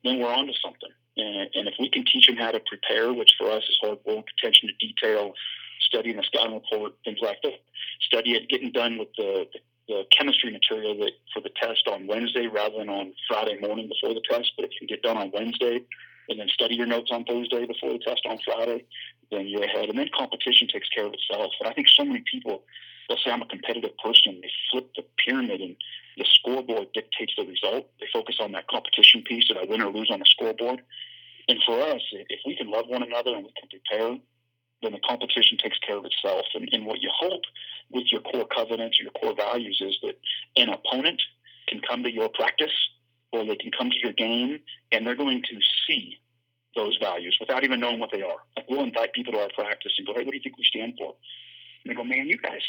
then 0.05 0.19
we're 0.19 0.33
on 0.33 0.47
to 0.47 0.53
something. 0.63 0.91
And, 1.17 1.49
and 1.55 1.69
if 1.69 1.75
we 1.79 1.89
can 1.91 2.05
teach 2.05 2.27
them 2.27 2.37
how 2.37 2.51
to 2.51 2.61
prepare, 2.67 3.13
which 3.13 3.35
for 3.39 3.51
us 3.51 3.63
is 3.69 3.79
hard 3.81 3.99
work, 4.05 4.27
attention 4.39 4.69
to 4.69 4.87
detail, 4.87 5.33
studying 5.81 6.17
the 6.17 6.23
scouting 6.25 6.55
report, 6.55 6.95
things 7.05 7.19
like 7.21 7.39
that, 7.43 7.61
study 8.03 8.33
it, 8.33 8.49
getting 8.49 8.73
done 8.73 8.99
with 8.99 9.09
the, 9.17 9.47
the 9.53 9.61
the 9.89 10.05
chemistry 10.11 10.51
material 10.51 10.97
that 10.99 11.13
for 11.33 11.41
the 11.41 11.51
test 11.61 11.87
on 11.89 12.07
Wednesday 12.07 12.47
rather 12.47 12.79
than 12.79 12.89
on 12.89 13.13
Friday 13.29 13.59
morning 13.61 13.89
before 13.89 14.15
the 14.15 14.23
test. 14.29 14.53
But 14.57 14.67
if 14.67 14.71
you 14.81 14.87
get 14.87 15.03
done 15.03 15.17
on 15.17 15.31
Wednesday 15.33 15.81
and 16.29 16.41
then 16.41 16.49
study 16.49 16.75
your 16.75 16.87
notes 16.87 17.11
on 17.13 17.25
Thursday 17.25 17.67
before 17.67 17.93
the 17.93 17.99
test 17.99 18.23
on 18.27 18.39
Friday, 18.45 18.85
then 19.31 19.47
you're 19.47 19.65
ahead. 19.65 19.89
And 19.91 19.99
then 19.99 20.09
competition 20.17 20.69
takes 20.69 20.89
care 20.89 21.07
of 21.07 21.13
itself. 21.13 21.53
And 21.61 21.69
I 21.69 21.73
think 21.73 21.89
so 21.89 22.05
many 22.05 22.23
people, 22.31 22.63
they'll 23.09 23.19
say 23.19 23.31
I'm 23.31 23.43
a 23.43 23.47
competitive 23.47 23.97
person. 24.03 24.41
They 24.41 24.51
flip 24.71 24.91
the 24.97 25.05
pyramid 25.25 25.61
and 25.61 25.77
the 26.17 26.25
scoreboard 26.25 26.89
dictates 26.95 27.35
the 27.37 27.45
result. 27.45 27.89
They 28.01 28.07
focus 28.13 28.37
on 28.41 28.53
that 28.53 28.69
competition 28.69 29.23
piece. 29.23 29.49
Did 29.49 29.59
I 29.59 29.65
win 29.65 29.83
or 29.83 29.93
lose 29.93 30.11
on 30.11 30.21
the 30.21 30.27
scoreboard? 30.27 30.81
And 31.49 31.59
for 31.67 31.79
us, 31.81 32.01
if 32.13 32.41
we 32.47 32.57
can 32.57 32.71
love 32.71 32.87
one 32.89 33.03
another 33.03 33.35
and 33.35 33.45
we 33.45 33.53
can 33.59 33.69
prepare, 33.69 34.17
then 34.85 34.93
the 34.93 35.01
competition 35.01 35.59
takes 35.59 35.79
care 35.79 35.97
of 35.97 36.05
itself. 36.05 36.47
And, 36.55 36.69
and 36.73 36.87
what 36.87 37.01
you 37.01 37.11
hope 37.15 37.43
with 37.91 38.05
your 38.13 38.21
core 38.21 38.47
covenants 38.47 38.99
or 39.01 39.05
your 39.05 39.13
core 39.13 39.35
values 39.35 39.81
is 39.81 39.97
that 40.03 40.15
an 40.57 40.69
opponent 40.69 41.21
can 41.69 41.81
come 41.81 42.03
to 42.03 42.13
your 42.13 42.29
practice 42.29 42.73
or 43.33 43.45
they 43.45 43.57
can 43.57 43.71
come 43.77 43.91
to 43.91 43.99
your 44.03 44.13
game 44.13 44.61
and 44.93 45.07
they're 45.07 45.17
going 45.17 45.43
to 45.43 45.59
see 45.87 46.19
those 46.77 46.97
values 47.01 47.37
without 47.41 47.65
even 47.65 47.81
knowing 47.81 48.01
what 48.01 48.11
they 48.13 48.23
are. 48.23 48.37
Like 48.57 48.69
we'll 48.69 48.83
invite 48.83 49.13
people 49.13 49.33
to 49.33 49.41
our 49.41 49.51
practice 49.55 49.93
and 49.99 50.07
go, 50.07 50.15
hey, 50.15 50.25
what 50.25 50.31
do 50.31 50.37
you 50.37 50.43
think 50.43 50.59
we 50.59 50.65
stand 50.65 50.95
for? 50.99 51.15
And 51.85 51.91
they 51.91 51.95
go, 51.95 52.05
man, 52.05 52.27
you 52.27 52.39
guys, 52.39 52.63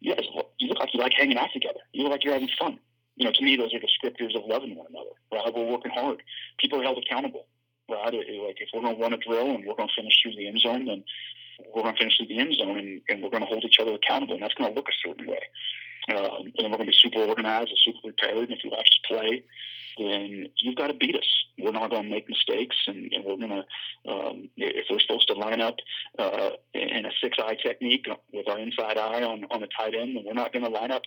you 0.00 0.14
guys, 0.14 0.24
look, 0.34 0.52
you 0.58 0.68
look 0.68 0.78
like 0.78 0.94
you 0.94 1.00
like 1.00 1.12
hanging 1.12 1.38
out 1.38 1.50
together. 1.52 1.80
You 1.92 2.04
look 2.04 2.12
like 2.12 2.24
you're 2.24 2.34
having 2.34 2.50
fun. 2.58 2.78
You 3.16 3.26
know, 3.26 3.32
to 3.32 3.44
me, 3.44 3.56
those 3.56 3.74
are 3.74 3.78
descriptors 3.78 4.34
of 4.36 4.46
loving 4.46 4.76
one 4.76 4.86
another. 4.88 5.10
Right? 5.32 5.54
We're 5.54 5.70
working 5.70 5.92
hard. 5.92 6.22
People 6.58 6.80
are 6.80 6.84
held 6.84 6.98
accountable. 6.98 7.46
Right? 7.90 8.12
Like 8.12 8.56
if 8.60 8.68
we're 8.72 8.82
going 8.82 8.96
to 8.96 9.02
run 9.02 9.12
a 9.12 9.18
drill 9.18 9.50
and 9.50 9.64
we're 9.66 9.74
going 9.74 9.88
to 9.88 10.00
finish 10.00 10.14
through 10.22 10.36
the 10.36 10.48
end 10.48 10.60
zone, 10.60 10.86
then 10.86 11.04
we're 11.74 11.82
going 11.82 11.94
to 11.94 11.98
finish 11.98 12.20
in 12.20 12.28
the 12.28 12.38
end 12.38 12.54
zone 12.54 12.78
and, 12.78 13.00
and 13.08 13.22
we're 13.22 13.30
going 13.30 13.42
to 13.42 13.46
hold 13.46 13.64
each 13.64 13.78
other 13.80 13.94
accountable, 13.94 14.34
and 14.34 14.42
that's 14.42 14.54
going 14.54 14.70
to 14.70 14.76
look 14.76 14.88
a 14.88 15.08
certain 15.08 15.26
way. 15.26 15.40
Um, 16.08 16.52
and 16.58 16.70
we're 16.70 16.78
going 16.78 16.86
to 16.86 16.92
be 16.92 16.92
super 16.92 17.20
organized 17.20 17.70
and 17.70 17.78
super 17.84 18.00
prepared. 18.02 18.48
And 18.48 18.52
if 18.52 18.64
you 18.64 18.70
watch 18.70 18.88
us 18.88 19.00
play, 19.06 19.44
then 19.98 20.46
you've 20.56 20.76
got 20.76 20.88
to 20.88 20.94
beat 20.94 21.16
us. 21.16 21.28
We're 21.58 21.72
not 21.72 21.90
going 21.90 22.04
to 22.04 22.08
make 22.08 22.28
mistakes, 22.28 22.76
and, 22.86 23.12
and 23.12 23.24
we're 23.24 23.36
going 23.36 23.50
to, 23.50 24.10
um, 24.10 24.48
if 24.56 24.86
we're 24.90 25.00
supposed 25.00 25.28
to 25.28 25.34
line 25.34 25.60
up 25.60 25.76
uh, 26.18 26.50
in 26.74 27.04
a 27.04 27.10
six 27.22 27.38
eye 27.38 27.56
technique 27.62 28.06
with 28.32 28.48
our 28.48 28.58
inside 28.58 28.96
eye 28.96 29.22
on, 29.22 29.44
on 29.50 29.60
the 29.60 29.68
tight 29.76 29.94
end, 29.94 30.16
then 30.16 30.24
we're 30.26 30.32
not 30.32 30.52
going 30.52 30.64
to 30.64 30.70
line 30.70 30.90
up 30.90 31.02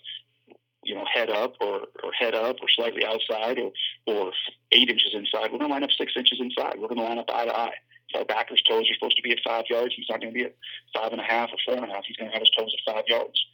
you 0.86 0.96
know, 0.96 1.06
head 1.12 1.30
up 1.30 1.54
or, 1.62 1.82
or 2.04 2.12
head 2.18 2.36
up 2.36 2.58
or 2.62 2.68
slightly 2.70 3.06
outside 3.06 3.58
or, 3.58 3.72
or 4.06 4.34
eight 4.74 4.90
inches 4.90 5.14
inside. 5.14 5.52
We're 5.52 5.60
going 5.60 5.70
to 5.70 5.74
line 5.74 5.84
up 5.84 5.92
six 5.98 6.12
inches 6.16 6.42
inside. 6.42 6.76
We're 6.78 6.90
going 6.90 6.98
to 6.98 7.06
line 7.06 7.18
up 7.18 7.30
eye 7.34 7.46
to 7.46 7.58
eye 7.58 7.74
our 8.16 8.26
backer's 8.26 8.62
toes 8.62 8.90
are 8.90 8.94
supposed 8.94 9.18
to 9.18 9.24
be 9.24 9.32
at 9.32 9.40
five 9.46 9.66
yards. 9.70 9.94
He's 9.96 10.08
not 10.10 10.22
going 10.22 10.34
to 10.34 10.38
be 10.38 10.46
at 10.46 10.56
five 10.94 11.12
and 11.12 11.22
a 11.22 11.24
half 11.24 11.50
or 11.52 11.58
four 11.66 11.76
and 11.76 11.92
a 11.92 11.94
half. 11.94 12.04
He's 12.06 12.18
going 12.18 12.30
to 12.30 12.34
have 12.34 12.42
his 12.42 12.52
toes 12.58 12.74
at 12.74 12.94
five 12.94 13.04
yards. 13.08 13.46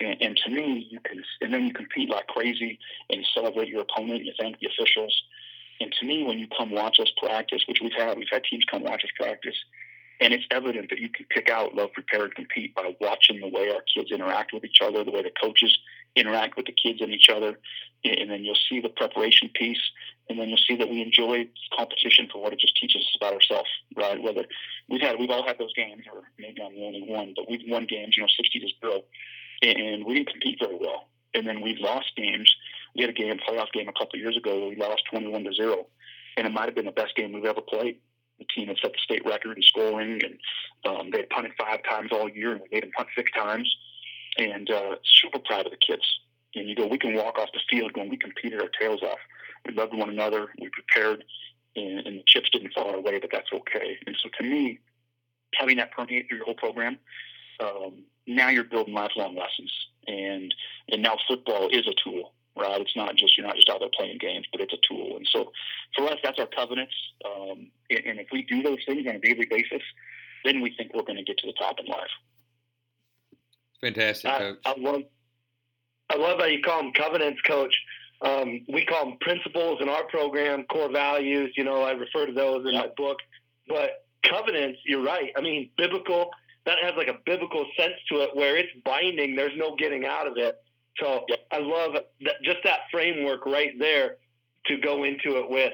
And, 0.00 0.16
and 0.20 0.36
to 0.44 0.50
me, 0.50 0.88
you 0.90 1.00
can, 1.00 1.22
and 1.40 1.52
then 1.52 1.66
you 1.66 1.72
compete 1.72 2.08
like 2.08 2.26
crazy 2.26 2.78
and 3.10 3.20
you 3.20 3.26
celebrate 3.34 3.68
your 3.68 3.82
opponent. 3.82 4.24
You 4.24 4.32
thank 4.38 4.58
the 4.58 4.68
officials. 4.68 5.22
And 5.80 5.92
to 5.92 6.06
me, 6.06 6.24
when 6.24 6.38
you 6.38 6.46
come 6.56 6.70
watch 6.70 7.00
us 7.00 7.10
practice, 7.22 7.62
which 7.66 7.80
we've 7.82 7.92
had, 7.96 8.18
we've 8.18 8.28
had 8.30 8.44
teams 8.44 8.64
come 8.70 8.82
watch 8.82 9.02
us 9.02 9.10
practice, 9.18 9.56
and 10.20 10.34
it's 10.34 10.44
evident 10.50 10.90
that 10.90 10.98
you 10.98 11.08
can 11.08 11.24
pick 11.30 11.48
out 11.48 11.74
love, 11.74 11.92
prepare, 11.94 12.24
and 12.24 12.34
compete 12.34 12.74
by 12.74 12.94
watching 13.00 13.40
the 13.40 13.48
way 13.48 13.70
our 13.70 13.82
kids 13.94 14.12
interact 14.12 14.52
with 14.52 14.64
each 14.64 14.80
other, 14.82 15.02
the 15.02 15.10
way 15.10 15.22
the 15.22 15.32
coaches 15.40 15.76
interact 16.16 16.56
with 16.56 16.66
the 16.66 16.72
kids 16.72 17.00
and 17.00 17.12
each 17.12 17.28
other, 17.28 17.58
and 18.04 18.30
then 18.30 18.44
you'll 18.44 18.56
see 18.68 18.80
the 18.80 18.88
preparation 18.88 19.50
piece, 19.54 19.80
and 20.28 20.38
then 20.38 20.48
you'll 20.48 20.58
see 20.66 20.76
that 20.76 20.88
we 20.88 21.02
enjoy 21.02 21.48
competition 21.76 22.28
for 22.32 22.42
what 22.42 22.52
it 22.52 22.58
just 22.58 22.76
teaches 22.76 23.02
us 23.02 23.16
about 23.16 23.34
ourselves, 23.34 23.68
right? 23.96 24.22
Whether 24.22 24.44
we've 24.88 25.00
had, 25.00 25.18
we've 25.18 25.30
all 25.30 25.46
had 25.46 25.58
those 25.58 25.72
games, 25.74 26.04
or 26.12 26.22
maybe 26.38 26.62
I'm 26.62 26.74
the 26.74 26.84
only 26.84 27.02
one, 27.02 27.34
but 27.36 27.48
we've 27.48 27.68
won 27.68 27.86
games, 27.86 28.16
you 28.16 28.22
know, 28.22 28.28
60 28.36 28.60
to 28.60 28.68
zero, 28.80 29.02
and 29.62 30.04
we 30.04 30.14
didn't 30.14 30.30
compete 30.30 30.58
very 30.60 30.76
well. 30.76 31.08
And 31.34 31.46
then 31.46 31.60
we've 31.60 31.78
lost 31.78 32.12
games. 32.16 32.52
We 32.96 33.02
had 33.02 33.10
a 33.10 33.12
game, 33.14 33.38
playoff 33.38 33.70
game 33.72 33.88
a 33.88 33.92
couple 33.92 34.14
of 34.14 34.20
years 34.20 34.36
ago 34.36 34.58
where 34.58 34.68
we 34.70 34.76
lost 34.76 35.02
21 35.10 35.44
to 35.44 35.52
zero, 35.52 35.86
and 36.36 36.46
it 36.46 36.52
might 36.52 36.66
have 36.66 36.74
been 36.74 36.86
the 36.86 36.92
best 36.92 37.14
game 37.14 37.32
we've 37.32 37.44
ever 37.44 37.60
played. 37.60 37.98
The 38.38 38.46
team 38.54 38.68
had 38.68 38.78
set 38.82 38.92
the 38.92 38.98
state 39.04 39.24
record 39.26 39.58
in 39.58 39.62
scoring, 39.62 40.20
and 40.24 40.38
um, 40.86 41.10
they 41.10 41.18
had 41.18 41.28
punted 41.28 41.52
five 41.58 41.80
times 41.88 42.10
all 42.10 42.28
year, 42.28 42.52
and 42.52 42.60
we 42.62 42.68
made 42.72 42.82
them 42.82 42.90
punt 42.96 43.08
six 43.14 43.30
times. 43.32 43.68
And 44.36 44.70
uh, 44.70 44.96
super 45.04 45.38
proud 45.38 45.66
of 45.66 45.72
the 45.72 45.78
kids. 45.78 46.02
And 46.54 46.68
you 46.68 46.74
go, 46.74 46.86
we 46.86 46.98
can 46.98 47.14
walk 47.14 47.38
off 47.38 47.48
the 47.52 47.60
field 47.70 47.92
going, 47.92 48.10
we 48.10 48.16
competed 48.16 48.60
our 48.60 48.68
tails 48.68 49.02
off 49.02 49.18
we 49.66 49.74
loved 49.74 49.94
one 49.94 50.08
another. 50.08 50.48
We 50.60 50.68
prepared, 50.70 51.24
and, 51.76 52.06
and 52.06 52.18
the 52.18 52.24
chips 52.26 52.50
didn't 52.50 52.72
fall 52.72 52.90
our 52.90 53.00
way, 53.00 53.18
but 53.18 53.30
that's 53.32 53.52
okay. 53.52 53.98
And 54.06 54.16
so 54.22 54.28
to 54.38 54.44
me, 54.44 54.80
having 55.54 55.76
that 55.76 55.92
permeate 55.92 56.28
through 56.28 56.38
your 56.38 56.46
whole 56.46 56.54
program, 56.54 56.98
um, 57.60 58.04
now 58.26 58.48
you're 58.48 58.64
building 58.64 58.94
lifelong 58.94 59.36
lessons. 59.36 59.72
And 60.06 60.54
and 60.88 61.02
now 61.02 61.16
football 61.28 61.68
is 61.68 61.86
a 61.86 61.94
tool, 62.02 62.32
right? 62.56 62.80
It's 62.80 62.96
not 62.96 63.16
just 63.16 63.36
you're 63.36 63.46
not 63.46 63.56
just 63.56 63.68
out 63.68 63.80
there 63.80 63.90
playing 63.94 64.18
games, 64.18 64.46
but 64.50 64.60
it's 64.60 64.72
a 64.72 64.78
tool. 64.88 65.16
And 65.16 65.28
so 65.30 65.52
for 65.94 66.06
us, 66.08 66.18
that's 66.22 66.38
our 66.38 66.46
covenants. 66.46 66.94
Um, 67.24 67.70
and, 67.90 68.00
and 68.06 68.20
if 68.20 68.28
we 68.32 68.42
do 68.42 68.62
those 68.62 68.78
things 68.86 69.06
on 69.06 69.16
a 69.16 69.18
daily 69.18 69.46
basis, 69.48 69.82
then 70.44 70.62
we 70.62 70.74
think 70.74 70.92
we're 70.94 71.02
going 71.02 71.18
to 71.18 71.24
get 71.24 71.36
to 71.38 71.46
the 71.46 71.52
top 71.52 71.78
in 71.78 71.86
life. 71.86 72.10
Fantastic, 73.82 74.30
coach. 74.30 74.58
I, 74.64 74.70
I 74.70 74.74
love 74.78 75.02
I 76.10 76.16
love 76.16 76.40
how 76.40 76.46
you 76.46 76.60
call 76.62 76.82
them 76.82 76.92
covenants, 76.92 77.40
coach. 77.46 77.74
Um, 78.22 78.60
we 78.68 78.84
call 78.84 79.06
them 79.06 79.18
principles 79.20 79.78
in 79.80 79.88
our 79.88 80.04
program, 80.08 80.64
core 80.64 80.90
values. 80.90 81.52
You 81.56 81.64
know, 81.64 81.82
I 81.82 81.92
refer 81.92 82.26
to 82.26 82.32
those 82.32 82.66
in 82.66 82.74
my 82.74 82.88
book. 82.96 83.18
But 83.68 84.04
covenants, 84.24 84.80
you're 84.84 85.02
right. 85.02 85.30
I 85.36 85.40
mean, 85.40 85.70
biblical, 85.78 86.30
that 86.66 86.78
has 86.82 86.92
like 86.96 87.08
a 87.08 87.18
biblical 87.24 87.64
sense 87.78 87.94
to 88.10 88.22
it 88.22 88.30
where 88.34 88.56
it's 88.56 88.68
binding. 88.84 89.36
There's 89.36 89.56
no 89.56 89.76
getting 89.76 90.04
out 90.04 90.26
of 90.26 90.34
it. 90.36 90.56
So 90.98 91.24
I 91.52 91.58
love 91.58 91.94
that, 91.94 92.34
just 92.44 92.58
that 92.64 92.80
framework 92.90 93.46
right 93.46 93.72
there 93.78 94.16
to 94.66 94.76
go 94.78 95.04
into 95.04 95.38
it 95.38 95.48
with. 95.48 95.72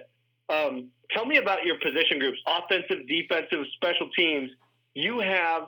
Um, 0.49 0.90
tell 1.11 1.25
me 1.27 1.38
about 1.38 1.64
your 1.64 1.79
position 1.79 2.19
groups 2.19 2.38
offensive, 2.47 3.09
defensive, 3.09 3.64
special 3.75 4.09
teams. 4.16 4.51
You 4.95 5.19
have 5.21 5.62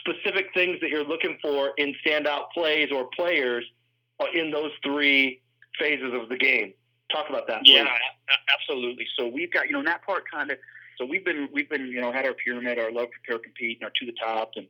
specific 0.00 0.46
things 0.54 0.78
that 0.80 0.90
you're 0.90 1.04
looking 1.04 1.38
for 1.40 1.72
in 1.78 1.94
standout 2.04 2.50
plays 2.52 2.90
or 2.92 3.08
players 3.16 3.64
in 4.34 4.50
those 4.50 4.70
three 4.82 5.40
phases 5.78 6.12
of 6.14 6.28
the 6.28 6.36
game. 6.36 6.72
Talk 7.12 7.28
about 7.28 7.46
that. 7.48 7.60
Yeah, 7.64 7.86
absolutely. 8.52 9.06
So 9.18 9.28
we've 9.28 9.52
got 9.52 9.66
you 9.66 9.72
know 9.72 9.84
that 9.84 10.04
part 10.04 10.24
kind 10.30 10.50
of. 10.50 10.58
So 10.98 11.04
we've 11.04 11.24
been 11.24 11.48
we've 11.52 11.68
been 11.68 11.86
you 11.86 12.00
know 12.00 12.12
had 12.12 12.24
our 12.24 12.34
pyramid, 12.34 12.78
our 12.78 12.90
love, 12.90 13.08
prepare, 13.10 13.38
compete, 13.38 13.78
and 13.78 13.84
our 13.84 13.92
to 14.00 14.06
the 14.06 14.16
top, 14.20 14.52
and 14.56 14.66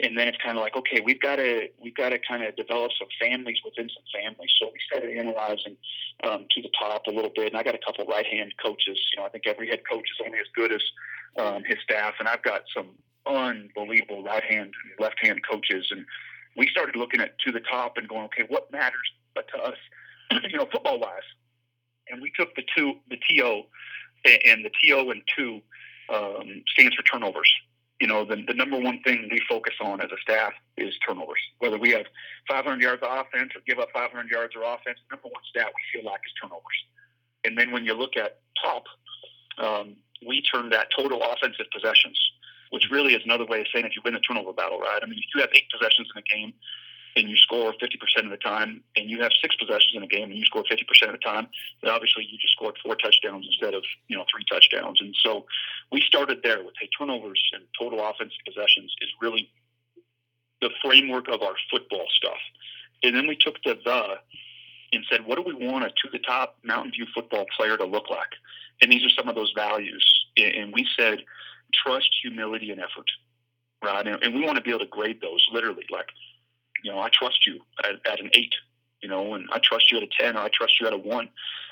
and 0.00 0.16
then 0.16 0.28
it's 0.28 0.38
kind 0.38 0.56
of 0.56 0.62
like, 0.62 0.76
okay, 0.76 1.00
we've 1.04 1.20
got 1.20 1.36
to 1.36 1.68
we've 1.82 1.94
got 1.94 2.10
to 2.10 2.18
kind 2.26 2.42
of 2.42 2.56
develop 2.56 2.92
some 2.98 3.08
families 3.20 3.58
within 3.64 3.88
some 3.90 4.04
families. 4.12 4.50
So 4.60 4.70
we 4.72 4.78
started 4.90 5.16
analyzing 5.18 5.76
um, 6.24 6.46
to 6.50 6.62
the 6.62 6.70
top 6.78 7.06
a 7.06 7.10
little 7.10 7.32
bit, 7.34 7.48
and 7.48 7.56
I 7.56 7.62
got 7.62 7.74
a 7.74 7.84
couple 7.84 8.06
right 8.06 8.26
hand 8.26 8.54
coaches. 8.62 8.98
You 9.12 9.20
know, 9.20 9.26
I 9.26 9.28
think 9.28 9.46
every 9.46 9.68
head 9.68 9.82
coach 9.90 10.04
is 10.04 10.24
only 10.24 10.38
as 10.38 10.46
good 10.54 10.72
as 10.72 10.82
um, 11.38 11.62
his 11.66 11.76
staff, 11.82 12.14
and 12.18 12.28
I've 12.28 12.42
got 12.42 12.62
some 12.74 12.90
unbelievable 13.26 14.22
right 14.22 14.44
hand 14.44 14.72
and 14.82 14.92
left 15.00 15.16
hand 15.20 15.40
coaches, 15.48 15.86
and 15.90 16.04
we 16.56 16.68
started 16.68 16.96
looking 16.96 17.20
at 17.20 17.38
to 17.40 17.52
the 17.52 17.60
top 17.60 17.96
and 17.96 18.08
going, 18.08 18.24
okay, 18.26 18.44
what 18.48 18.70
matters 18.72 19.12
to 19.36 19.58
us, 19.62 19.76
you 20.50 20.58
know, 20.58 20.66
football 20.70 21.00
wise, 21.00 21.22
and 22.08 22.22
we 22.22 22.30
took 22.38 22.54
the 22.54 22.62
two 22.76 22.94
the 23.10 23.18
TO 23.28 23.62
and 24.24 24.64
the 24.64 24.70
TO 24.82 25.10
and 25.10 25.22
two 25.36 25.60
um, 26.12 26.62
stands 26.72 26.94
for 26.94 27.02
turnovers 27.02 27.52
you 28.00 28.08
know, 28.08 28.24
the, 28.24 28.36
the 28.46 28.54
number 28.54 28.78
one 28.78 29.00
thing 29.02 29.28
we 29.30 29.40
focus 29.48 29.74
on 29.80 30.00
as 30.00 30.10
a 30.10 30.20
staff 30.20 30.52
is 30.76 30.94
turnovers. 31.06 31.38
Whether 31.58 31.78
we 31.78 31.90
have 31.90 32.06
500 32.48 32.80
yards 32.80 33.02
of 33.02 33.08
offense 33.10 33.52
or 33.54 33.62
give 33.66 33.78
up 33.78 33.88
500 33.94 34.28
yards 34.30 34.54
of 34.56 34.62
offense, 34.62 34.98
the 35.08 35.16
number 35.16 35.28
one 35.28 35.42
stat 35.48 35.68
we 35.68 36.00
feel 36.00 36.10
like 36.10 36.20
is 36.26 36.32
turnovers. 36.40 36.78
And 37.44 37.56
then 37.56 37.70
when 37.70 37.84
you 37.84 37.94
look 37.94 38.16
at 38.16 38.40
top, 38.60 38.84
um, 39.58 39.96
we 40.26 40.42
turn 40.42 40.70
that 40.70 40.88
total 40.96 41.22
offensive 41.22 41.66
possessions, 41.72 42.18
which 42.74 42.90
really 42.90 43.14
is 43.14 43.22
another 43.24 43.46
way 43.46 43.60
of 43.60 43.66
saying 43.72 43.86
if 43.86 43.94
you 43.94 44.02
win 44.04 44.14
the 44.14 44.20
turnover 44.20 44.52
battle, 44.52 44.80
right? 44.80 44.98
I 45.00 45.06
mean, 45.06 45.18
if 45.18 45.24
you 45.32 45.40
have 45.40 45.50
eight 45.54 45.70
possessions 45.70 46.08
in 46.12 46.18
a 46.18 46.36
game, 46.36 46.52
and 47.16 47.28
you 47.28 47.36
score 47.36 47.72
50% 47.72 48.24
of 48.24 48.30
the 48.30 48.36
time, 48.36 48.82
and 48.96 49.08
you 49.08 49.22
have 49.22 49.30
six 49.40 49.54
possessions 49.54 49.92
in 49.94 50.02
a 50.02 50.06
game 50.08 50.30
and 50.30 50.34
you 50.34 50.44
score 50.44 50.64
50% 50.64 50.80
of 51.06 51.12
the 51.12 51.18
time, 51.18 51.46
then 51.80 51.92
obviously 51.92 52.26
you 52.28 52.36
just 52.38 52.52
scored 52.54 52.76
four 52.84 52.96
touchdowns 52.96 53.46
instead 53.46 53.72
of, 53.72 53.84
you 54.08 54.16
know, 54.16 54.24
three 54.28 54.44
touchdowns. 54.50 55.00
And 55.00 55.14
so 55.22 55.46
we 55.92 56.00
started 56.00 56.40
there 56.42 56.64
with, 56.64 56.74
hey, 56.80 56.88
turnovers 56.98 57.40
and 57.52 57.62
total 57.78 58.00
offensive 58.04 58.36
possessions 58.44 58.92
is 59.00 59.08
really 59.20 59.48
the 60.60 60.70
framework 60.84 61.28
of 61.28 61.42
our 61.42 61.54
football 61.70 62.06
stuff. 62.10 62.42
And 63.04 63.14
then 63.14 63.28
we 63.28 63.36
took 63.36 63.62
the 63.64 63.78
the 63.84 64.16
and 64.92 65.04
said, 65.08 65.24
what 65.24 65.36
do 65.36 65.42
we 65.42 65.54
want 65.54 65.84
a 65.84 65.88
to 65.90 66.08
the 66.10 66.18
top 66.18 66.56
Mountain 66.64 66.92
View 66.92 67.06
football 67.14 67.46
player 67.56 67.76
to 67.76 67.84
look 67.84 68.10
like? 68.10 68.34
And 68.80 68.90
these 68.90 69.04
are 69.04 69.10
some 69.10 69.28
of 69.28 69.36
those 69.36 69.52
values. 69.54 70.26
And 70.36 70.72
we 70.72 70.84
said, 70.96 71.20
trust, 71.74 72.08
humility, 72.22 72.70
and 72.70 72.80
effort. 72.80 73.10
Right. 73.82 74.06
And 74.06 74.34
we 74.34 74.42
want 74.44 74.56
to 74.56 74.62
be 74.62 74.70
able 74.70 74.80
to 74.80 74.86
grade 74.86 75.20
those 75.20 75.46
literally. 75.52 75.84
Like, 75.90 76.08
you 76.82 76.90
know, 76.90 77.00
I 77.00 77.10
trust 77.10 77.46
you 77.46 77.60
at, 77.80 77.96
at 78.10 78.20
an 78.20 78.30
eight, 78.32 78.54
you 79.02 79.08
know, 79.08 79.34
and 79.34 79.46
I 79.52 79.58
trust 79.58 79.92
you 79.92 79.98
at 79.98 80.02
a 80.02 80.08
10 80.18 80.36
or 80.36 80.40
I 80.40 80.48
trust 80.48 80.80
you 80.80 80.86
at 80.86 80.94
a 80.94 80.98
one. 80.98 81.28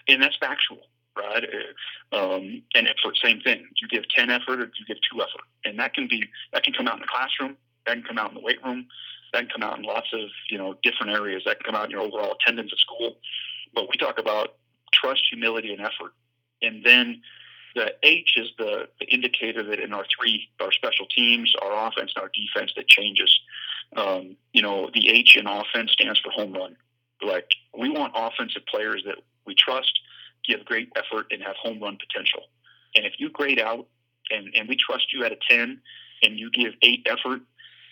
And 0.08 0.22
that's 0.22 0.36
factual, 0.36 0.82
right? 1.16 1.44
Uh, 2.12 2.34
um, 2.34 2.62
and 2.74 2.86
effort, 2.86 3.16
same 3.22 3.40
thing. 3.40 3.60
Do 3.60 3.80
you 3.80 3.88
give 3.88 4.08
10 4.14 4.30
effort 4.30 4.60
or 4.60 4.66
do 4.66 4.72
you 4.78 4.86
give 4.86 4.98
two 5.10 5.22
effort. 5.22 5.46
And 5.64 5.78
that 5.78 5.94
can 5.94 6.06
be, 6.06 6.24
that 6.52 6.64
can 6.64 6.74
come 6.74 6.86
out 6.86 6.96
in 6.96 7.00
the 7.00 7.06
classroom. 7.06 7.56
That 7.86 7.94
can 7.94 8.02
come 8.02 8.18
out 8.18 8.30
in 8.30 8.34
the 8.34 8.42
weight 8.42 8.62
room. 8.62 8.86
That 9.32 9.40
can 9.40 9.48
come 9.48 9.62
out 9.62 9.78
in 9.78 9.84
lots 9.84 10.08
of, 10.12 10.28
you 10.50 10.58
know, 10.58 10.74
different 10.82 11.12
areas. 11.12 11.44
That 11.46 11.60
can 11.60 11.72
come 11.72 11.80
out 11.80 11.86
in 11.86 11.92
your 11.92 12.00
overall 12.00 12.36
attendance 12.38 12.72
at 12.72 12.78
school. 12.78 13.16
But 13.74 13.88
we 13.88 13.96
talk 13.96 14.18
about 14.18 14.56
trust, 14.92 15.22
humility, 15.30 15.72
and 15.72 15.80
effort. 15.80 16.12
And 16.60 16.84
then 16.84 17.22
the 17.74 17.94
H 18.02 18.34
is 18.36 18.50
the, 18.58 18.88
the 19.00 19.06
indicator 19.06 19.62
that 19.62 19.80
in 19.80 19.92
our 19.92 20.04
three, 20.16 20.48
our 20.60 20.72
special 20.72 21.06
teams, 21.06 21.52
our 21.62 21.88
offense, 21.88 22.12
and 22.14 22.22
our 22.22 22.30
defense, 22.34 22.72
that 22.76 22.88
changes. 22.88 23.40
Um, 23.96 24.36
you 24.52 24.62
know, 24.62 24.90
the 24.92 25.10
H 25.10 25.36
in 25.36 25.46
offense 25.46 25.92
stands 25.92 26.20
for 26.20 26.30
home 26.30 26.52
run. 26.52 26.76
Like 27.22 27.48
we 27.76 27.88
want 27.88 28.12
offensive 28.16 28.62
players 28.66 29.02
that 29.06 29.16
we 29.46 29.54
trust, 29.54 29.92
give 30.46 30.64
great 30.64 30.90
effort, 30.96 31.26
and 31.30 31.42
have 31.42 31.56
home 31.56 31.80
run 31.80 31.98
potential. 31.98 32.42
And 32.94 33.06
if 33.06 33.14
you 33.18 33.30
grade 33.30 33.60
out 33.60 33.86
and, 34.30 34.48
and 34.54 34.68
we 34.68 34.76
trust 34.76 35.12
you 35.12 35.24
at 35.24 35.32
a 35.32 35.36
10 35.48 35.80
and 36.22 36.38
you 36.38 36.50
give 36.50 36.74
eight 36.82 37.06
effort 37.06 37.40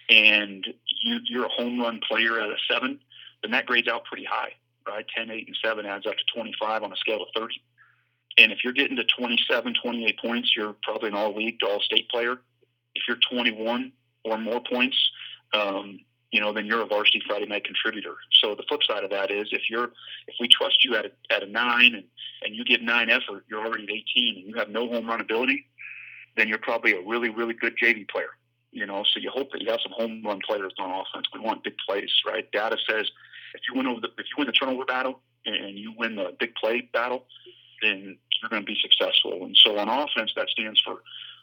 and 0.09 0.67
you, 1.03 1.19
you're 1.25 1.47
a 1.47 1.51
home 1.51 1.81
run 1.81 2.01
player 2.07 2.41
at 2.41 2.49
a 2.49 2.57
seven, 2.71 2.99
then 3.43 3.53
that 3.53 3.67
grades 3.67 3.89
out 3.89 4.05
pretty 4.05 4.25
high, 4.25 4.53
right? 4.87 5.07
10, 5.17 5.31
8, 5.31 5.47
and 5.47 5.57
7 5.65 5.87
adds 5.87 6.07
up 6.07 6.17
to 6.17 6.25
25 6.35 6.83
on 6.83 6.93
a 6.93 6.97
scale 6.97 7.23
of 7.23 7.29
30. 7.35 7.63
And 8.39 8.53
if 8.53 8.59
you're 8.65 8.73
getting 8.73 8.97
to 8.97 9.05
27, 9.05 9.75
28 9.83 10.19
points, 10.19 10.53
you're 10.57 10.75
probably 10.83 11.09
an 11.09 11.15
all 11.15 11.35
league 11.35 11.59
all 11.65 11.81
state 11.81 12.09
player. 12.09 12.41
If 12.95 13.03
you're 13.07 13.19
21 13.31 13.93
or 14.25 14.39
more 14.39 14.61
points, 14.61 14.97
um, 15.53 16.01
you 16.31 16.41
know, 16.41 16.53
then 16.53 16.67
you're 16.67 16.83
a 16.83 16.87
varsity 16.87 17.21
Friday 17.27 17.47
night 17.47 17.65
contributor. 17.65 18.15
So 18.41 18.55
the 18.55 18.63
flip 18.69 18.81
side 18.89 19.03
of 19.03 19.11
that 19.11 19.31
is 19.31 19.49
if 19.51 19.63
you're 19.69 19.91
if 20.29 20.35
we 20.39 20.49
trust 20.49 20.85
you 20.85 20.95
at 20.95 21.07
a, 21.07 21.11
at 21.35 21.43
a 21.43 21.47
nine 21.47 21.95
and, 21.95 22.05
and 22.43 22.55
you 22.55 22.65
give 22.65 22.83
nine 22.83 23.11
effort, 23.11 23.45
you're 23.49 23.65
already 23.65 23.85
at 23.85 23.91
18 23.91 24.37
and 24.39 24.47
you 24.47 24.55
have 24.57 24.69
no 24.69 24.89
home 24.89 25.09
run 25.09 25.21
ability, 25.21 25.67
then 26.37 26.49
you're 26.49 26.59
probably 26.59 26.93
a 26.93 27.01
really 27.01 27.31
really 27.31 27.55
good 27.55 27.75
JV 27.83 28.09
player. 28.09 28.31
You 28.73 28.87
know, 28.87 29.03
so 29.13 29.19
you 29.19 29.31
hope 29.35 29.51
that 29.51 29.61
you 29.61 29.71
have 29.71 29.81
some 29.83 29.93
home 29.93 30.23
run 30.25 30.39
players 30.47 30.73
on 30.79 30.91
offense. 30.91 31.27
We 31.35 31.41
want 31.41 31.65
big 31.65 31.75
plays, 31.85 32.11
right? 32.25 32.49
Data 32.53 32.77
says 32.89 33.11
if 33.55 33.63
you 33.69 33.77
win 33.77 33.89
over 33.89 34.01
the 34.01 34.09
if 34.19 34.27
you 34.27 34.37
win 34.39 34.47
the 34.47 34.53
turnover 34.53 34.85
battle 34.85 35.21
and 35.45 35.77
you 35.77 35.93
win 35.97 36.15
the 36.15 36.37
big 36.39 36.55
play 36.55 36.89
battle, 36.93 37.25
then 37.83 38.17
you're 38.41 38.51
going 38.51 38.63
to 38.63 38.67
be 38.67 38.79
successful. 38.81 39.45
And 39.45 39.57
so 39.57 39.79
on 39.79 39.89
offense, 39.89 40.33
that 40.37 40.49
stands 40.49 40.81
for 40.81 41.03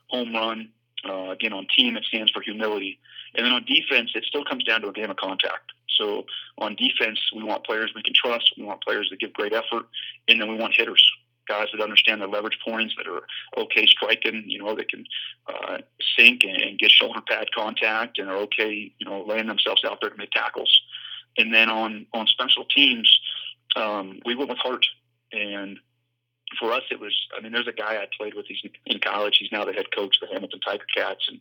home 0.09 0.33
run. 0.33 0.69
Uh, 1.07 1.29
again, 1.29 1.53
on 1.53 1.67
team, 1.75 1.95
it 1.95 2.05
stands 2.05 2.31
for 2.31 2.41
humility. 2.41 2.99
And 3.35 3.45
then 3.45 3.53
on 3.53 3.65
defense, 3.65 4.11
it 4.15 4.23
still 4.25 4.43
comes 4.43 4.63
down 4.63 4.81
to 4.81 4.89
a 4.89 4.93
game 4.93 5.11
of 5.11 5.17
contact. 5.17 5.71
So 5.97 6.25
on 6.57 6.75
defense, 6.75 7.19
we 7.35 7.43
want 7.43 7.65
players 7.65 7.91
we 7.95 8.03
can 8.03 8.13
trust. 8.13 8.53
We 8.57 8.63
want 8.63 8.83
players 8.83 9.07
that 9.09 9.19
give 9.19 9.33
great 9.33 9.53
effort, 9.53 9.85
and 10.27 10.39
then 10.39 10.49
we 10.49 10.55
want 10.55 10.75
hitters, 10.75 11.03
guys 11.47 11.67
that 11.71 11.81
understand 11.81 12.21
their 12.21 12.27
leverage 12.27 12.59
points, 12.63 12.93
that 12.97 13.07
are 13.07 13.23
okay 13.57 13.85
striking. 13.85 14.43
You 14.47 14.59
know, 14.59 14.75
that 14.75 14.89
can 14.89 15.05
uh, 15.47 15.77
sink 16.17 16.43
and, 16.43 16.61
and 16.61 16.79
get 16.79 16.91
shoulder 16.91 17.21
pad 17.27 17.47
contact, 17.55 18.19
and 18.19 18.29
are 18.29 18.37
okay, 18.37 18.91
you 18.97 19.05
know, 19.05 19.23
laying 19.23 19.47
themselves 19.47 19.83
out 19.85 19.99
there 20.01 20.11
to 20.11 20.17
make 20.17 20.31
tackles. 20.31 20.81
And 21.37 21.53
then 21.53 21.69
on 21.69 22.05
on 22.13 22.27
special 22.27 22.65
teams, 22.65 23.19
um, 23.75 24.19
we 24.25 24.35
went 24.35 24.49
with 24.49 24.59
heart, 24.59 24.85
and 25.31 25.79
for 26.59 26.71
us, 26.71 26.83
it 26.89 26.99
was. 26.99 27.13
I 27.37 27.41
mean, 27.41 27.51
there's 27.51 27.67
a 27.67 27.73
guy 27.73 27.97
I 27.97 28.07
played 28.17 28.33
with. 28.33 28.45
He's 28.47 28.61
in 28.85 28.99
college. 28.99 29.37
He's 29.39 29.51
now 29.51 29.65
the 29.65 29.73
head 29.73 29.91
coach 29.95 30.17
of 30.21 30.27
the 30.27 30.33
Hamilton 30.33 30.59
Tiger 30.61 30.85
Cats, 30.95 31.27
and 31.27 31.39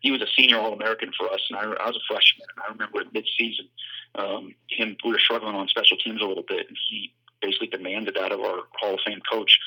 he 0.00 0.10
was 0.10 0.20
a 0.20 0.26
senior 0.36 0.58
All 0.58 0.72
American 0.72 1.12
for 1.16 1.32
us. 1.32 1.40
And 1.48 1.58
I, 1.58 1.62
I 1.62 1.86
was 1.86 1.96
a 1.96 2.06
freshman, 2.08 2.46
and 2.56 2.64
I 2.66 2.72
remember 2.72 3.00
at 3.00 3.12
midseason, 3.12 3.68
um, 4.16 4.54
him 4.68 4.96
we 5.04 5.12
were 5.12 5.18
struggling 5.18 5.54
on 5.54 5.68
special 5.68 5.96
teams 5.96 6.20
a 6.20 6.26
little 6.26 6.44
bit, 6.46 6.66
and 6.66 6.76
he 6.90 7.12
basically 7.40 7.68
demanded 7.68 8.18
out 8.18 8.32
of 8.32 8.40
our 8.40 8.62
Hall 8.72 8.94
of 8.94 9.00
Fame 9.06 9.20
coach 9.30 9.58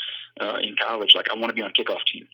uh, 0.41 0.57
in 0.61 0.75
college, 0.75 1.15
like, 1.15 1.29
I 1.29 1.35
want 1.35 1.49
to 1.49 1.53
be 1.53 1.61
on 1.61 1.71
kickoff 1.71 2.03
team. 2.11 2.27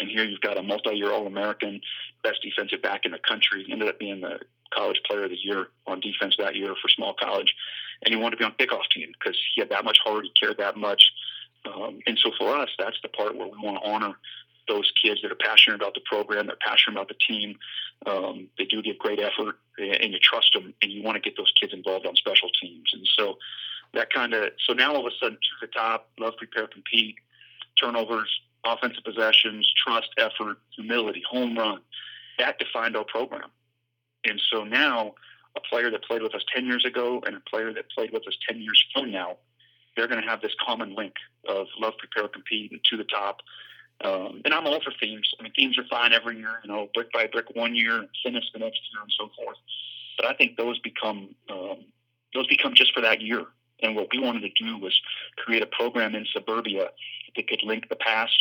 And 0.00 0.10
here 0.10 0.24
you've 0.24 0.40
got 0.40 0.58
a 0.58 0.62
multi-year 0.62 1.10
All-American, 1.12 1.80
best 2.22 2.42
defensive 2.42 2.82
back 2.82 3.04
in 3.04 3.12
the 3.12 3.18
country. 3.18 3.64
Ended 3.70 3.88
up 3.88 3.98
being 3.98 4.20
the 4.20 4.40
college 4.74 5.00
player 5.06 5.24
of 5.24 5.30
the 5.30 5.38
year 5.42 5.68
on 5.86 6.00
defense 6.00 6.34
that 6.38 6.56
year 6.56 6.74
for 6.82 6.88
small 6.88 7.14
college, 7.14 7.54
and 8.02 8.12
he 8.12 8.20
wanted 8.20 8.36
to 8.36 8.40
be 8.40 8.44
on 8.44 8.52
kickoff 8.52 8.88
team 8.92 9.12
because 9.18 9.38
he 9.54 9.60
had 9.60 9.70
that 9.70 9.84
much 9.84 9.98
heart, 10.04 10.24
he 10.24 10.32
cared 10.38 10.58
that 10.58 10.76
much. 10.76 11.12
Um, 11.66 12.00
and 12.06 12.18
so 12.18 12.30
for 12.38 12.56
us, 12.56 12.68
that's 12.78 12.96
the 13.02 13.08
part 13.08 13.36
where 13.36 13.46
we 13.46 13.58
want 13.62 13.82
to 13.82 13.88
honor 13.88 14.14
those 14.68 14.90
kids 15.02 15.20
that 15.22 15.30
are 15.30 15.36
passionate 15.36 15.76
about 15.76 15.94
the 15.94 16.00
program, 16.04 16.46
they're 16.46 16.56
passionate 16.56 16.96
about 16.96 17.08
the 17.08 17.14
team. 17.14 17.56
Um, 18.06 18.48
they 18.58 18.64
do 18.64 18.82
give 18.82 18.98
great 18.98 19.20
effort, 19.20 19.58
and 19.78 20.12
you 20.12 20.18
trust 20.18 20.52
them, 20.54 20.74
and 20.82 20.90
you 20.90 21.02
want 21.02 21.16
to 21.16 21.20
get 21.20 21.36
those 21.36 21.52
kids 21.60 21.72
involved 21.72 22.06
on 22.06 22.16
special 22.16 22.48
teams. 22.60 22.90
And 22.92 23.06
so 23.18 23.36
that 23.92 24.12
kind 24.12 24.34
of 24.34 24.50
so 24.66 24.72
now 24.72 24.94
all 24.94 25.06
of 25.06 25.12
a 25.12 25.16
sudden 25.20 25.36
to 25.36 25.66
the 25.66 25.72
top, 25.72 26.08
love, 26.18 26.34
prepare, 26.36 26.66
compete, 26.66 27.16
turnovers, 27.80 28.28
offensive 28.64 29.04
possessions, 29.04 29.70
trust, 29.86 30.08
effort, 30.18 30.58
humility, 30.74 31.22
home 31.28 31.56
run. 31.56 31.80
That 32.38 32.58
defined 32.58 32.96
our 32.96 33.04
program. 33.04 33.50
And 34.24 34.40
so 34.50 34.64
now 34.64 35.14
a 35.56 35.60
player 35.60 35.90
that 35.90 36.02
played 36.04 36.22
with 36.22 36.34
us 36.34 36.42
10 36.52 36.66
years 36.66 36.84
ago 36.84 37.22
and 37.26 37.36
a 37.36 37.40
player 37.40 37.72
that 37.72 37.90
played 37.90 38.12
with 38.12 38.26
us 38.26 38.36
10 38.48 38.60
years 38.60 38.82
from 38.92 39.12
now 39.12 39.36
they're 39.96 40.08
going 40.08 40.22
to 40.22 40.28
have 40.28 40.40
this 40.40 40.54
common 40.64 40.94
link 40.94 41.14
of 41.48 41.66
love, 41.78 41.94
prepare, 41.98 42.28
compete, 42.28 42.72
and 42.72 42.80
to 42.90 42.96
the 42.96 43.04
top. 43.04 43.40
Um, 44.04 44.42
and 44.44 44.52
I'm 44.52 44.66
all 44.66 44.80
for 44.82 44.92
themes. 45.00 45.30
I 45.38 45.42
mean, 45.42 45.52
themes 45.54 45.78
are 45.78 45.84
fine 45.88 46.12
every 46.12 46.36
year, 46.36 46.60
you 46.64 46.70
know, 46.70 46.88
brick 46.94 47.12
by 47.12 47.26
brick 47.26 47.46
one 47.54 47.74
year, 47.74 48.06
finish 48.24 48.44
the 48.52 48.58
next 48.58 48.80
year, 48.92 49.02
and 49.02 49.12
so 49.18 49.30
forth. 49.36 49.56
But 50.16 50.26
I 50.26 50.34
think 50.34 50.56
those 50.56 50.78
become 50.80 51.34
um, 51.48 51.84
those 52.34 52.46
become 52.48 52.74
just 52.74 52.92
for 52.92 53.00
that 53.00 53.20
year. 53.20 53.44
And 53.82 53.94
what 53.94 54.08
we 54.12 54.18
wanted 54.18 54.40
to 54.40 54.64
do 54.64 54.78
was 54.78 54.98
create 55.36 55.62
a 55.62 55.66
program 55.66 56.14
in 56.14 56.26
suburbia 56.32 56.88
that 57.36 57.48
could 57.48 57.62
link 57.62 57.88
the 57.88 57.96
past 57.96 58.36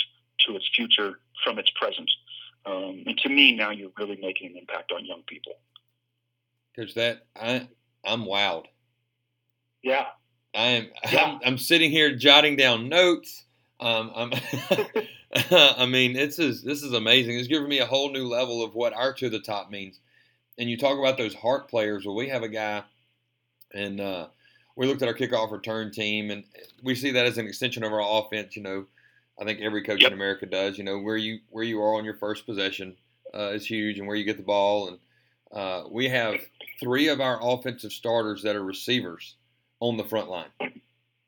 to 0.48 0.56
its 0.56 0.70
future 0.76 1.20
from 1.44 1.60
its 1.60 1.70
present. 1.72 2.10
Um, 2.66 3.04
and 3.06 3.18
to 3.20 3.30
me, 3.30 3.56
now 3.56 3.72
you're 3.72 3.92
really 3.98 4.18
making 4.22 4.52
an 4.52 4.58
impact 4.58 4.92
on 4.92 5.06
young 5.06 5.24
people. 5.28 5.54
Because 6.76 6.94
that 6.96 7.28
I 7.36 7.68
I'm 8.06 8.26
wowed. 8.26 8.66
Yeah, 9.84 10.06
I'm, 10.54 10.88
yeah. 11.12 11.24
I'm, 11.24 11.40
I'm 11.46 11.58
sitting 11.58 11.92
here 11.92 12.16
jotting 12.16 12.56
down 12.56 12.90
notes. 12.90 13.44
Um, 13.80 14.12
I'm 14.16 14.34
I 15.52 15.86
mean, 15.88 16.16
it's 16.16 16.38
is 16.40 16.62
this 16.64 16.84
is 16.84 16.94
amazing. 16.94 17.38
It's 17.38 17.48
giving 17.48 17.68
me 17.68 17.80
a 17.80 17.86
whole 17.86 18.12
new 18.12 18.28
level 18.28 18.64
of 18.64 18.76
what 18.76 18.94
our 18.94 19.14
to 19.14 19.30
the 19.30 19.40
top 19.40 19.72
means. 19.72 20.00
And 20.58 20.70
you 20.70 20.78
talk 20.78 21.00
about 21.00 21.18
those 21.18 21.34
heart 21.34 21.70
players. 21.70 22.06
Well, 22.06 22.16
we 22.16 22.30
have 22.30 22.44
a 22.44 22.48
guy, 22.48 22.84
and 23.74 24.00
uh, 24.00 24.28
we 24.76 24.86
looked 24.86 25.02
at 25.02 25.08
our 25.08 25.16
kickoff 25.16 25.52
return 25.52 25.92
team, 25.92 26.30
and 26.30 26.44
we 26.84 26.94
see 26.94 27.12
that 27.12 27.26
as 27.26 27.40
an 27.40 27.48
extension 27.48 27.84
of 27.84 27.92
our 27.92 28.22
offense. 28.22 28.56
You 28.56 28.62
know, 28.62 28.86
I 29.42 29.46
think 29.46 29.60
every 29.60 29.82
coach 29.82 30.02
yep. 30.02 30.10
in 30.10 30.14
America 30.14 30.46
does. 30.46 30.78
You 30.78 30.84
know, 30.84 31.00
where 31.00 31.18
you 31.18 31.40
where 31.50 31.64
you 31.64 31.82
are 31.82 31.96
on 31.96 32.06
your 32.06 32.16
first 32.16 32.46
possession 32.46 32.96
uh, 33.34 33.50
is 33.54 33.66
huge, 33.66 33.98
and 33.98 34.08
where 34.08 34.16
you 34.16 34.26
get 34.26 34.38
the 34.38 34.44
ball, 34.44 34.90
and 34.90 35.00
uh, 35.52 35.88
we 35.90 36.10
have 36.10 36.36
three 36.80 37.08
of 37.08 37.20
our 37.20 37.40
offensive 37.42 37.92
starters 37.92 38.44
that 38.44 38.56
are 38.56 38.64
receivers 38.64 39.36
on 39.84 39.98
the 39.98 40.04
front 40.06 40.30
line, 40.30 40.48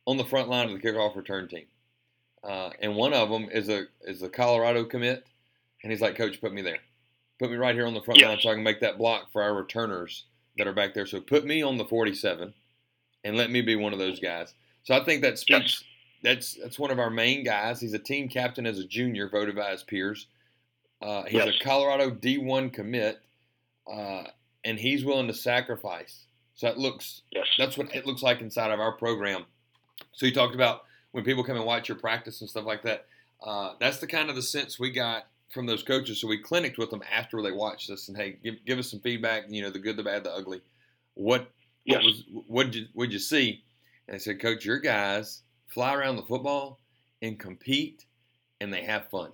on 0.05 0.15
the 0.15 0.23
front 0.23 0.47
line 0.47 0.69
of 0.69 0.73
the 0.81 0.87
kickoff 0.87 1.13
return 1.17 1.45
team. 1.49 1.65
Uh, 2.41 2.69
and 2.79 2.95
one 2.95 3.13
of 3.13 3.29
them 3.29 3.49
is 3.51 3.67
a 3.67 3.83
is 4.03 4.21
a 4.21 4.29
Colorado 4.29 4.85
commit, 4.85 5.25
and 5.83 5.91
he's 5.91 5.99
like, 6.01 6.15
Coach, 6.15 6.39
put 6.39 6.53
me 6.53 6.61
there, 6.61 6.77
put 7.37 7.51
me 7.51 7.57
right 7.57 7.75
here 7.75 7.85
on 7.85 7.93
the 7.93 8.01
front 8.01 8.19
Yes. 8.21 8.27
line 8.29 8.37
so 8.39 8.49
I 8.49 8.53
can 8.53 8.63
make 8.63 8.79
that 8.79 8.97
block 8.97 9.31
for 9.33 9.41
our 9.43 9.53
returners 9.53 10.23
that 10.57 10.67
are 10.67 10.73
back 10.73 10.93
there. 10.93 11.05
So 11.05 11.19
put 11.19 11.43
me 11.45 11.61
on 11.63 11.77
the 11.77 11.83
47, 11.83 12.53
and 13.25 13.35
let 13.35 13.51
me 13.51 13.61
be 13.61 13.75
one 13.75 13.91
of 13.91 13.99
those 13.99 14.21
guys. 14.21 14.53
So 14.83 14.95
I 14.95 15.03
think 15.03 15.21
that 15.23 15.37
speaks. 15.37 15.83
That's 16.23 16.53
that's 16.53 16.79
one 16.79 16.91
of 16.91 16.99
our 16.99 17.09
main 17.09 17.43
guys. 17.43 17.81
He's 17.81 17.93
a 17.93 17.99
team 17.99 18.29
captain 18.29 18.65
as 18.65 18.79
a 18.79 18.85
junior, 18.85 19.27
voted 19.27 19.55
by 19.57 19.71
his 19.71 19.83
peers. 19.83 20.27
Uh, 21.01 21.23
he's 21.23 21.33
Yes. 21.33 21.55
a 21.59 21.63
Colorado 21.63 22.09
D1 22.09 22.71
commit, 22.71 23.19
uh, 23.91 24.23
and 24.63 24.79
he's 24.79 25.03
willing 25.03 25.27
to 25.27 25.33
sacrifice. 25.33 26.25
So 26.55 26.67
that 26.67 26.77
looks 26.77 27.21
Yes. 27.31 27.47
that's 27.57 27.77
what 27.77 27.93
it 27.95 28.05
looks 28.05 28.23
like 28.23 28.41
inside 28.41 28.71
of 28.71 28.79
our 28.79 28.93
program. 28.93 29.45
So 30.13 30.25
you 30.25 30.33
talked 30.33 30.55
about 30.55 30.83
when 31.11 31.23
people 31.23 31.43
come 31.43 31.57
and 31.57 31.65
watch 31.65 31.89
your 31.89 31.97
practice 31.97 32.41
and 32.41 32.49
stuff 32.49 32.65
like 32.65 32.83
that. 32.83 33.05
Uh, 33.45 33.73
that's 33.79 33.99
the 33.99 34.07
kind 34.07 34.29
of 34.29 34.35
the 34.35 34.41
sense 34.41 34.79
we 34.79 34.91
got 34.91 35.27
from 35.53 35.65
those 35.65 35.83
coaches. 35.83 36.19
So 36.19 36.27
we 36.27 36.37
clinicked 36.41 36.77
with 36.77 36.89
them 36.89 37.03
after 37.11 37.41
they 37.41 37.51
watched 37.51 37.89
us 37.89 38.07
and 38.07 38.17
hey, 38.17 38.37
give, 38.43 38.55
give 38.65 38.79
us 38.79 38.89
some 38.89 38.99
feedback. 39.01 39.45
You 39.49 39.61
know, 39.61 39.69
the 39.69 39.79
good, 39.79 39.97
the 39.97 40.03
bad, 40.03 40.23
the 40.23 40.31
ugly. 40.31 40.61
What 41.13 41.51
what 41.85 42.03
was 42.03 42.23
what 42.47 42.65
did 42.71 42.75
you 42.75 42.87
what 42.93 43.11
you 43.11 43.19
see? 43.19 43.63
And 44.07 44.15
I 44.15 44.17
said, 44.17 44.39
Coach, 44.41 44.65
your 44.65 44.79
guys 44.79 45.41
fly 45.67 45.93
around 45.93 46.15
the 46.15 46.23
football 46.23 46.79
and 47.21 47.39
compete, 47.39 48.05
and 48.61 48.71
they 48.73 48.83
have 48.83 49.09
fun. 49.09 49.31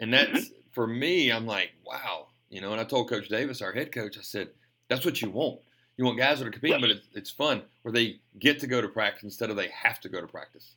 And 0.00 0.12
that's 0.12 0.50
for 0.72 0.86
me. 0.86 1.30
I'm 1.30 1.46
like, 1.46 1.70
wow, 1.84 2.28
you 2.50 2.60
know. 2.60 2.72
And 2.72 2.80
I 2.80 2.84
told 2.84 3.08
Coach 3.08 3.28
Davis, 3.28 3.62
our 3.62 3.72
head 3.72 3.92
coach, 3.92 4.18
I 4.18 4.22
said, 4.22 4.50
that's 4.88 5.04
what 5.04 5.20
you 5.22 5.30
want. 5.30 5.60
You 5.96 6.04
want 6.04 6.18
guys 6.18 6.38
that 6.38 6.48
are 6.48 6.50
competing, 6.50 6.80
but 6.80 6.90
it's, 6.90 7.06
it's 7.14 7.30
fun 7.30 7.62
where 7.82 7.92
they 7.92 8.20
get 8.38 8.60
to 8.60 8.66
go 8.66 8.80
to 8.80 8.88
practice 8.88 9.24
instead 9.24 9.50
of 9.50 9.56
they 9.56 9.68
have 9.68 9.98
to 10.00 10.08
go 10.08 10.20
to 10.20 10.26
practice. 10.26 10.74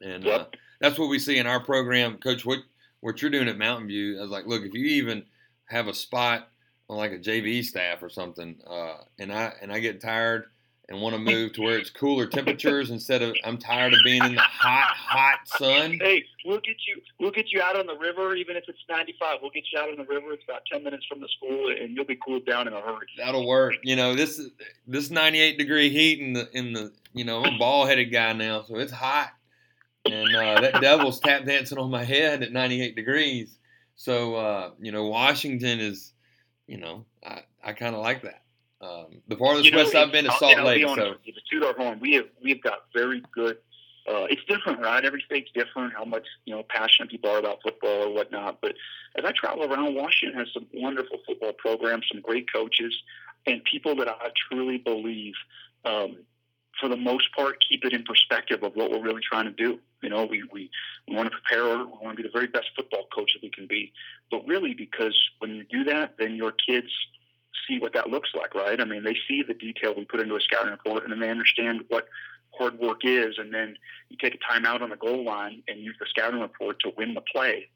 And 0.00 0.26
uh, 0.26 0.46
that's 0.80 0.98
what 0.98 1.08
we 1.08 1.18
see 1.18 1.38
in 1.38 1.46
our 1.46 1.60
program, 1.60 2.18
Coach. 2.18 2.44
What 2.44 2.60
what 3.00 3.20
you're 3.20 3.30
doing 3.30 3.48
at 3.48 3.58
Mountain 3.58 3.88
View, 3.88 4.18
I 4.18 4.22
was 4.22 4.30
like, 4.30 4.46
look, 4.46 4.62
if 4.62 4.74
you 4.74 4.84
even 4.84 5.24
have 5.66 5.88
a 5.88 5.94
spot 5.94 6.48
on 6.88 6.96
like 6.96 7.12
a 7.12 7.18
JV 7.18 7.64
staff 7.64 8.02
or 8.02 8.08
something, 8.08 8.56
uh, 8.66 8.98
and 9.18 9.32
I 9.32 9.52
and 9.60 9.72
I 9.72 9.80
get 9.80 10.00
tired 10.00 10.46
and 10.90 11.00
want 11.00 11.14
to 11.14 11.20
move 11.20 11.52
to 11.52 11.62
where 11.62 11.78
it's 11.78 11.88
cooler 11.88 12.26
temperatures 12.26 12.90
instead 12.90 13.22
of 13.22 13.34
I'm 13.44 13.56
tired 13.58 13.94
of 13.94 14.00
being 14.04 14.24
in 14.24 14.34
the 14.34 14.40
hot 14.40 14.92
hot 14.96 15.46
sun. 15.46 15.98
Hey, 16.00 16.24
we'll 16.44 16.58
get 16.58 16.76
you. 16.86 17.00
We'll 17.20 17.30
get 17.30 17.52
you 17.52 17.62
out 17.62 17.78
on 17.78 17.86
the 17.86 17.96
river, 17.96 18.34
even 18.34 18.56
if 18.56 18.64
it's 18.66 18.80
95. 18.88 19.38
We'll 19.40 19.52
get 19.52 19.64
you 19.72 19.78
out 19.78 19.88
on 19.88 19.96
the 19.96 20.04
river. 20.04 20.32
It's 20.32 20.42
about 20.42 20.62
10 20.70 20.82
minutes 20.82 21.06
from 21.08 21.20
the 21.20 21.28
school, 21.28 21.70
and 21.70 21.94
you'll 21.94 22.04
be 22.04 22.18
cooled 22.26 22.44
down 22.44 22.66
in 22.66 22.74
a 22.74 22.80
hurry. 22.80 23.06
That'll 23.16 23.46
work. 23.46 23.74
You 23.84 23.94
know 23.94 24.14
this 24.16 24.40
this 24.86 25.10
98 25.10 25.56
degree 25.56 25.90
heat 25.90 26.18
in 26.18 26.32
the 26.32 26.48
in 26.52 26.72
the 26.72 26.92
you 27.14 27.24
know 27.24 27.44
I'm 27.44 27.54
a 27.54 27.58
ball 27.58 27.86
headed 27.86 28.12
guy 28.12 28.32
now, 28.32 28.62
so 28.62 28.76
it's 28.76 28.92
hot, 28.92 29.30
and 30.04 30.34
uh, 30.34 30.60
that 30.60 30.80
devil's 30.80 31.20
tap 31.20 31.44
dancing 31.44 31.78
on 31.78 31.90
my 31.90 32.04
head 32.04 32.42
at 32.42 32.52
98 32.52 32.96
degrees. 32.96 33.56
So 33.94 34.34
uh, 34.34 34.70
you 34.80 34.90
know 34.90 35.06
Washington 35.06 35.78
is, 35.78 36.12
you 36.66 36.78
know 36.78 37.04
I 37.24 37.42
I 37.62 37.74
kind 37.74 37.94
of 37.94 38.02
like 38.02 38.22
that. 38.22 38.39
Um, 38.80 39.20
the 39.28 39.36
farthest 39.36 39.66
You 39.66 39.72
know, 39.72 39.78
west 39.78 39.94
I've 39.94 40.10
been 40.10 40.26
is 40.26 40.38
Salt 40.38 40.58
Lake. 40.64 40.86
Be 40.86 40.94
So 40.94 41.10
with 41.10 41.18
you, 41.24 41.32
to 41.34 41.40
toot 41.50 41.64
our 41.64 41.74
horn, 41.74 42.00
we 42.00 42.14
have 42.14 42.26
we've 42.42 42.62
got 42.62 42.86
very 42.94 43.22
good. 43.32 43.58
Uh, 44.08 44.26
it's 44.30 44.42
different, 44.48 44.80
right? 44.80 45.04
Every 45.04 45.22
state's 45.26 45.50
different. 45.52 45.92
How 45.92 46.04
much 46.04 46.26
you 46.46 46.54
know 46.54 46.64
passionate 46.68 47.10
people 47.10 47.30
are 47.30 47.38
about 47.38 47.58
football 47.62 48.04
or 48.04 48.14
whatnot. 48.14 48.60
But 48.62 48.74
as 49.18 49.24
I 49.24 49.32
travel 49.32 49.70
around, 49.70 49.94
Washington 49.94 50.38
has 50.38 50.48
some 50.54 50.66
wonderful 50.72 51.18
football 51.26 51.52
programs, 51.52 52.06
some 52.10 52.22
great 52.22 52.50
coaches, 52.50 52.96
and 53.46 53.62
people 53.64 53.94
that 53.96 54.08
I 54.08 54.30
truly 54.48 54.78
believe, 54.78 55.34
um, 55.84 56.16
for 56.80 56.88
the 56.88 56.96
most 56.96 57.30
part, 57.36 57.62
keep 57.68 57.84
it 57.84 57.92
in 57.92 58.02
perspective 58.04 58.62
of 58.62 58.74
what 58.74 58.90
we're 58.90 59.02
really 59.02 59.22
trying 59.22 59.44
to 59.44 59.50
do. 59.52 59.78
You 60.02 60.08
know, 60.08 60.24
we 60.24 60.42
we, 60.50 60.70
we 61.06 61.14
want 61.16 61.30
to 61.30 61.36
prepare. 61.36 61.76
We 61.76 61.84
want 61.84 62.16
to 62.16 62.22
be 62.22 62.22
the 62.22 62.32
very 62.32 62.46
best 62.46 62.70
football 62.74 63.06
coach 63.14 63.32
that 63.34 63.42
we 63.42 63.50
can 63.50 63.66
be. 63.66 63.92
But 64.30 64.46
really, 64.46 64.72
because 64.72 65.18
when 65.38 65.54
you 65.54 65.64
do 65.64 65.84
that, 65.84 66.14
then 66.18 66.34
your 66.34 66.52
kids 66.52 66.88
see 67.68 67.78
what 67.78 67.94
that 67.94 68.10
looks 68.10 68.30
like, 68.34 68.54
right? 68.54 68.80
I 68.80 68.84
mean, 68.84 69.04
they 69.04 69.16
see 69.28 69.42
the 69.46 69.54
detail 69.54 69.94
we 69.96 70.04
put 70.04 70.20
into 70.20 70.36
a 70.36 70.40
scouting 70.40 70.70
report, 70.70 71.04
and 71.04 71.12
then 71.12 71.20
they 71.20 71.30
understand 71.30 71.84
what 71.88 72.06
hard 72.56 72.78
work 72.78 73.00
is. 73.04 73.36
And 73.38 73.52
then 73.52 73.76
you 74.08 74.16
take 74.20 74.34
a 74.34 74.52
timeout 74.52 74.82
on 74.82 74.90
the 74.90 74.96
goal 74.96 75.24
line 75.24 75.62
and 75.68 75.80
use 75.80 75.96
the 75.98 76.06
scouting 76.08 76.40
report 76.40 76.80
to 76.80 76.92
win 76.96 77.14
the 77.14 77.22
play. 77.32 77.68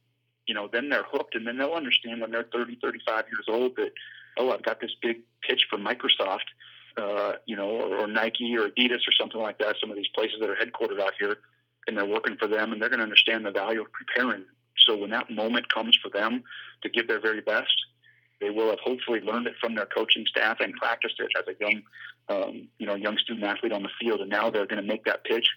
You 0.46 0.54
know, 0.54 0.68
then 0.70 0.88
they're 0.88 1.06
hooked, 1.10 1.34
and 1.34 1.46
then 1.46 1.58
they'll 1.58 1.72
understand 1.72 2.20
when 2.20 2.30
they're 2.30 2.46
30, 2.52 2.78
35 2.82 3.24
years 3.26 3.46
old 3.48 3.76
that, 3.76 3.92
oh, 4.36 4.52
I've 4.52 4.62
got 4.62 4.80
this 4.80 4.94
big 5.00 5.20
pitch 5.46 5.66
from 5.70 5.84
Microsoft, 5.84 6.50
uh, 6.96 7.34
you 7.46 7.56
know, 7.56 7.70
or, 7.70 7.98
or 7.98 8.06
Nike 8.06 8.56
or 8.56 8.68
Adidas 8.68 9.08
or 9.08 9.12
something 9.18 9.40
like 9.40 9.58
that. 9.58 9.76
Some 9.80 9.90
of 9.90 9.96
these 9.96 10.08
places 10.14 10.36
that 10.40 10.50
are 10.50 10.56
headquartered 10.56 11.00
out 11.00 11.14
here, 11.18 11.38
and 11.86 11.96
they're 11.96 12.04
working 12.04 12.36
for 12.36 12.46
them, 12.46 12.72
and 12.72 12.80
they're 12.80 12.88
going 12.88 12.98
to 12.98 13.04
understand 13.04 13.46
the 13.46 13.50
value 13.50 13.80
of 13.80 13.88
preparing. 13.92 14.44
So 14.86 14.96
when 14.96 15.10
that 15.10 15.30
moment 15.30 15.72
comes 15.72 15.98
for 16.02 16.10
them 16.10 16.42
to 16.82 16.88
give 16.88 17.08
their 17.08 17.20
very 17.20 17.40
best, 17.40 17.74
they 18.40 18.50
will 18.50 18.70
have 18.70 18.80
hopefully 18.80 19.20
learned 19.20 19.46
it 19.46 19.54
from 19.60 19.74
their 19.74 19.86
coaching 19.86 20.26
staff 20.26 20.58
and 20.60 20.74
practiced 20.74 21.20
it 21.20 21.28
as 21.38 21.44
a 21.48 21.58
young, 21.60 21.82
um, 22.28 22.68
you 22.78 22.86
know, 22.86 22.94
young 22.94 23.16
student 23.18 23.44
athlete 23.44 23.72
on 23.72 23.82
the 23.82 23.88
field. 24.00 24.20
And 24.20 24.30
now 24.30 24.50
they're 24.50 24.66
going 24.66 24.82
to 24.82 24.86
make 24.86 25.04
that 25.04 25.24
pitch, 25.24 25.48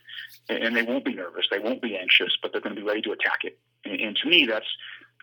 and, 0.50 0.76
they 0.76 0.84
won't 0.84 1.06
be 1.06 1.13
nervous, 1.13 1.48
they 1.50 1.60
won't 1.60 1.82
be 1.82 1.98
anxious, 1.98 2.38
but 2.42 2.52
they're 2.52 2.62
going 2.62 2.76
to 2.76 2.82
be 2.82 2.88
ready 2.88 3.02
to 3.02 3.12
attack 3.12 3.40
it. 3.44 3.58
And, 3.86 4.00
and 4.00 4.16
to 4.18 4.30
me, 4.30 4.46
that's 4.46 4.68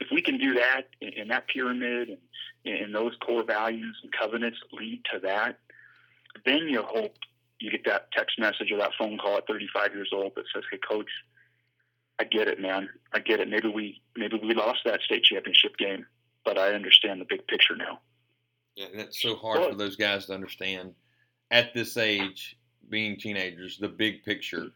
if 0.00 0.08
we 0.10 0.22
can 0.22 0.38
do 0.38 0.54
that, 0.54 0.88
and 1.00 1.30
that 1.30 1.46
pyramid 1.48 2.18
and, 2.64 2.74
and 2.74 2.94
those 2.94 3.12
core 3.24 3.44
values 3.44 3.96
and 4.02 4.12
covenants 4.12 4.58
lead 4.72 5.02
to 5.12 5.20
that, 5.20 5.58
then 6.44 6.68
you 6.68 6.82
hope 6.82 7.14
you 7.60 7.70
get 7.70 7.84
that 7.86 8.10
text 8.12 8.38
message 8.38 8.72
or 8.72 8.78
that 8.78 8.90
phone 8.98 9.16
call 9.16 9.36
at 9.36 9.46
35 9.46 9.94
years 9.94 10.10
old 10.12 10.32
that 10.34 10.44
says, 10.52 10.64
"Hey, 10.70 10.78
coach." 10.78 11.10
I 12.18 12.22
get 12.22 12.46
it, 12.46 12.60
man. 12.60 12.88
I 13.12 13.18
get 13.18 13.40
it. 13.40 13.48
Maybe 13.48 13.68
we 13.68 14.00
maybe 14.16 14.38
we 14.40 14.54
lost 14.54 14.80
that 14.84 15.00
state 15.00 15.24
championship 15.24 15.76
game, 15.76 16.06
but 16.44 16.58
I 16.58 16.72
understand 16.74 17.20
the 17.20 17.24
big 17.24 17.46
picture 17.46 17.76
now. 17.76 18.00
Yeah, 18.76 18.86
and 18.86 19.00
it's 19.00 19.20
so 19.22 19.36
hard 19.36 19.68
for 19.68 19.74
those 19.76 19.96
guys 19.96 20.26
to 20.26 20.34
understand 20.34 20.94
at 21.50 21.72
this 21.74 21.96
age, 21.96 22.56
being 22.88 23.16
teenagers, 23.16 23.78
the 23.78 23.88
big 23.88 24.24
picture. 24.24 24.70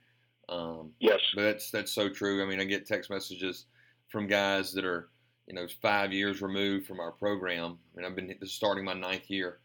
Um, 0.49 0.93
Yes. 1.01 1.21
but 1.35 1.43
that's 1.43 1.71
that's 1.71 1.93
so 1.93 2.09
true. 2.09 2.43
I 2.43 2.47
mean, 2.47 2.61
I 2.61 2.65
get 2.65 2.87
text 2.87 3.11
messages 3.11 3.67
from 4.09 4.27
guys 4.27 4.73
that 4.73 4.85
are, 4.85 5.09
you 5.47 5.55
know, 5.55 5.67
five 5.83 6.13
years 6.13 6.41
removed 6.41 6.87
from 6.87 7.01
our 7.01 7.13
program. 7.13 7.79
I 7.93 7.97
mean, 7.97 8.07
I've 8.07 8.17
been 8.17 8.29
this 8.29 8.51
is 8.51 8.53
starting 8.55 8.85
my 8.85 8.95
ninth 8.95 9.29
year, 9.29 9.59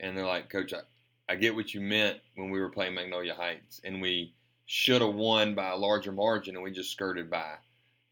and 0.00 0.16
they're 0.16 0.26
like, 0.26 0.48
Coach, 0.50 0.72
I, 0.74 0.80
I 1.28 1.34
get 1.36 1.54
what 1.54 1.74
you 1.74 1.80
meant 1.80 2.18
when 2.36 2.50
we 2.50 2.60
were 2.60 2.70
playing 2.70 2.94
Magnolia 2.94 3.34
Heights, 3.34 3.80
and 3.84 4.00
we 4.00 4.32
should 4.66 5.00
have 5.02 5.14
won 5.14 5.54
by 5.54 5.70
a 5.70 5.76
larger 5.76 6.12
margin, 6.12 6.54
and 6.54 6.62
we 6.62 6.70
just 6.70 6.92
skirted 6.92 7.30
by. 7.30 7.54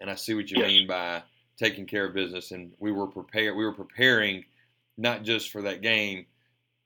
And 0.00 0.10
I 0.10 0.14
see 0.14 0.34
what 0.34 0.50
you 0.50 0.58
Yes. 0.58 0.66
mean 0.68 0.86
by 0.88 1.22
taking 1.58 1.86
care 1.86 2.06
of 2.06 2.14
business, 2.14 2.50
and 2.52 2.72
we 2.78 2.92
were 2.92 3.06
prepared. 3.06 3.56
We 3.56 3.64
were 3.64 3.72
preparing 3.72 4.44
not 4.96 5.22
just 5.22 5.50
for 5.50 5.62
that 5.62 5.82
game, 5.82 6.26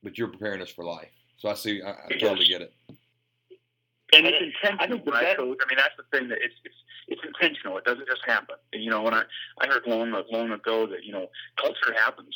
but 0.02 0.18
you're 0.18 0.28
preparing 0.28 0.62
us 0.62 0.70
for 0.70 0.84
life. 0.84 1.10
So 1.36 1.48
I 1.48 1.54
see. 1.54 1.82
I, 1.82 1.90
I 1.90 2.18
totally 2.18 2.46
get 2.46 2.62
it. 2.62 2.72
And 4.12 4.26
it's 4.26 4.36
I 4.64 4.68
intentional, 4.72 4.98
think 4.98 5.14
right, 5.14 5.22
bet- 5.22 5.36
coach? 5.36 5.58
I 5.64 5.68
mean, 5.68 5.76
that's 5.76 5.94
the 5.96 6.18
thing 6.18 6.28
that 6.28 6.38
it's 6.42 6.54
it's 6.64 6.74
it's 7.08 7.22
intentional. 7.24 7.78
It 7.78 7.84
doesn't 7.84 8.06
just 8.08 8.22
happen. 8.26 8.56
And, 8.72 8.82
you 8.82 8.90
know, 8.90 9.02
when 9.02 9.14
I 9.14 9.22
I 9.60 9.66
heard 9.66 9.82
long 9.86 10.12
long 10.30 10.50
ago 10.52 10.86
that 10.86 11.04
you 11.04 11.12
know 11.12 11.28
culture 11.56 11.94
happens. 11.96 12.34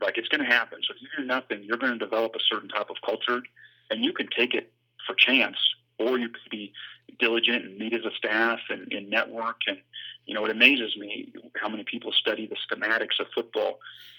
Like 0.00 0.18
it's 0.18 0.26
going 0.26 0.40
to 0.40 0.52
happen. 0.52 0.80
So 0.82 0.94
if 0.96 1.00
you 1.00 1.06
do 1.16 1.24
nothing, 1.24 1.62
you're 1.62 1.76
going 1.76 1.92
to 1.92 1.98
develop 1.98 2.34
a 2.34 2.40
certain 2.50 2.68
type 2.68 2.90
of 2.90 2.96
culture, 3.06 3.40
and 3.88 4.04
you 4.04 4.12
can 4.12 4.26
take 4.36 4.52
it 4.52 4.72
for 5.06 5.14
chance, 5.14 5.56
or 6.00 6.18
you 6.18 6.28
could 6.28 6.50
be 6.50 6.72
diligent 7.18 7.64
and 7.64 7.78
meet 7.78 7.94
as 7.94 8.04
a 8.04 8.14
staff 8.16 8.60
and, 8.68 8.92
and 8.92 9.10
network. 9.10 9.56
And 9.66 9.78
you 10.26 10.34
know, 10.34 10.44
it 10.44 10.50
amazes 10.50 10.96
me 10.96 11.32
how 11.60 11.68
many 11.68 11.84
people 11.84 12.12
study 12.12 12.46
the 12.46 12.56
schematics 12.56 13.18
of 13.20 13.26
football, 13.34 13.78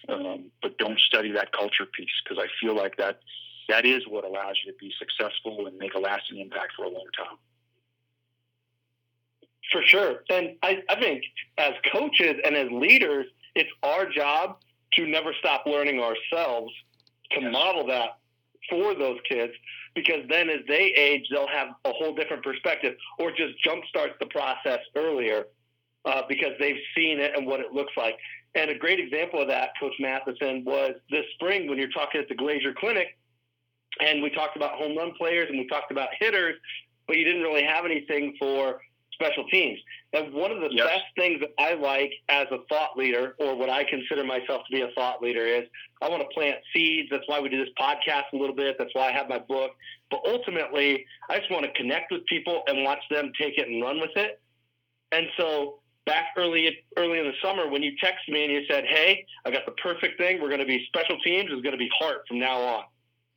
um, 0.10 0.52
but 0.62 0.78
don't 0.78 1.00
study 1.00 1.32
that 1.32 1.52
culture 1.52 1.86
piece 1.86 2.10
because 2.24 2.44
I 2.44 2.48
feel 2.62 2.76
like 2.76 2.98
that 2.98 3.20
that 3.70 3.86
is 3.86 4.06
what 4.08 4.26
allows 4.26 4.58
you 4.66 4.72
to 4.72 4.78
be 4.78 4.92
successful 5.00 5.68
and 5.68 5.78
make 5.78 5.94
a 5.94 6.00
lasting 6.00 6.40
impact 6.40 6.74
for 6.76 6.84
a 6.84 6.90
long 6.90 7.08
time. 7.18 7.38
For 9.72 9.82
sure. 9.84 10.24
And 10.30 10.58
I, 10.62 10.84
I 10.90 11.00
think 11.00 11.24
as 11.58 11.74
coaches 11.92 12.36
and 12.44 12.56
as 12.56 12.70
leaders, 12.70 13.26
it's 13.56 13.70
our 13.82 14.10
job 14.10 14.58
to 14.94 15.08
never 15.08 15.34
stop 15.40 15.66
learning 15.66 16.00
ourselves 16.00 16.72
to 17.32 17.42
Yes. 17.42 17.52
model 17.52 17.88
that 17.88 18.18
for 18.70 18.94
those 18.94 19.20
kids 19.28 19.54
because 19.96 20.22
then 20.30 20.50
as 20.50 20.62
they 20.68 20.94
age, 20.96 21.28
they'll 21.30 21.48
have 21.48 21.70
a 21.86 21.92
whole 21.92 22.16
different 22.16 22.44
perspective 22.44 22.96
or 23.20 23.32
just 23.32 23.54
jumpstarts 23.66 24.18
the 24.20 24.26
process 24.28 24.80
earlier 24.96 25.46
uh, 26.06 26.22
because 26.28 26.54
they've 26.60 26.82
seen 26.96 27.20
it 27.20 27.32
and 27.36 27.46
what 27.46 27.60
it 27.60 27.74
looks 27.74 27.94
like. 27.96 28.18
And 28.56 28.70
a 28.70 28.76
great 28.76 29.00
example 29.00 29.42
of 29.42 29.48
that, 29.48 29.70
Coach 29.80 29.94
Matheson, 30.00 30.64
was 30.64 30.94
this 31.10 31.26
spring 31.36 31.68
when 31.68 31.78
you're 31.78 31.90
talking 31.90 32.22
at 32.22 32.28
the 32.28 32.36
Glazier 32.36 32.74
Clinic 32.74 33.18
and 34.00 34.22
we 34.22 34.30
talked 34.30 34.56
about 34.56 34.74
home 34.74 34.98
run 34.98 35.14
players 35.18 35.50
and 35.50 35.58
we 35.60 35.68
talked 35.68 35.92
about 35.92 36.10
hitters, 36.20 36.56
but 37.08 37.18
you 37.18 37.24
didn't 37.24 37.42
really 37.42 37.64
have 37.64 37.86
anything 37.86 38.36
for 38.40 38.82
special 39.24 39.48
teams. 39.50 39.80
And 40.14 40.34
one 40.34 40.52
of 40.52 40.60
the 40.60 40.70
Yes. 40.72 40.88
best 40.88 41.06
things 41.16 41.40
that 41.40 41.52
I 41.58 41.74
like 41.74 42.14
as 42.30 42.48
a 42.52 42.60
thought 42.70 42.98
leader, 42.98 43.36
or 43.40 43.56
what 43.56 43.70
I 43.70 43.84
consider 43.84 44.24
myself 44.24 44.66
to 44.68 44.72
be 44.72 44.82
a 44.82 44.90
thought 44.90 45.22
leader, 45.22 45.46
is 45.46 45.68
I 46.02 46.10
want 46.10 46.22
to 46.22 46.30
plant 46.30 46.60
seeds. 46.74 47.10
That's 47.10 47.28
why 47.28 47.40
we 47.40 47.50
do 47.50 47.58
this 47.64 47.74
podcast 47.80 48.26
a 48.34 48.38
little 48.38 48.56
bit. 48.56 48.78
That's 48.78 48.94
why 48.94 49.10
I 49.10 49.12
have 49.12 49.30
my 49.30 49.40
book. 49.40 49.72
But 50.12 50.22
ultimately, 50.26 51.06
I 51.30 51.40
just 51.40 51.50
want 51.52 51.66
to 51.66 51.72
connect 51.74 52.12
with 52.12 52.26
people 52.28 52.64
and 52.68 52.84
watch 52.84 53.04
them 53.10 53.32
take 53.40 53.58
it 53.58 53.68
and 53.68 53.82
run 53.82 54.00
with 54.00 54.16
it. 54.16 54.40
And 55.12 55.28
so 55.38 55.80
back 56.06 56.28
early 56.38 56.78
early 56.98 57.20
in 57.20 57.26
the 57.26 57.34
summer 57.42 57.70
when 57.70 57.82
you 57.82 57.94
texted 58.04 58.30
me 58.30 58.44
and 58.44 58.52
you 58.52 58.66
said, 58.70 58.86
"Hey, 58.86 59.26
I 59.46 59.52
got 59.52 59.66
the 59.66 59.72
perfect 59.74 60.18
thing. 60.18 60.42
We're 60.42 60.50
going 60.50 60.60
to 60.60 60.66
be 60.66 60.86
special 60.88 61.18
teams. 61.22 61.50
It's 61.52 61.62
going 61.62 61.72
to 61.72 61.78
be 61.78 61.90
heart 61.98 62.28
from 62.28 62.40
now 62.40 62.60
on." 62.62 62.84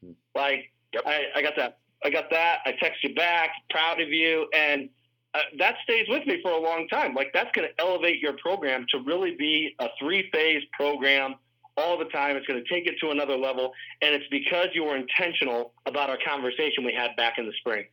Hmm. 0.05 0.13
Like 0.35 0.73
I, 1.05 1.27
I 1.37 1.43
got 1.43 1.55
that. 1.57 1.79
I 2.05 2.11
got 2.11 2.31
that. 2.31 2.59
I 2.67 2.73
text 2.73 3.03
you 3.03 3.15
back. 3.15 3.51
Proud 3.71 4.01
of 4.01 4.09
you, 4.11 4.49
and 4.55 4.89
uh, 5.37 5.41
that 5.59 5.77
stays 5.85 6.07
with 6.09 6.27
me 6.27 6.41
for 6.41 6.51
a 6.51 6.59
long 6.59 6.89
time. 6.89 7.15
Like 7.15 7.31
that's 7.35 7.51
going 7.53 7.69
to 7.69 7.81
elevate 7.81 8.21
your 8.21 8.33
program 8.39 8.87
to 8.91 9.01
really 9.01 9.37
be 9.37 9.75
a 9.79 9.89
three 10.01 10.31
phase 10.33 10.63
program 10.73 11.35
all 11.77 11.99
the 11.99 12.07
time. 12.07 12.37
It's 12.37 12.47
going 12.47 12.63
to 12.63 12.69
take 12.69 12.87
it 12.87 12.95
to 13.01 13.11
another 13.11 13.37
level, 13.37 13.73
and 14.01 14.15
it's 14.15 14.25
because 14.31 14.69
you 14.73 14.85
were 14.85 14.97
intentional 14.97 15.73
about 15.85 16.09
our 16.09 16.19
conversation 16.27 16.85
we 16.85 16.95
had 16.95 17.15
back 17.17 17.37
in 17.37 17.45
the 17.45 17.53
spring. 17.59 17.85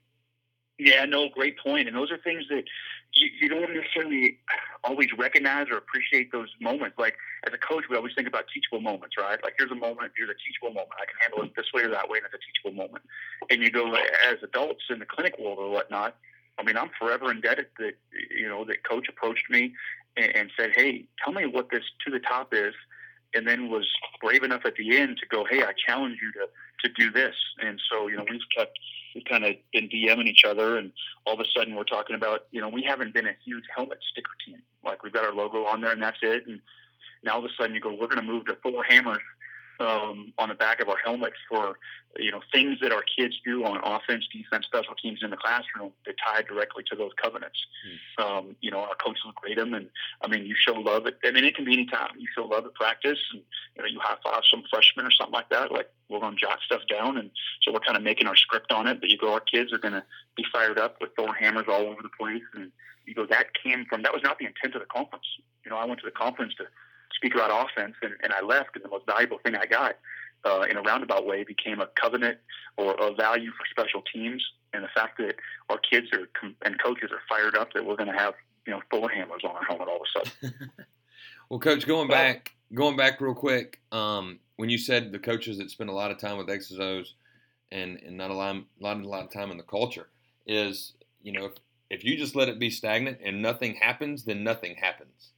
Yeah, 0.79 1.05
no, 1.05 1.27
great 1.29 1.57
point. 1.59 1.87
And 1.87 1.95
those 1.95 2.11
are 2.11 2.17
things 2.17 2.45
that 2.49 2.63
you, 3.13 3.29
you 3.41 3.49
don't 3.49 3.73
necessarily 3.73 4.39
always 4.83 5.09
recognize 5.17 5.67
or 5.69 5.77
appreciate 5.77 6.31
those 6.31 6.49
moments. 6.61 6.97
Like 6.97 7.15
as 7.45 7.53
a 7.53 7.57
coach, 7.57 7.83
we 7.89 7.97
always 7.97 8.13
think 8.15 8.27
about 8.27 8.45
teachable 8.53 8.81
moments, 8.81 9.15
right? 9.17 9.37
Like 9.43 9.55
here's 9.57 9.71
a 9.71 9.75
moment, 9.75 10.13
here's 10.15 10.29
a 10.29 10.39
teachable 10.47 10.73
moment. 10.73 10.93
I 10.95 11.05
can 11.05 11.15
handle 11.21 11.43
it 11.43 11.55
this 11.55 11.67
way 11.73 11.83
or 11.83 11.89
that 11.89 12.09
way, 12.09 12.19
and 12.19 12.25
it's 12.25 12.33
a 12.33 12.41
teachable 12.41 12.83
moment. 12.83 13.03
And 13.49 13.61
you 13.61 13.69
go 13.69 13.93
as 13.93 14.37
adults 14.43 14.83
in 14.89 14.99
the 14.99 15.05
clinic 15.05 15.37
world 15.37 15.59
or 15.59 15.69
whatnot. 15.69 16.15
I 16.57 16.63
mean, 16.63 16.77
I'm 16.77 16.89
forever 16.99 17.31
indebted 17.31 17.67
that 17.79 17.93
you 18.35 18.47
know 18.47 18.65
that 18.65 18.87
coach 18.87 19.07
approached 19.09 19.49
me 19.49 19.73
and, 20.17 20.35
and 20.35 20.51
said, 20.57 20.71
"Hey, 20.75 21.05
tell 21.23 21.33
me 21.33 21.45
what 21.45 21.69
this 21.71 21.83
to 22.05 22.11
the 22.11 22.19
top 22.19 22.53
is," 22.53 22.73
and 23.33 23.47
then 23.47 23.69
was 23.69 23.89
brave 24.21 24.43
enough 24.43 24.65
at 24.65 24.75
the 24.75 24.97
end 24.97 25.17
to 25.17 25.25
go, 25.27 25.45
"Hey, 25.45 25.63
I 25.63 25.73
challenge 25.73 26.19
you 26.21 26.31
to 26.33 26.47
to 26.87 26.93
do 26.93 27.11
this." 27.11 27.35
And 27.59 27.81
so, 27.91 28.07
you 28.07 28.17
know, 28.17 28.25
we've 28.29 28.41
kept 28.55 28.77
we've 29.15 29.25
kind 29.25 29.45
of 29.45 29.55
been 29.71 29.89
DMing 29.89 30.27
each 30.27 30.43
other, 30.45 30.77
and 30.77 30.91
all 31.25 31.33
of 31.33 31.39
a 31.39 31.45
sudden 31.55 31.75
we're 31.75 31.83
talking 31.83 32.15
about, 32.15 32.45
you 32.51 32.61
know, 32.61 32.69
we 32.69 32.83
haven't 32.83 33.13
been 33.13 33.27
a 33.27 33.35
huge 33.43 33.65
helmet 33.75 33.99
sticker 34.11 34.31
team. 34.45 34.61
Like 34.83 35.03
we've 35.03 35.13
got 35.13 35.25
our 35.25 35.33
logo 35.33 35.65
on 35.65 35.81
there, 35.81 35.91
and 35.91 36.01
that's 36.01 36.19
it. 36.21 36.45
And 36.47 36.61
now 37.23 37.33
all 37.33 37.39
of 37.39 37.45
a 37.45 37.53
sudden 37.57 37.73
you 37.73 37.81
go, 37.81 37.91
we're 37.91 38.07
going 38.07 38.17
to 38.17 38.31
move 38.31 38.45
to 38.45 38.55
Thor 38.55 38.83
hammers 38.83 39.21
um, 39.79 40.33
on 40.37 40.49
the 40.49 40.55
back 40.55 40.81
of 40.81 40.89
our 40.89 40.97
helmets 41.03 41.35
for, 41.49 41.77
you 42.17 42.31
know, 42.31 42.41
things 42.51 42.79
that 42.81 42.91
our 42.91 43.03
kids 43.17 43.35
do 43.43 43.65
on 43.65 43.79
offense, 43.83 44.27
defense, 44.31 44.65
special 44.65 44.93
teams 45.01 45.19
in 45.23 45.29
the 45.29 45.37
classroom 45.37 45.91
that 46.05 46.15
tie 46.23 46.41
directly 46.43 46.83
to 46.89 46.95
those 46.95 47.11
covenants. 47.21 47.57
Um, 48.23 48.55
you 48.61 48.71
know, 48.71 48.79
our 48.79 48.95
coaches 48.95 49.23
will 49.25 49.33
grade 49.33 49.57
them, 49.57 49.73
and 49.73 49.89
I 50.21 50.27
mean, 50.27 50.45
you 50.45 50.55
show 50.55 50.73
love 50.73 51.07
at. 51.07 51.15
I 51.25 51.31
mean, 51.31 51.43
it 51.43 51.55
can 51.55 51.65
be 51.65 51.73
any 51.73 51.85
time. 51.85 52.11
You 52.17 52.27
show 52.35 52.45
love 52.45 52.65
at 52.65 52.73
practice, 52.75 53.19
and 53.31 53.41
you 53.75 53.81
know, 53.81 53.87
you 53.87 53.99
high 53.99 54.17
five 54.23 54.43
some 54.49 54.63
freshman 54.69 55.05
or 55.05 55.11
something 55.11 55.33
like 55.33 55.49
that. 55.49 55.71
Like 55.71 55.89
we're 56.09 56.19
going 56.19 56.35
to 56.35 56.39
jot 56.39 56.59
stuff 56.65 56.81
down, 56.89 57.17
and 57.17 57.31
so 57.61 57.71
we're 57.73 57.79
kind 57.79 57.97
of 57.97 58.03
making 58.03 58.27
our 58.27 58.35
script 58.35 58.71
on 58.71 58.87
it. 58.87 58.99
But 58.99 59.09
you 59.09 59.17
go, 59.17 59.33
our 59.33 59.39
kids 59.39 59.73
are 59.73 59.79
going 59.79 59.93
to 59.93 60.03
be 60.37 60.45
fired 60.51 60.77
up 60.77 60.97
with 61.01 61.11
Thor 61.15 61.33
hammers 61.33 61.65
all 61.67 61.81
over 61.81 62.01
the 62.01 62.09
place, 62.19 62.43
and 62.53 62.71
you 63.05 63.13
go, 63.13 63.25
that 63.25 63.47
came 63.53 63.85
from 63.89 64.03
that 64.03 64.13
was 64.13 64.23
not 64.23 64.37
the 64.39 64.45
intent 64.45 64.75
of 64.75 64.81
the 64.81 64.87
conference. 64.87 65.25
You 65.65 65.71
know, 65.71 65.77
I 65.77 65.85
went 65.85 65.99
to 66.01 66.05
the 66.05 66.11
conference 66.11 66.53
to 66.55 66.65
speak 67.23 67.35
about 67.35 67.67
offense, 67.67 67.95
and, 68.01 68.13
and 68.21 68.33
I 68.33 68.41
left, 68.41 68.75
and 68.75 68.83
the 68.83 68.89
most 68.89 69.05
valuable 69.05 69.39
thing 69.45 69.55
I 69.55 69.65
got 69.65 69.95
uh, 70.45 70.65
in 70.69 70.75
a 70.75 70.81
roundabout 70.81 71.25
way 71.25 71.45
became 71.45 71.79
a 71.79 71.87
covenant 71.99 72.37
or 72.75 72.93
a 72.95 73.13
value 73.13 73.51
for 73.51 73.65
special 73.69 74.03
teams, 74.13 74.43
and 74.73 74.83
the 74.83 74.89
fact 74.93 75.17
that 75.19 75.35
our 75.69 75.77
kids 75.77 76.07
are 76.11 76.27
and 76.65 76.81
coaches 76.81 77.11
are 77.11 77.21
fired 77.29 77.55
up 77.55 77.71
that 77.73 77.85
we're 77.85 77.95
going 77.95 78.11
to 78.11 78.17
have 78.17 78.33
you 78.67 78.73
know 78.73 78.81
Thor 78.91 79.09
hammers 79.09 79.41
on 79.45 79.51
our 79.51 79.63
helmet 79.63 79.87
all 79.87 79.97
of 79.97 80.01
a 80.01 80.29
sudden. 80.41 80.71
well, 81.49 81.59
coach, 81.59 81.87
going 81.87 82.09
back, 82.09 82.51
going 82.73 82.97
back 82.97 83.21
real 83.21 83.35
quick, 83.35 83.79
um, 83.93 84.39
when 84.57 84.69
you 84.69 84.77
said 84.77 85.11
the 85.11 85.19
coaches 85.19 85.57
that 85.59 85.69
spend 85.69 85.89
a 85.89 85.93
lot 85.93 86.11
of 86.11 86.17
time 86.17 86.37
with 86.37 86.49
X's 86.49 86.79
O's 86.79 87.13
and 87.71 87.99
and 88.05 88.17
not 88.17 88.31
a 88.31 88.33
lot, 88.33 88.55
a 88.55 88.63
lot, 88.79 88.97
a 88.97 89.07
lot 89.07 89.23
of 89.23 89.31
time 89.31 89.49
in 89.51 89.57
the 89.57 89.63
culture 89.63 90.07
is 90.45 90.93
you 91.21 91.31
know 91.31 91.45
if, 91.45 91.53
if 91.89 92.03
you 92.03 92.17
just 92.17 92.35
let 92.35 92.49
it 92.49 92.59
be 92.59 92.69
stagnant 92.69 93.19
and 93.23 93.41
nothing 93.41 93.75
happens, 93.75 94.25
then 94.25 94.43
nothing 94.43 94.75
happens. 94.75 95.32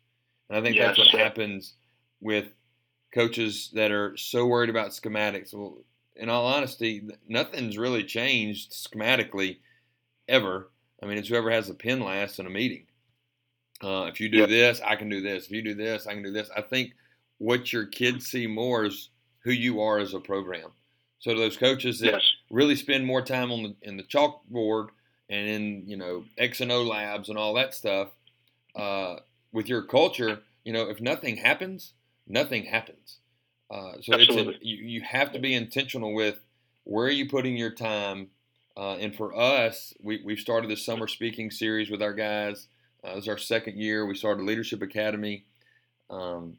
And 0.50 0.58
I 0.58 0.62
think 0.62 0.76
Yes. 0.76 0.98
that's 0.98 1.00
what 1.14 1.20
happens 1.22 1.74
with 2.22 2.48
coaches 3.14 3.72
that 3.74 3.92
are 3.92 4.16
so 4.18 4.46
worried 4.46 4.70
about 4.70 4.92
schematics. 4.92 5.54
Well, 5.54 5.84
in 6.16 6.30
all 6.30 6.46
honesty, 6.46 7.08
nothing's 7.28 7.78
really 7.78 8.04
changed 8.04 8.72
schematically 8.72 9.60
ever. 10.28 10.72
I 11.02 11.06
mean, 11.08 11.18
it's 11.18 11.28
whoever 11.30 11.52
has 11.52 11.68
the 11.68 11.74
pen 11.74 12.00
last 12.02 12.40
in 12.40 12.46
a 12.46 12.50
meeting. 12.50 12.88
Uh, 13.84 14.06
if 14.12 14.20
you 14.22 14.30
do 14.30 14.40
Yep. 14.40 14.50
this, 14.50 14.82
I 14.82 14.96
can 14.96 15.10
do 15.10 15.22
this. 15.22 15.46
If 15.46 15.52
you 15.52 15.62
do 15.62 15.74
this, 15.76 16.08
I 16.08 16.14
can 16.14 16.24
do 16.24 16.32
this. 16.32 16.50
I 16.56 16.62
think 16.62 16.94
what 17.38 17.74
your 17.74 17.86
kids 17.86 18.28
see 18.28 18.48
more 18.48 18.86
is 18.86 19.10
who 19.40 19.52
you 19.52 19.82
are 19.82 20.00
as 20.00 20.14
a 20.14 20.20
program. 20.20 20.72
So 21.20 21.34
to 21.34 21.40
those 21.40 21.58
coaches 21.58 22.00
that 22.00 22.14
yes, 22.14 22.32
really 22.50 22.76
spend 22.76 23.06
more 23.06 23.22
time 23.22 23.52
on 23.52 23.64
the 23.64 23.76
in 23.82 23.98
the 23.98 24.04
chalkboard 24.04 24.90
and 25.30 25.48
in 25.50 25.84
you 25.90 25.98
know 25.98 26.24
X 26.38 26.62
and 26.62 26.72
O 26.72 26.84
labs 26.84 27.30
and 27.30 27.38
all 27.38 27.54
that 27.56 27.74
stuff. 27.74 28.10
Uh, 28.76 29.18
with 29.56 29.70
your 29.70 29.82
culture, 29.82 30.42
you 30.66 30.74
know, 30.74 30.90
if 30.90 31.00
nothing 31.00 31.38
happens, 31.38 31.94
nothing 32.28 32.66
happens. 32.66 33.20
Uh, 33.72 33.94
so 34.02 34.18
it's 34.18 34.36
in, 34.36 34.54
you, 34.62 34.76
you 34.86 35.02
have 35.02 35.32
to 35.32 35.40
be 35.40 35.54
intentional 35.54 36.14
with 36.14 36.42
where 36.84 37.08
are 37.08 37.12
you 37.12 37.28
putting 37.28 37.56
your 37.56 37.72
time. 37.72 38.28
Uh, 38.76 38.98
and 38.98 39.16
for 39.16 39.34
us, 39.34 39.94
we, 40.04 40.22
we've 40.26 40.40
started 40.40 40.70
this 40.70 40.86
summer 40.86 41.08
speaking 41.08 41.50
series 41.50 41.90
with 41.90 42.02
our 42.02 42.14
guys. 42.14 42.68
Uh, 43.02 43.16
this 43.16 43.24
is 43.24 43.30
our 43.30 43.38
second 43.38 43.80
year. 43.80 44.06
We 44.06 44.16
started 44.16 44.44
Leadership 44.44 44.82
Academy 44.82 45.46
um, 46.10 46.58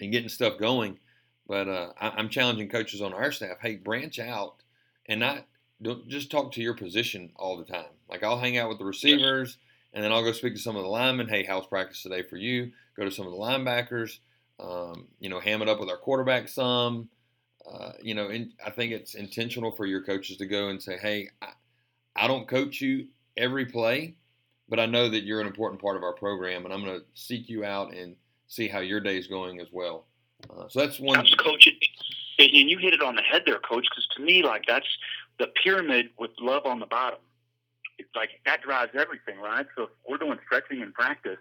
and 0.00 0.10
getting 0.10 0.28
stuff 0.28 0.58
going. 0.58 0.98
But 1.46 1.68
uh, 1.68 1.92
I, 2.00 2.08
I'm 2.08 2.28
challenging 2.28 2.68
coaches 2.68 3.00
on 3.00 3.14
our 3.14 3.30
staff. 3.30 3.58
Hey, 3.62 3.76
branch 3.76 4.18
out 4.18 4.64
and 5.06 5.20
not 5.20 5.46
don't 5.80 6.08
just 6.08 6.30
talk 6.30 6.52
to 6.52 6.62
your 6.62 6.74
position 6.74 7.30
all 7.36 7.56
the 7.56 7.64
time. 7.64 7.84
Like 8.10 8.24
I'll 8.24 8.38
hang 8.38 8.58
out 8.58 8.68
with 8.68 8.78
the 8.78 8.84
receivers, 8.84 9.58
and 9.96 10.04
then 10.04 10.12
I'll 10.12 10.22
go 10.22 10.32
speak 10.32 10.54
to 10.54 10.60
some 10.60 10.76
of 10.76 10.82
the 10.82 10.90
linemen. 10.90 11.26
Hey, 11.26 11.42
how's 11.42 11.66
practice 11.66 12.02
today 12.02 12.22
for 12.22 12.36
you? 12.36 12.70
Go 12.98 13.04
to 13.06 13.10
some 13.10 13.24
of 13.24 13.32
the 13.32 13.38
linebackers. 13.38 14.18
Um, 14.60 15.08
you 15.20 15.30
know, 15.30 15.40
ham 15.40 15.62
it 15.62 15.70
up 15.70 15.80
with 15.80 15.88
our 15.88 15.96
quarterback 15.96 16.48
some. 16.48 17.08
Uh, 17.66 17.92
you 18.02 18.14
know, 18.14 18.28
and 18.28 18.52
I 18.64 18.68
think 18.70 18.92
it's 18.92 19.14
intentional 19.14 19.72
for 19.72 19.86
your 19.86 20.02
coaches 20.02 20.36
to 20.36 20.46
go 20.46 20.68
and 20.68 20.80
say, 20.80 20.98
hey, 20.98 21.30
I, 21.40 21.48
I 22.14 22.26
don't 22.28 22.46
coach 22.46 22.82
you 22.82 23.06
every 23.38 23.64
play, 23.64 24.14
but 24.68 24.78
I 24.78 24.84
know 24.84 25.08
that 25.08 25.24
you're 25.24 25.40
an 25.40 25.46
important 25.46 25.80
part 25.80 25.96
of 25.96 26.02
our 26.02 26.12
program, 26.12 26.66
and 26.66 26.74
I'm 26.74 26.84
going 26.84 27.00
to 27.00 27.04
seek 27.14 27.48
you 27.48 27.64
out 27.64 27.94
and 27.94 28.16
see 28.48 28.68
how 28.68 28.80
your 28.80 29.00
day 29.00 29.16
is 29.16 29.26
going 29.26 29.60
as 29.60 29.68
well. 29.72 30.04
Uh, 30.50 30.68
so 30.68 30.80
that's 30.80 31.00
one. 31.00 31.16
That's 31.16 31.34
and 32.38 32.68
you 32.70 32.76
hit 32.76 32.92
it 32.92 33.02
on 33.02 33.16
the 33.16 33.22
head 33.22 33.44
there, 33.46 33.58
coach. 33.60 33.86
Because 33.90 34.06
to 34.16 34.22
me, 34.22 34.42
like 34.42 34.64
that's 34.68 34.86
the 35.38 35.46
pyramid 35.64 36.10
with 36.18 36.32
love 36.38 36.66
on 36.66 36.80
the 36.80 36.86
bottom. 36.86 37.18
It's 37.98 38.10
like 38.14 38.30
that 38.44 38.62
drives 38.62 38.92
everything, 38.94 39.38
right? 39.40 39.66
So 39.76 39.84
if 39.84 39.90
we're 40.08 40.18
doing 40.18 40.38
stretching 40.46 40.80
in 40.80 40.92
practice, 40.92 41.38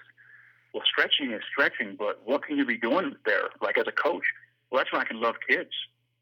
well, 0.74 0.84
stretching 0.86 1.32
is 1.32 1.42
stretching, 1.52 1.96
but 1.98 2.22
what 2.26 2.44
can 2.46 2.58
you 2.58 2.66
be 2.66 2.78
doing 2.78 3.16
there? 3.26 3.50
Like 3.62 3.78
as 3.78 3.86
a 3.88 3.92
coach, 3.92 4.24
well, 4.70 4.80
that's 4.80 4.92
when 4.92 5.02
I 5.02 5.06
can 5.06 5.22
love 5.22 5.36
kids. 5.48 5.72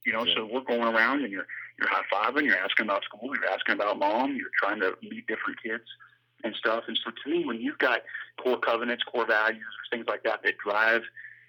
You 0.05 0.13
know, 0.13 0.25
Yeah. 0.25 0.35
so 0.35 0.45
we're 0.51 0.61
going 0.61 0.83
around 0.83 1.23
and 1.23 1.31
you're 1.31 1.47
you're 1.79 1.87
high 1.89 2.03
fiving, 2.13 2.45
you're 2.45 2.57
asking 2.57 2.85
about 2.85 3.03
school, 3.03 3.33
you're 3.35 3.49
asking 3.49 3.75
about 3.75 3.97
mom, 3.97 4.35
you're 4.35 4.51
trying 4.61 4.79
to 4.81 4.95
meet 5.01 5.25
different 5.27 5.61
kids 5.63 5.85
and 6.43 6.55
stuff. 6.55 6.83
And 6.87 6.99
so 7.03 7.11
to 7.11 7.29
me, 7.29 7.45
when 7.45 7.59
you've 7.59 7.79
got 7.79 8.01
core 8.41 8.59
covenants, 8.59 9.03
core 9.03 9.25
values, 9.25 9.63
things 9.89 10.05
like 10.07 10.23
that 10.23 10.43
that 10.43 10.55
drive 10.57 11.01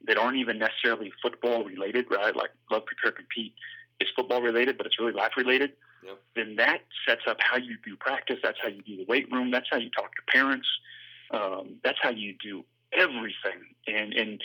that 0.07 0.17
aren't 0.17 0.37
even 0.37 0.59
necessarily 0.59 1.13
football 1.23 1.65
related, 1.65 2.07
right? 2.11 2.35
Like 2.35 2.51
love, 2.71 2.85
prepare, 2.87 3.13
compete 3.13 3.55
is 4.01 4.09
football 4.17 4.41
related, 4.43 4.77
but 4.79 4.87
it's 4.87 4.99
really 4.99 5.13
life 5.13 5.33
related. 5.37 5.73
Then 6.35 6.57
that 6.57 6.81
sets 7.07 7.23
up 7.27 7.39
how 7.41 7.57
you 7.57 7.77
do 7.85 7.97
practice. 7.97 8.39
That's 8.43 8.59
how 8.63 8.69
you 8.69 8.83
do 8.83 8.97
the 8.97 9.05
weight 9.07 9.31
room. 9.31 9.51
That's 9.51 9.67
how 9.71 9.79
you 9.79 9.91
talk 9.91 10.15
to 10.17 10.23
parents. 10.33 10.69
Um, 11.31 11.77
that's 11.83 11.99
how 12.01 12.11
you 12.11 12.35
do 12.43 12.65
everything. 12.93 13.75
And 13.87 14.13
and 14.15 14.43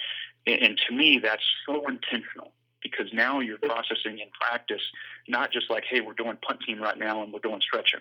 and 0.48 0.80
to 0.88 0.96
me, 0.96 1.20
that's 1.22 1.44
so 1.66 1.88
intentional 1.88 2.54
because 2.82 3.08
now 3.14 3.40
you're 3.40 3.58
processing 3.58 4.20
in 4.20 4.30
practice, 4.40 4.82
not 5.28 5.52
just 5.52 5.70
like, 5.70 5.84
hey, 5.90 6.02
we're 6.02 6.14
doing 6.14 6.38
punt 6.42 6.62
team 6.66 6.82
right 6.82 6.98
now 6.98 7.22
and 7.24 7.34
we're 7.34 7.40
doing 7.40 7.62
stretching. 7.62 8.00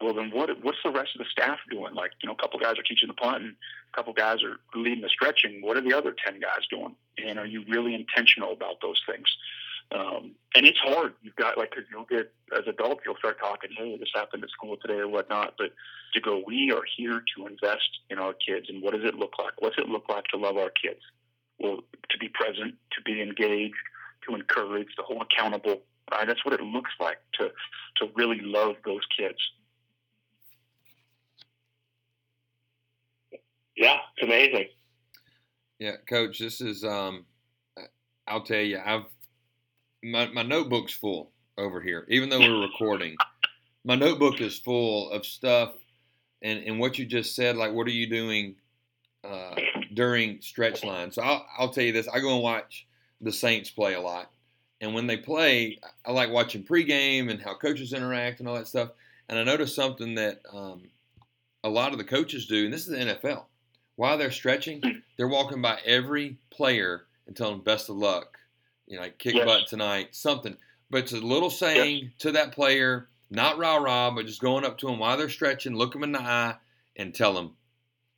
Well, 0.00 0.12
then 0.12 0.30
what? 0.30 0.50
What's 0.62 0.78
the 0.84 0.90
rest 0.90 1.10
of 1.14 1.20
the 1.20 1.30
staff 1.30 1.58
doing? 1.70 1.94
Like, 1.94 2.12
you 2.22 2.26
know, 2.26 2.34
a 2.34 2.36
couple 2.36 2.60
guys 2.60 2.78
are 2.78 2.82
teaching 2.82 3.08
the 3.08 3.14
punt, 3.14 3.42
and 3.42 3.54
a 3.92 3.96
couple 3.96 4.12
guys 4.12 4.38
are 4.42 4.58
leading 4.78 5.00
the 5.00 5.08
stretching. 5.08 5.62
What 5.62 5.78
are 5.78 5.80
the 5.80 5.96
other 5.96 6.14
ten 6.24 6.38
guys 6.38 6.66
doing? 6.70 6.94
And 7.16 7.38
are 7.38 7.46
you 7.46 7.64
really 7.66 7.94
intentional 7.94 8.52
about 8.52 8.82
those 8.82 9.00
things? 9.10 9.26
Um, 9.92 10.32
and 10.54 10.66
it's 10.66 10.78
hard. 10.78 11.14
You've 11.22 11.36
got 11.36 11.58
like, 11.58 11.70
cause 11.70 11.84
you'll 11.90 12.04
get 12.04 12.32
as 12.56 12.66
adults, 12.66 13.02
you'll 13.04 13.16
start 13.16 13.38
talking, 13.38 13.70
hey, 13.76 13.96
this 13.98 14.08
happened 14.14 14.42
at 14.42 14.50
school 14.50 14.76
today 14.80 14.98
or 14.98 15.08
whatnot. 15.08 15.54
But 15.58 15.72
to 16.14 16.20
go, 16.20 16.42
we 16.46 16.72
are 16.72 16.82
here 16.96 17.22
to 17.36 17.46
invest 17.46 17.88
in 18.10 18.18
our 18.18 18.32
kids, 18.34 18.66
and 18.68 18.82
what 18.82 18.94
does 18.94 19.04
it 19.04 19.14
look 19.14 19.34
like? 19.38 19.52
What's 19.58 19.78
it 19.78 19.88
look 19.88 20.08
like 20.08 20.24
to 20.32 20.38
love 20.38 20.56
our 20.56 20.70
kids? 20.70 21.00
Well, 21.58 21.80
to 22.10 22.18
be 22.18 22.28
present, 22.28 22.74
to 22.92 23.02
be 23.04 23.22
engaged, 23.22 23.74
to 24.28 24.34
encourage, 24.34 24.88
to 24.96 25.02
hold 25.02 25.22
accountable. 25.22 25.82
Right? 26.10 26.26
That's 26.26 26.44
what 26.44 26.54
it 26.54 26.62
looks 26.62 26.92
like 27.00 27.18
to 27.40 27.50
to 27.98 28.12
really 28.14 28.40
love 28.40 28.76
those 28.84 29.02
kids. 29.16 29.38
yeah, 33.76 33.98
it's 34.16 34.26
amazing. 34.26 34.68
Yeah, 35.78 35.96
coach, 36.08 36.38
this 36.38 36.60
is 36.60 36.84
um 36.84 37.26
I'll 38.26 38.42
tell 38.42 38.60
you, 38.60 38.80
I've 38.84 39.04
my 40.10 40.26
my 40.28 40.42
notebook's 40.42 40.92
full 40.92 41.32
over 41.58 41.80
here. 41.80 42.06
Even 42.08 42.28
though 42.28 42.40
we're 42.40 42.62
recording, 42.62 43.16
my 43.84 43.94
notebook 43.94 44.40
is 44.40 44.58
full 44.58 45.10
of 45.10 45.24
stuff 45.26 45.72
and 46.42 46.62
and 46.64 46.78
what 46.78 46.98
you 46.98 47.06
just 47.06 47.34
said 47.34 47.56
like 47.56 47.72
what 47.72 47.86
are 47.86 47.92
you 47.92 48.08
doing 48.08 48.56
uh, 49.24 49.54
during 49.94 50.40
stretch 50.40 50.84
line. 50.84 51.10
So 51.10 51.22
I'll 51.22 51.46
I'll 51.58 51.70
tell 51.70 51.84
you 51.84 51.92
this, 51.92 52.08
I 52.08 52.20
go 52.20 52.34
and 52.34 52.42
watch 52.42 52.86
the 53.20 53.32
Saints 53.32 53.70
play 53.70 53.94
a 53.94 54.00
lot. 54.00 54.30
And 54.80 54.94
when 54.94 55.06
they 55.06 55.16
play, 55.16 55.78
I 56.04 56.12
like 56.12 56.30
watching 56.30 56.62
pregame 56.62 57.30
and 57.30 57.40
how 57.40 57.54
coaches 57.54 57.94
interact 57.94 58.40
and 58.40 58.48
all 58.48 58.56
that 58.56 58.68
stuff. 58.68 58.90
And 59.28 59.38
I 59.38 59.42
noticed 59.42 59.74
something 59.74 60.14
that 60.16 60.42
um, 60.52 60.82
a 61.64 61.70
lot 61.70 61.92
of 61.92 61.98
the 61.98 62.04
coaches 62.04 62.46
do, 62.46 62.66
and 62.66 62.72
this 62.72 62.86
is 62.86 62.88
the 62.88 63.28
NFL. 63.28 63.44
While 63.96 64.18
they're 64.18 64.30
stretching, 64.30 64.82
they're 65.16 65.26
walking 65.26 65.62
by 65.62 65.80
every 65.86 66.38
player 66.50 67.06
and 67.26 67.34
telling 67.34 67.54
them 67.54 67.64
best 67.64 67.88
of 67.88 67.96
luck. 67.96 68.35
You 68.86 68.96
know, 68.96 69.02
like 69.02 69.18
kick 69.18 69.34
Yes. 69.34 69.44
butt 69.44 69.66
tonight, 69.68 70.14
something. 70.14 70.56
But 70.90 70.98
it's 71.04 71.12
a 71.12 71.16
little 71.20 71.50
saying 71.50 72.12
to 72.20 72.32
that 72.32 72.52
player, 72.52 73.08
not 73.30 73.58
rah 73.58 73.76
rah, 73.76 74.10
but 74.12 74.26
just 74.26 74.40
going 74.40 74.64
up 74.64 74.78
to 74.78 74.86
them 74.86 74.98
while 74.98 75.16
they're 75.16 75.28
stretching, 75.28 75.74
look 75.74 75.92
them 75.92 76.04
in 76.04 76.12
the 76.12 76.20
eye, 76.22 76.56
and 76.94 77.12
tell 77.14 77.34
them 77.34 77.56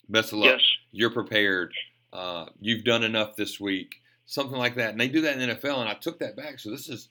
best 0.08 0.32
of 0.32 0.38
luck. 0.40 0.52
Yes. 0.58 0.62
You're 0.92 1.10
prepared. 1.10 1.72
Uh, 2.12 2.46
you've 2.60 2.84
done 2.84 3.02
enough 3.04 3.36
this 3.36 3.58
week. 3.58 3.96
Something 4.26 4.58
like 4.58 4.74
that. 4.76 4.90
And 4.90 5.00
they 5.00 5.08
do 5.08 5.22
that 5.22 5.38
in 5.38 5.48
the 5.48 5.54
NFL, 5.54 5.80
and 5.80 5.88
I 5.88 5.94
took 5.94 6.18
that 6.18 6.36
back. 6.36 6.58
So 6.58 6.70
this 6.70 6.88
is 6.88 7.08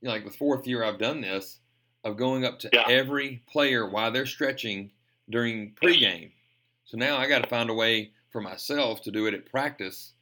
you 0.00 0.08
know, 0.08 0.14
like 0.14 0.24
the 0.24 0.30
fourth 0.30 0.66
year 0.66 0.82
I've 0.84 0.98
done 0.98 1.20
this 1.20 1.60
of 2.04 2.16
going 2.16 2.44
up 2.44 2.58
to 2.60 2.70
Yeah. 2.72 2.84
every 2.88 3.42
player 3.46 3.88
while 3.88 4.10
they're 4.10 4.26
stretching 4.26 4.90
during 5.30 5.74
pregame. 5.74 6.32
So 6.86 6.96
now 6.98 7.16
I 7.16 7.26
got 7.26 7.42
to 7.42 7.48
find 7.48 7.70
a 7.70 7.74
way 7.74 8.12
for 8.30 8.40
myself 8.42 9.00
to 9.02 9.10
do 9.10 9.26
it 9.26 9.32
at 9.34 9.46
practice. 9.46 10.12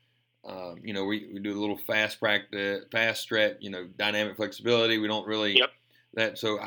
Um, 0.44 0.76
you 0.82 0.92
know, 0.92 1.04
we, 1.04 1.28
we 1.32 1.38
do 1.38 1.56
a 1.56 1.60
little 1.60 1.76
fast 1.76 2.18
practice, 2.18 2.84
fast 2.90 3.22
stretch, 3.22 3.56
you 3.60 3.70
know, 3.70 3.86
dynamic 3.98 4.36
flexibility. 4.36 4.98
We 4.98 5.06
don't 5.06 5.26
really 5.26 5.58
Yep. 5.58 5.70
that. 6.14 6.38
So 6.38 6.58
I- 6.60 6.66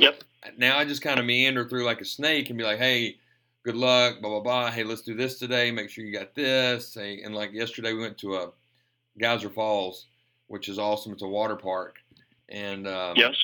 now 0.58 0.78
I 0.78 0.86
just 0.86 1.02
kind 1.02 1.20
of 1.20 1.26
meander 1.26 1.68
through 1.68 1.84
like 1.86 2.02
a 2.02 2.06
snake 2.06 2.50
and 2.50 2.58
be 2.58 2.64
like, 2.64 2.78
hey, 2.80 3.18
good 3.64 3.76
luck, 3.76 4.22
blah 4.22 4.30
blah 4.30 4.40
blah. 4.42 4.72
Hey, 4.72 4.84
let's 4.84 5.02
do 5.02 5.14
this 5.16 5.40
today. 5.40 5.72
Make 5.72 5.90
sure 5.90 6.06
you 6.06 6.14
got 6.14 6.36
this. 6.36 6.94
Hey, 6.94 7.22
and 7.24 7.36
like 7.36 7.52
yesterday 7.52 7.94
we 7.94 8.00
went 8.00 8.18
to 8.20 8.36
a 8.36 8.52
Geyser 9.18 9.50
Falls, 9.50 10.06
which 10.48 10.70
is 10.70 10.78
awesome. 10.80 11.12
It's 11.14 11.24
a 11.24 11.28
water 11.28 11.56
park, 11.56 11.98
and 12.48 12.88
um, 12.88 13.16
Yes. 13.18 13.36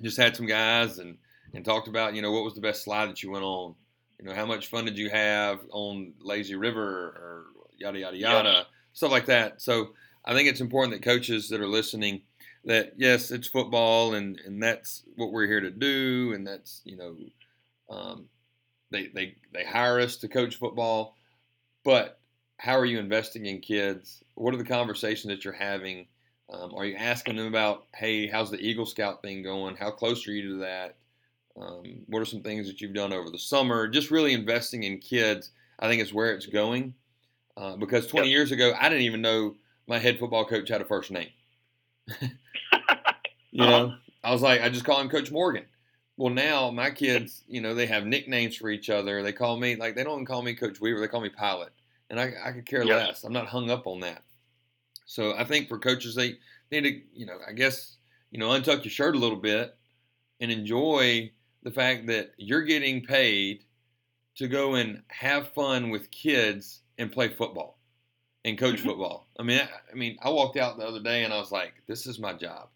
just 0.00 0.16
had 0.16 0.34
some 0.36 0.46
guys 0.46 0.98
and 0.98 1.18
and 1.54 1.64
talked 1.64 1.86
about 1.86 2.14
you 2.14 2.22
know 2.22 2.32
what 2.32 2.44
was 2.44 2.54
the 2.54 2.60
best 2.60 2.82
slide 2.82 3.10
that 3.10 3.22
you 3.22 3.30
went 3.30 3.44
on. 3.44 3.74
You 4.18 4.24
know 4.24 4.34
how 4.34 4.46
much 4.46 4.68
fun 4.68 4.84
did 4.86 4.96
you 4.98 5.10
have 5.10 5.60
on 5.70 6.14
Lazy 6.20 6.54
River 6.56 6.82
or 6.88 7.44
yada 7.76 7.98
yada 7.98 8.16
yada 8.16 8.66
stuff 8.92 9.10
like 9.10 9.26
that. 9.26 9.60
So 9.62 9.90
I 10.24 10.34
think 10.34 10.48
it's 10.48 10.60
important 10.60 10.94
that 10.94 11.04
coaches 11.04 11.48
that 11.48 11.60
are 11.60 11.68
listening 11.68 12.22
that 12.64 12.92
yes 12.96 13.32
it's 13.32 13.48
football 13.48 14.14
and 14.14 14.40
and 14.46 14.62
that's 14.62 15.02
what 15.16 15.32
we're 15.32 15.48
here 15.48 15.60
to 15.60 15.70
do 15.70 16.32
and 16.32 16.46
that's 16.46 16.80
you 16.84 16.96
know 16.96 17.16
um, 17.90 18.28
they 18.90 19.08
they 19.08 19.34
they 19.52 19.64
hire 19.64 20.00
us 20.00 20.16
to 20.18 20.28
coach 20.28 20.56
football, 20.56 21.16
but 21.84 22.18
how 22.58 22.78
are 22.78 22.86
you 22.86 22.98
investing 22.98 23.46
in 23.46 23.60
kids? 23.60 24.22
What 24.34 24.54
are 24.54 24.58
the 24.58 24.64
conversations 24.64 25.32
that 25.32 25.44
you're 25.44 25.52
having? 25.52 26.06
Um, 26.52 26.74
are 26.74 26.84
you 26.84 26.96
asking 26.96 27.36
them 27.36 27.46
about, 27.46 27.86
hey, 27.94 28.26
how's 28.26 28.50
the 28.50 28.60
Eagle 28.60 28.86
Scout 28.86 29.22
thing 29.22 29.42
going? 29.42 29.74
How 29.74 29.90
close 29.90 30.26
are 30.28 30.32
you 30.32 30.50
to 30.50 30.58
that? 30.58 30.96
Um, 31.60 32.02
what 32.06 32.20
are 32.20 32.26
some 32.26 32.42
things 32.42 32.66
that 32.66 32.80
you've 32.80 32.94
done 32.94 33.12
over 33.12 33.30
the 33.30 33.38
summer? 33.38 33.88
Just 33.88 34.10
really 34.10 34.32
investing 34.32 34.84
in 34.84 34.98
kids, 34.98 35.50
I 35.78 35.88
think 35.88 36.02
is 36.02 36.14
where 36.14 36.32
it's 36.32 36.46
going. 36.46 36.94
Uh, 37.56 37.76
because 37.76 38.06
20 38.06 38.28
Yep. 38.28 38.30
years 38.30 38.50
ago, 38.52 38.72
I 38.78 38.88
didn't 38.88 39.04
even 39.04 39.20
know 39.22 39.56
my 39.86 39.98
head 39.98 40.18
football 40.18 40.44
coach 40.44 40.68
had 40.68 40.80
a 40.80 40.84
first 40.86 41.10
name. 41.10 41.30
you 43.50 43.66
know, 43.66 43.94
I 44.24 44.32
was 44.32 44.42
like, 44.42 44.60
I 44.60 44.68
just 44.68 44.84
call 44.84 45.00
him 45.00 45.08
Coach 45.08 45.30
Morgan. 45.30 45.66
Well, 46.16 46.32
now 46.32 46.70
my 46.70 46.90
kids, 46.90 47.42
you 47.48 47.60
know, 47.60 47.74
they 47.74 47.86
have 47.86 48.06
nicknames 48.06 48.56
for 48.56 48.70
each 48.70 48.90
other. 48.90 49.22
They 49.22 49.32
call 49.32 49.56
me 49.58 49.76
like 49.76 49.94
they 49.94 50.04
don't 50.04 50.14
even 50.14 50.26
call 50.26 50.42
me 50.42 50.54
Coach 50.54 50.80
Weaver. 50.80 51.00
They 51.00 51.08
call 51.08 51.20
me 51.20 51.30
Pilot, 51.30 51.72
and 52.10 52.20
I, 52.20 52.32
I 52.44 52.52
could 52.52 52.66
care 52.66 52.84
Yes. 52.84 53.08
less. 53.08 53.24
I'm 53.24 53.32
not 53.32 53.48
hung 53.48 53.70
up 53.70 53.86
on 53.86 54.00
that. 54.00 54.22
So 55.06 55.34
I 55.34 55.44
think 55.44 55.68
for 55.68 55.78
coaches, 55.78 56.14
they 56.14 56.38
need 56.70 56.82
to, 56.82 57.02
you 57.14 57.26
know, 57.26 57.38
I 57.46 57.52
guess, 57.52 57.96
you 58.30 58.38
know, 58.38 58.48
untuck 58.50 58.84
your 58.84 58.90
shirt 58.90 59.16
a 59.16 59.18
little 59.18 59.38
bit 59.38 59.76
and 60.40 60.50
enjoy 60.50 61.32
the 61.62 61.70
fact 61.70 62.06
that 62.08 62.32
you're 62.36 62.62
getting 62.62 63.02
paid 63.04 63.64
to 64.36 64.48
go 64.48 64.74
and 64.76 65.02
have 65.08 65.52
fun 65.52 65.90
with 65.90 66.10
kids 66.10 66.81
and 66.98 67.10
play 67.12 67.28
football 67.28 67.78
and 68.44 68.58
coach 68.58 68.76
Mhm. 68.80 68.84
football. 68.84 69.28
I 69.38 69.42
mean, 69.42 69.60
I, 69.60 69.68
I 69.90 69.94
mean, 69.94 70.18
I 70.22 70.30
walked 70.30 70.56
out 70.56 70.76
the 70.78 70.84
other 70.86 71.00
day 71.02 71.24
and 71.24 71.32
I 71.32 71.38
was 71.38 71.52
like, 71.52 71.74
this 71.86 72.06
is 72.06 72.18
my 72.18 72.32
job. 72.32 72.68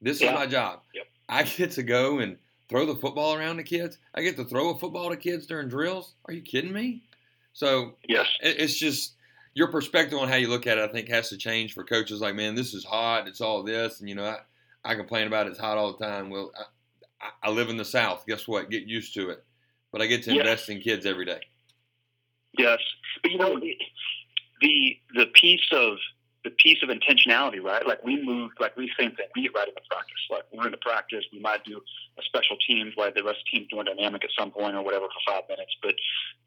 This 0.00 0.20
Yeah. 0.20 0.32
is 0.32 0.34
my 0.34 0.46
job. 0.46 0.82
Yep. 0.94 1.06
I 1.28 1.42
get 1.44 1.72
to 1.72 1.82
go 1.82 2.18
and 2.18 2.38
throw 2.68 2.84
the 2.86 2.96
football 2.96 3.34
around 3.34 3.56
the 3.56 3.64
kids. 3.64 3.98
I 4.14 4.22
get 4.22 4.36
to 4.36 4.44
throw 4.44 4.70
a 4.70 4.78
football 4.78 5.10
to 5.10 5.16
kids 5.16 5.46
during 5.46 5.68
drills. 5.68 6.14
Are 6.26 6.32
you 6.34 6.42
kidding 6.42 6.72
me? 6.72 7.02
So 7.52 7.96
Yes. 8.08 8.26
it- 8.42 8.60
it's 8.60 8.74
just 8.76 9.14
your 9.54 9.68
perspective 9.68 10.18
on 10.18 10.28
how 10.28 10.34
you 10.36 10.48
look 10.48 10.66
at 10.66 10.76
it. 10.78 10.82
I 10.88 10.88
think 10.92 11.08
has 11.08 11.28
to 11.30 11.38
change 11.38 11.72
for 11.72 11.84
coaches. 11.84 12.20
Like, 12.20 12.34
man, 12.34 12.54
this 12.54 12.74
is 12.74 12.84
hot. 12.84 13.26
It's 13.28 13.40
all 13.40 13.62
this, 13.62 14.00
and 14.00 14.08
you 14.08 14.14
know, 14.14 14.24
I, 14.26 14.40
I 14.84 14.94
complain 14.94 15.26
about 15.26 15.46
it. 15.46 15.50
it's 15.50 15.58
hot 15.58 15.78
all 15.78 15.96
the 15.96 16.04
time. 16.04 16.28
Well, 16.28 16.52
I, 17.20 17.30
I- 17.44 17.50
live 17.50 17.70
in 17.70 17.76
the 17.78 17.84
South. 17.84 18.26
Guess 18.26 18.46
what? 18.46 18.68
Get 18.70 18.82
used 18.84 19.14
to 19.14 19.30
it. 19.30 19.42
But 19.92 20.02
I 20.02 20.06
get 20.06 20.24
to 20.24 20.30
invest 20.38 20.68
in 20.68 20.80
kids 20.80 21.06
every 21.06 21.24
day. 21.24 21.40
Yes, 22.66 22.80
but 23.22 23.30
you 23.30 23.38
know 23.38 23.60
the 23.60 23.78
the 24.60 24.98
the 25.14 25.26
piece 25.26 25.68
of 25.72 25.98
the 26.42 26.50
piece 26.50 26.82
of 26.82 26.88
intentionality, 26.88 27.62
right? 27.62 27.86
Like 27.86 28.02
we 28.04 28.20
moved, 28.20 28.54
like 28.58 28.76
we 28.76 28.90
same 28.98 29.12
thing. 29.12 29.26
We 29.36 29.42
get 29.42 29.54
right 29.54 29.68
into 29.68 29.80
practice. 29.88 30.22
Like 30.30 30.42
we're 30.52 30.66
into 30.66 30.78
practice. 30.78 31.24
We 31.32 31.38
might 31.38 31.64
do 31.64 31.80
a 32.18 32.22
special 32.22 32.56
teams, 32.66 32.94
like 32.96 33.14
the 33.14 33.22
rest 33.22 33.38
of 33.38 33.44
the 33.44 33.58
team's 33.58 33.68
doing 33.70 33.84
dynamic 33.84 34.24
at 34.24 34.30
some 34.36 34.50
point 34.50 34.74
or 34.74 34.82
whatever 34.82 35.06
for 35.06 35.32
five 35.32 35.42
minutes. 35.48 35.76
But 35.80 35.94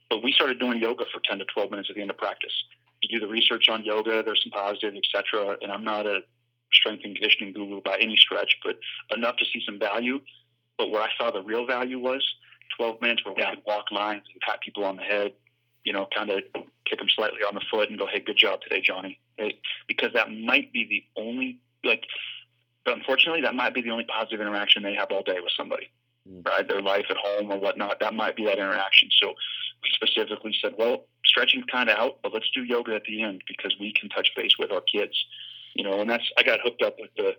but 0.09 0.21
we 0.21 0.33
started 0.33 0.59
doing 0.59 0.81
yoga 0.81 1.05
for 1.13 1.21
ten 1.23 1.39
to 1.39 1.45
twelve 1.45 1.71
minutes 1.71 1.89
at 1.89 1.95
the 1.95 2.01
end 2.01 2.11
of 2.11 2.17
practice. 2.17 2.53
You 3.01 3.17
do 3.17 3.25
the 3.25 3.31
research 3.31 3.69
on 3.69 3.85
yoga. 3.85 4.21
There's 4.21 4.43
some 4.43 4.51
positives, 4.51 4.97
etc. 4.97 5.55
And 5.61 5.71
I'm 5.71 5.85
not 5.85 6.05
a 6.05 6.19
strength 6.73 7.05
and 7.05 7.15
conditioning 7.15 7.53
guru 7.53 7.81
by 7.81 7.97
any 7.97 8.17
stretch, 8.17 8.57
but 8.61 8.77
enough 9.15 9.37
to 9.37 9.45
see 9.45 9.61
some 9.65 9.79
value. 9.79 10.19
But 10.77 10.91
where 10.91 11.01
I 11.01 11.09
saw 11.17 11.31
the 11.31 11.43
real 11.43 11.65
value 11.65 11.99
was 11.99 12.23
12 12.75 13.01
minutes 13.01 13.23
where 13.23 13.33
we 13.33 13.41
could 13.41 13.63
walk 13.65 13.91
lines 13.91 14.23
and 14.31 14.41
pat 14.41 14.59
people 14.61 14.83
on 14.83 14.97
the 14.97 15.03
head, 15.03 15.33
you 15.83 15.93
know, 15.93 16.07
kind 16.15 16.29
of 16.29 16.39
kick 16.85 16.99
them 16.99 17.07
slightly 17.15 17.39
on 17.47 17.55
the 17.55 17.61
foot 17.71 17.89
and 17.89 17.97
go, 17.99 18.07
hey, 18.07 18.19
good 18.19 18.37
job 18.37 18.61
today, 18.61 18.81
Johnny. 18.81 19.19
Hey, 19.37 19.59
because 19.87 20.11
that 20.13 20.31
might 20.31 20.71
be 20.73 20.85
the 20.89 21.21
only, 21.21 21.59
like, 21.83 22.03
but 22.85 22.95
unfortunately, 22.97 23.41
that 23.41 23.55
might 23.55 23.73
be 23.73 23.81
the 23.81 23.89
only 23.91 24.05
positive 24.05 24.41
interaction 24.41 24.83
they 24.83 24.95
have 24.95 25.11
all 25.11 25.23
day 25.23 25.39
with 25.41 25.51
somebody, 25.55 25.89
Mm. 26.27 26.45
right? 26.45 26.67
Their 26.67 26.81
life 26.81 27.05
at 27.09 27.17
home 27.17 27.51
or 27.51 27.57
whatnot. 27.57 27.99
That 27.99 28.13
might 28.13 28.35
be 28.35 28.45
that 28.45 28.57
interaction. 28.57 29.09
So 29.21 29.33
we 29.81 29.89
specifically 29.93 30.53
said, 30.61 30.73
well, 30.77 31.05
stretching 31.25 31.63
kind 31.71 31.89
of 31.89 31.97
out, 31.97 32.19
but 32.23 32.33
let's 32.33 32.49
do 32.53 32.63
yoga 32.63 32.95
at 32.95 33.03
the 33.05 33.21
end 33.23 33.43
because 33.47 33.73
we 33.79 33.93
can 33.93 34.09
touch 34.09 34.31
base 34.35 34.57
with 34.59 34.71
our 34.71 34.81
kids, 34.81 35.13
you 35.75 35.83
know, 35.83 36.01
and 36.01 36.09
that's, 36.09 36.29
I 36.37 36.43
got 36.43 36.59
hooked 36.61 36.81
up 36.81 36.97
with 36.99 37.11
the, 37.15 37.35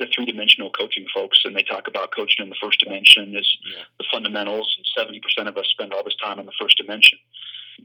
the 0.00 0.06
three 0.14 0.24
dimensional 0.24 0.70
coaching 0.70 1.06
folks, 1.14 1.42
and 1.44 1.54
they 1.54 1.62
talk 1.62 1.86
about 1.86 2.10
coaching 2.14 2.42
in 2.42 2.48
the 2.48 2.56
first 2.60 2.80
dimension 2.80 3.36
is 3.36 3.58
Yeah. 3.70 3.82
the 3.98 4.04
fundamentals, 4.10 4.74
and 4.78 4.86
seventy 4.96 5.20
percent 5.20 5.46
of 5.46 5.56
us 5.58 5.66
spend 5.68 5.92
all 5.92 6.02
this 6.02 6.16
time 6.16 6.38
in 6.38 6.46
the 6.46 6.52
first 6.58 6.78
dimension. 6.78 7.18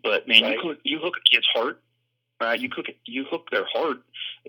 But 0.03 0.27
man, 0.27 0.43
Right. 0.43 0.57
you 0.63 0.77
you 0.83 0.99
hook 0.99 1.15
a 1.17 1.21
kid's 1.29 1.47
heart, 1.47 1.81
right? 2.41 2.59
You 2.59 2.69
hook 2.75 2.87
you 3.05 3.25
hook 3.29 3.47
their 3.51 3.65
heart, 3.65 3.97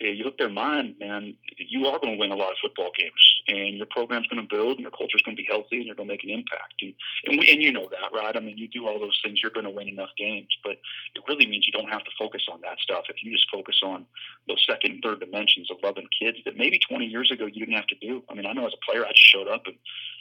uh, 0.02 0.06
you 0.06 0.24
hook 0.24 0.38
their 0.38 0.48
mind, 0.48 0.96
man. 0.98 1.34
You 1.56 1.86
are 1.86 1.98
going 1.98 2.14
to 2.14 2.18
win 2.18 2.32
a 2.32 2.36
lot 2.36 2.50
of 2.50 2.56
football 2.60 2.90
games, 2.96 3.12
and 3.48 3.76
your 3.76 3.86
program's 3.86 4.26
going 4.26 4.42
to 4.42 4.54
build, 4.54 4.72
and 4.72 4.80
your 4.80 4.90
culture's 4.90 5.22
going 5.22 5.36
to 5.36 5.42
be 5.42 5.48
healthy, 5.48 5.76
and 5.78 5.86
you're 5.86 5.94
going 5.94 6.08
to 6.08 6.12
make 6.12 6.24
an 6.24 6.30
impact. 6.30 6.74
And 6.82 6.94
and, 7.24 7.38
we, 7.38 7.50
and 7.50 7.62
you 7.62 7.72
know 7.72 7.88
that, 7.90 8.12
right? 8.12 8.36
I 8.36 8.40
mean, 8.40 8.58
you 8.58 8.68
do 8.68 8.86
all 8.86 8.98
those 8.98 9.18
things, 9.24 9.40
you're 9.42 9.52
going 9.52 9.64
to 9.64 9.70
win 9.70 9.88
enough 9.88 10.10
games. 10.18 10.48
But 10.64 10.78
it 11.14 11.22
really 11.28 11.46
means 11.46 11.66
you 11.66 11.72
don't 11.72 11.90
have 11.90 12.04
to 12.04 12.10
focus 12.18 12.46
on 12.52 12.60
that 12.62 12.78
stuff. 12.78 13.04
If 13.08 13.22
you 13.22 13.32
just 13.32 13.50
focus 13.50 13.80
on 13.84 14.06
those 14.48 14.64
second 14.68 14.92
and 14.92 15.02
third 15.02 15.20
dimensions 15.20 15.70
of 15.70 15.78
loving 15.82 16.08
kids 16.18 16.38
that 16.44 16.56
maybe 16.56 16.78
20 16.88 17.06
years 17.06 17.30
ago 17.30 17.46
you 17.46 17.64
didn't 17.64 17.76
have 17.76 17.86
to 17.88 17.96
do. 18.00 18.22
I 18.30 18.34
mean, 18.34 18.46
I 18.46 18.52
know 18.52 18.66
as 18.66 18.74
a 18.74 18.90
player, 18.90 19.04
I 19.04 19.10
just 19.10 19.26
showed 19.26 19.48
up 19.48 19.62
and 19.66 19.76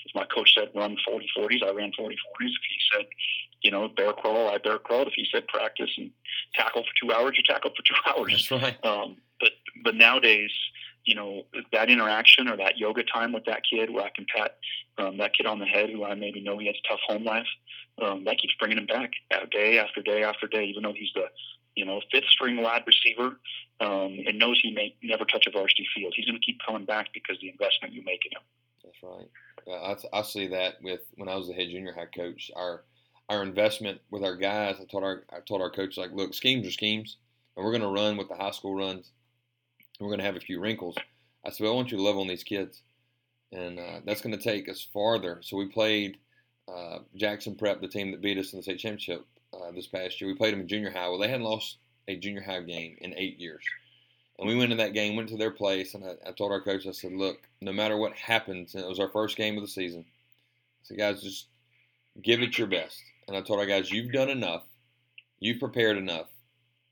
as 0.06 0.14
my 0.14 0.26
coach 0.26 0.54
said, 0.56 0.70
run 0.76 0.96
40 1.06 1.28
40s, 1.38 1.64
I 1.64 1.72
ran 1.72 1.92
40 1.98 2.16
40s. 2.16 2.20
If 2.40 2.66
he 2.70 2.78
said, 2.94 3.06
you 3.62 3.72
know, 3.72 3.88
bear 3.88 4.14
crawl, 4.14 4.50
I 4.50 4.60
bear 4.60 4.78
crawled. 4.78 5.08
If 5.08 5.14
he 5.16 5.26
said 5.32 5.48
practice 5.48 5.90
and 5.98 6.12
tackle 6.54 6.84
for 6.84 6.94
two 7.02 7.12
hours, 7.12 7.34
you 7.36 7.44
tackle 7.44 7.55
for 7.64 7.84
two 7.84 7.96
hours. 8.08 8.48
That's 8.50 8.64
right. 8.64 8.86
Um, 8.86 9.18
but 9.40 9.52
but 9.84 9.96
nowadays, 9.96 10.52
you 11.06 11.16
know, 11.16 11.44
that 11.72 11.90
interaction 11.90 12.48
or 12.48 12.58
that 12.58 12.78
yoga 12.78 13.04
time 13.04 13.34
with 13.34 13.46
that 13.46 13.62
kid 13.70 13.90
where 13.90 14.04
I 14.04 14.10
can 14.10 14.26
pat 14.36 14.58
um, 14.98 15.18
that 15.18 15.34
kid 15.34 15.46
on 15.46 15.60
the 15.60 15.66
head 15.66 15.90
who 15.90 16.04
I 16.06 16.16
maybe 16.16 16.42
know 16.42 16.58
he 16.58 16.68
has 16.68 16.76
a 16.84 16.88
tough 16.88 17.02
home 17.08 17.24
life, 17.24 17.48
um, 18.02 18.24
that 18.26 18.38
keeps 18.38 18.54
bringing 18.60 18.78
him 18.78 18.86
back 18.86 19.12
day 19.52 19.80
after 19.80 20.02
day 20.02 20.24
after 20.24 20.48
day, 20.48 20.66
even 20.66 20.84
though 20.84 20.94
he's 20.94 21.12
the 21.14 21.26
you 21.76 21.86
know 21.86 22.02
fifth 22.12 22.30
string 22.30 22.62
wide 22.62 22.84
receiver 22.88 23.38
um, 23.80 24.20
and 24.28 24.40
knows 24.40 24.60
he 24.62 24.72
may 24.72 24.96
never 25.04 25.26
touch 25.26 25.48
a 25.48 25.52
varsity 25.52 25.88
field. 25.96 26.14
He's 26.16 26.26
going 26.26 26.40
to 26.40 26.46
keep 26.46 26.60
coming 26.66 26.86
back 26.86 27.08
because 27.14 27.38
the 27.42 27.50
investment 27.50 27.94
you 27.94 28.04
make 28.04 28.26
in 28.26 28.32
him. 28.32 28.44
That's 28.84 28.98
right. 29.04 29.30
Yeah, 29.68 29.96
I, 30.14 30.20
I 30.20 30.22
see 30.22 30.48
that 30.48 30.76
with 30.82 31.02
when 31.16 31.30
I 31.30 31.36
was 31.36 31.48
the 31.48 31.54
head 31.54 31.70
junior 31.70 31.94
high 31.94 32.06
coach. 32.06 32.52
Our 32.56 32.84
our 33.30 33.42
investment 33.42 34.02
with 34.12 34.24
our 34.24 34.36
guys. 34.36 34.76
I 34.80 34.86
told 34.86 35.04
our 35.04 35.24
I 35.32 35.40
told 35.40 35.62
our 35.62 35.72
coach 35.72 35.98
like, 35.98 36.12
look, 36.14 36.34
schemes 36.34 36.68
are 36.68 36.72
schemes, 36.72 37.18
and 37.56 37.66
we're 37.66 37.72
going 37.72 37.82
to 37.82 37.88
run 37.88 38.18
with 38.18 38.30
the 38.30 38.36
high 38.36 38.52
school 38.52 38.76
runs. 38.76 39.12
We're 40.00 40.08
going 40.08 40.20
to 40.20 40.26
have 40.26 40.36
a 40.36 40.42
few 40.42 40.60
wrinkles. 40.60 40.96
I 41.46 41.52
said, 41.52 41.64
well, 41.64 41.74
I 41.74 41.76
want 41.76 41.92
you 41.92 41.98
to 41.98 42.04
love 42.04 42.18
on 42.18 42.28
these 42.28 42.44
kids, 42.44 42.82
and 43.52 43.80
uh, 43.80 44.00
that's 44.06 44.22
going 44.22 44.38
to 44.38 44.44
take 44.44 44.68
us 44.68 44.88
farther. 44.94 45.40
So 45.42 45.58
we 45.58 45.68
played 45.68 46.18
uh, 46.68 47.00
Jackson 47.16 47.56
Prep, 47.56 47.82
the 47.82 47.88
team 47.88 48.12
that 48.12 48.22
beat 48.22 48.38
us 48.38 48.52
in 48.52 48.60
the 48.60 48.64
state 48.64 48.80
championship 48.80 49.26
uh, 49.54 49.72
this 49.72 49.88
past 49.88 50.20
year. 50.20 50.30
We 50.30 50.36
played 50.36 50.54
them 50.54 50.62
in 50.62 50.68
junior 50.68 50.92
high. 50.92 51.08
Well, 51.08 51.20
they 51.20 51.30
hadn't 51.30 51.46
lost 51.46 51.78
a 52.08 52.16
junior 52.16 52.42
high 52.42 52.62
game 52.62 52.98
in 53.00 53.14
eight 53.18 53.40
years. 53.40 53.64
And 54.38 54.48
we 54.48 54.56
went 54.56 54.72
to 54.72 54.78
that 54.78 54.94
game, 54.94 55.16
went 55.16 55.30
to 55.30 55.38
their 55.38 55.52
place, 55.52 55.94
and 55.94 56.04
I, 56.04 56.16
I, 56.28 56.32
told 56.32 56.52
our 56.52 56.62
coach, 56.62 56.86
I 56.86 56.92
said, 56.92 57.14
look, 57.14 57.38
no 57.62 57.72
matter 57.72 57.96
what 57.96 58.14
happens, 58.14 58.76
and 58.76 58.84
it 58.84 58.90
was 58.90 59.00
our 59.00 59.08
first 59.10 59.38
game 59.38 59.56
of 59.56 59.64
the 59.64 59.68
season, 59.68 60.04
I 60.08 60.84
said, 60.84 60.98
guys, 60.98 61.22
just 61.22 61.48
give 62.22 62.42
it 62.42 62.58
your 62.58 62.68
best. 62.68 63.02
And 63.28 63.38
I 63.38 63.42
told 63.42 63.60
our 63.60 63.66
guys, 63.66 63.92
you've 63.92 64.12
done 64.12 64.30
enough. 64.30 64.64
You've 65.40 65.60
prepared 65.60 65.98
enough. 65.98 66.28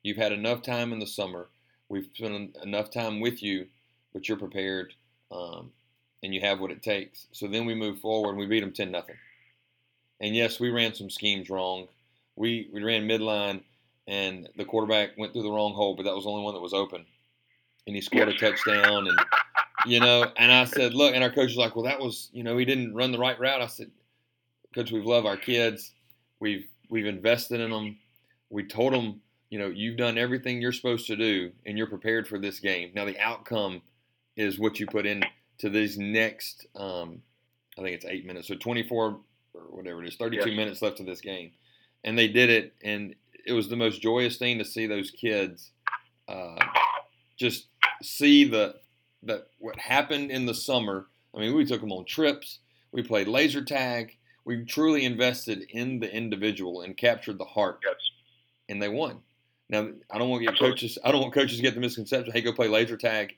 You've 0.04 0.18
had 0.18 0.32
enough 0.32 0.62
time 0.62 0.93
in 0.93 0.99
the 0.99 1.08
summer. 1.08 1.49
We've 1.89 2.08
spent 2.14 2.58
enough 2.64 2.91
time 2.91 3.20
with 3.20 3.41
you, 3.41 3.68
but 4.14 4.28
you're 4.28 4.38
prepared, 4.38 4.93
um, 5.32 5.72
and 6.22 6.34
you 6.34 6.41
have 6.41 6.60
what 6.60 6.72
it 6.72 6.84
takes. 6.84 7.28
So 7.32 7.47
then 7.47 7.66
we 7.66 7.76
move 7.76 7.99
forward, 7.99 8.32
and 8.32 8.39
we 8.39 8.45
beat 8.45 8.62
them 8.62 8.72
10 8.72 8.91
nothing. 8.91 9.16
And 10.22 10.36
yes, 10.36 10.60
we 10.60 10.70
ran 10.70 10.93
some 10.93 11.10
schemes 11.10 11.49
wrong. 11.49 11.88
We, 12.36 12.70
we 12.74 12.84
ran 12.84 13.08
midline, 13.08 13.62
and 14.08 14.49
the 14.58 14.66
quarterback 14.66 15.18
went 15.18 15.34
through 15.34 15.43
the 15.43 15.51
wrong 15.51 15.74
hole, 15.74 15.95
but 15.95 16.04
that 16.04 16.16
was 16.16 16.24
the 16.26 16.30
only 16.30 16.43
one 16.43 16.54
that 16.54 16.62
was 16.62 16.74
open 16.74 17.06
and 17.88 17.95
he 17.95 18.01
scored 18.01 18.30
a 18.30 18.34
touchdown 18.34 19.08
and 19.08 19.20
you 19.86 19.99
know 19.99 20.26
and 20.38 20.51
i 20.51 20.64
said 20.66 20.93
look 20.93 21.14
and 21.14 21.24
our 21.24 21.30
coach 21.30 21.47
was 21.49 21.58
like 21.58 21.76
well 21.76 21.86
that 21.86 21.99
was 21.99 22.30
you 22.34 22.43
know 22.43 22.58
he 22.58 22.66
didn't 22.66 22.93
run 22.93 23.12
the 23.12 23.18
right 23.18 23.39
route 23.39 23.62
i 23.62 23.68
said 23.68 23.91
coach 24.74 24.91
we've 24.91 25.06
loved 25.06 25.28
our 25.28 25.38
kids 25.38 25.91
we've 26.39 26.68
we've 26.89 27.06
invested 27.06 27.60
in 27.60 27.72
them 27.72 27.97
we 28.49 28.64
told 28.64 28.93
them 28.93 29.22
you 29.54 29.60
know 29.60 29.68
you've 29.68 29.97
done 29.97 30.18
everything 30.18 30.62
you're 30.62 30.72
supposed 30.72 31.08
to 31.08 31.16
do 31.16 31.51
and 31.66 31.78
you're 31.78 31.88
prepared 31.88 32.28
for 32.28 32.39
this 32.39 32.60
game 32.60 32.91
now 32.95 33.06
the 33.06 33.20
outcome 33.20 33.82
is 34.36 34.58
what 34.58 34.80
you 34.80 34.88
put 34.88 35.06
in 35.06 35.24
to 35.60 35.70
these 35.70 35.97
next 35.97 36.66
um, 36.76 37.22
i 37.78 37.82
think 37.82 37.95
it's 37.95 38.06
eight 38.06 38.26
minutes 38.26 38.47
so 38.47 38.56
24 38.56 39.20
or 39.54 39.62
whatever 39.70 40.04
it 40.04 40.08
is 40.08 40.16
32 40.16 40.49
yes. 40.49 40.58
minutes 40.58 40.82
left 40.82 40.99
of 40.99 41.06
this 41.06 41.22
game 41.22 41.51
and 42.04 42.18
they 42.18 42.28
did 42.28 42.49
it 42.49 42.74
and 42.84 43.16
it 43.45 43.54
was 43.54 43.70
the 43.70 43.76
most 43.76 44.01
joyous 44.01 44.38
thing 44.38 44.58
to 44.58 44.66
see 44.66 44.88
those 44.88 45.12
kids 45.12 45.72
uh, 46.28 46.56
just 47.38 47.68
see 48.01 48.43
the 48.43 48.76
that 49.24 49.47
what 49.60 49.80
happened 49.80 50.32
in 50.32 50.45
the 50.45 50.54
summer. 50.54 51.08
I 51.36 51.39
mean, 51.39 51.56
we 51.56 51.66
took 51.66 51.82
them 51.82 51.91
on 51.91 52.06
trips. 52.06 52.60
We 52.91 53.04
played 53.04 53.28
laser 53.28 53.64
tag. 53.64 54.18
We 54.45 54.66
truly 54.66 55.06
invested 55.06 55.66
in 55.70 55.99
the 55.99 56.14
individual 56.14 56.82
and 56.82 56.97
captured 56.97 57.38
the 57.38 57.45
heart. 57.45 57.80
Yes. 57.84 57.95
And 58.70 58.82
they 58.82 58.89
won. 58.89 59.22
Now, 59.70 59.88
I 60.11 60.18
don't 60.18 60.30
want 60.30 60.41
to 60.41 60.45
get 60.45 60.53
Absolutely. 60.53 60.76
coaches. 60.76 60.97
I 61.03 61.11
don't 61.11 61.22
want 61.22 61.34
coaches 61.34 61.57
to 61.57 61.64
get 61.64 61.74
the 61.74 61.80
misconception. 61.80 62.34
Hey, 62.34 62.41
go 62.41 62.53
play 62.53 62.68
laser 62.68 62.97
tag, 62.97 63.38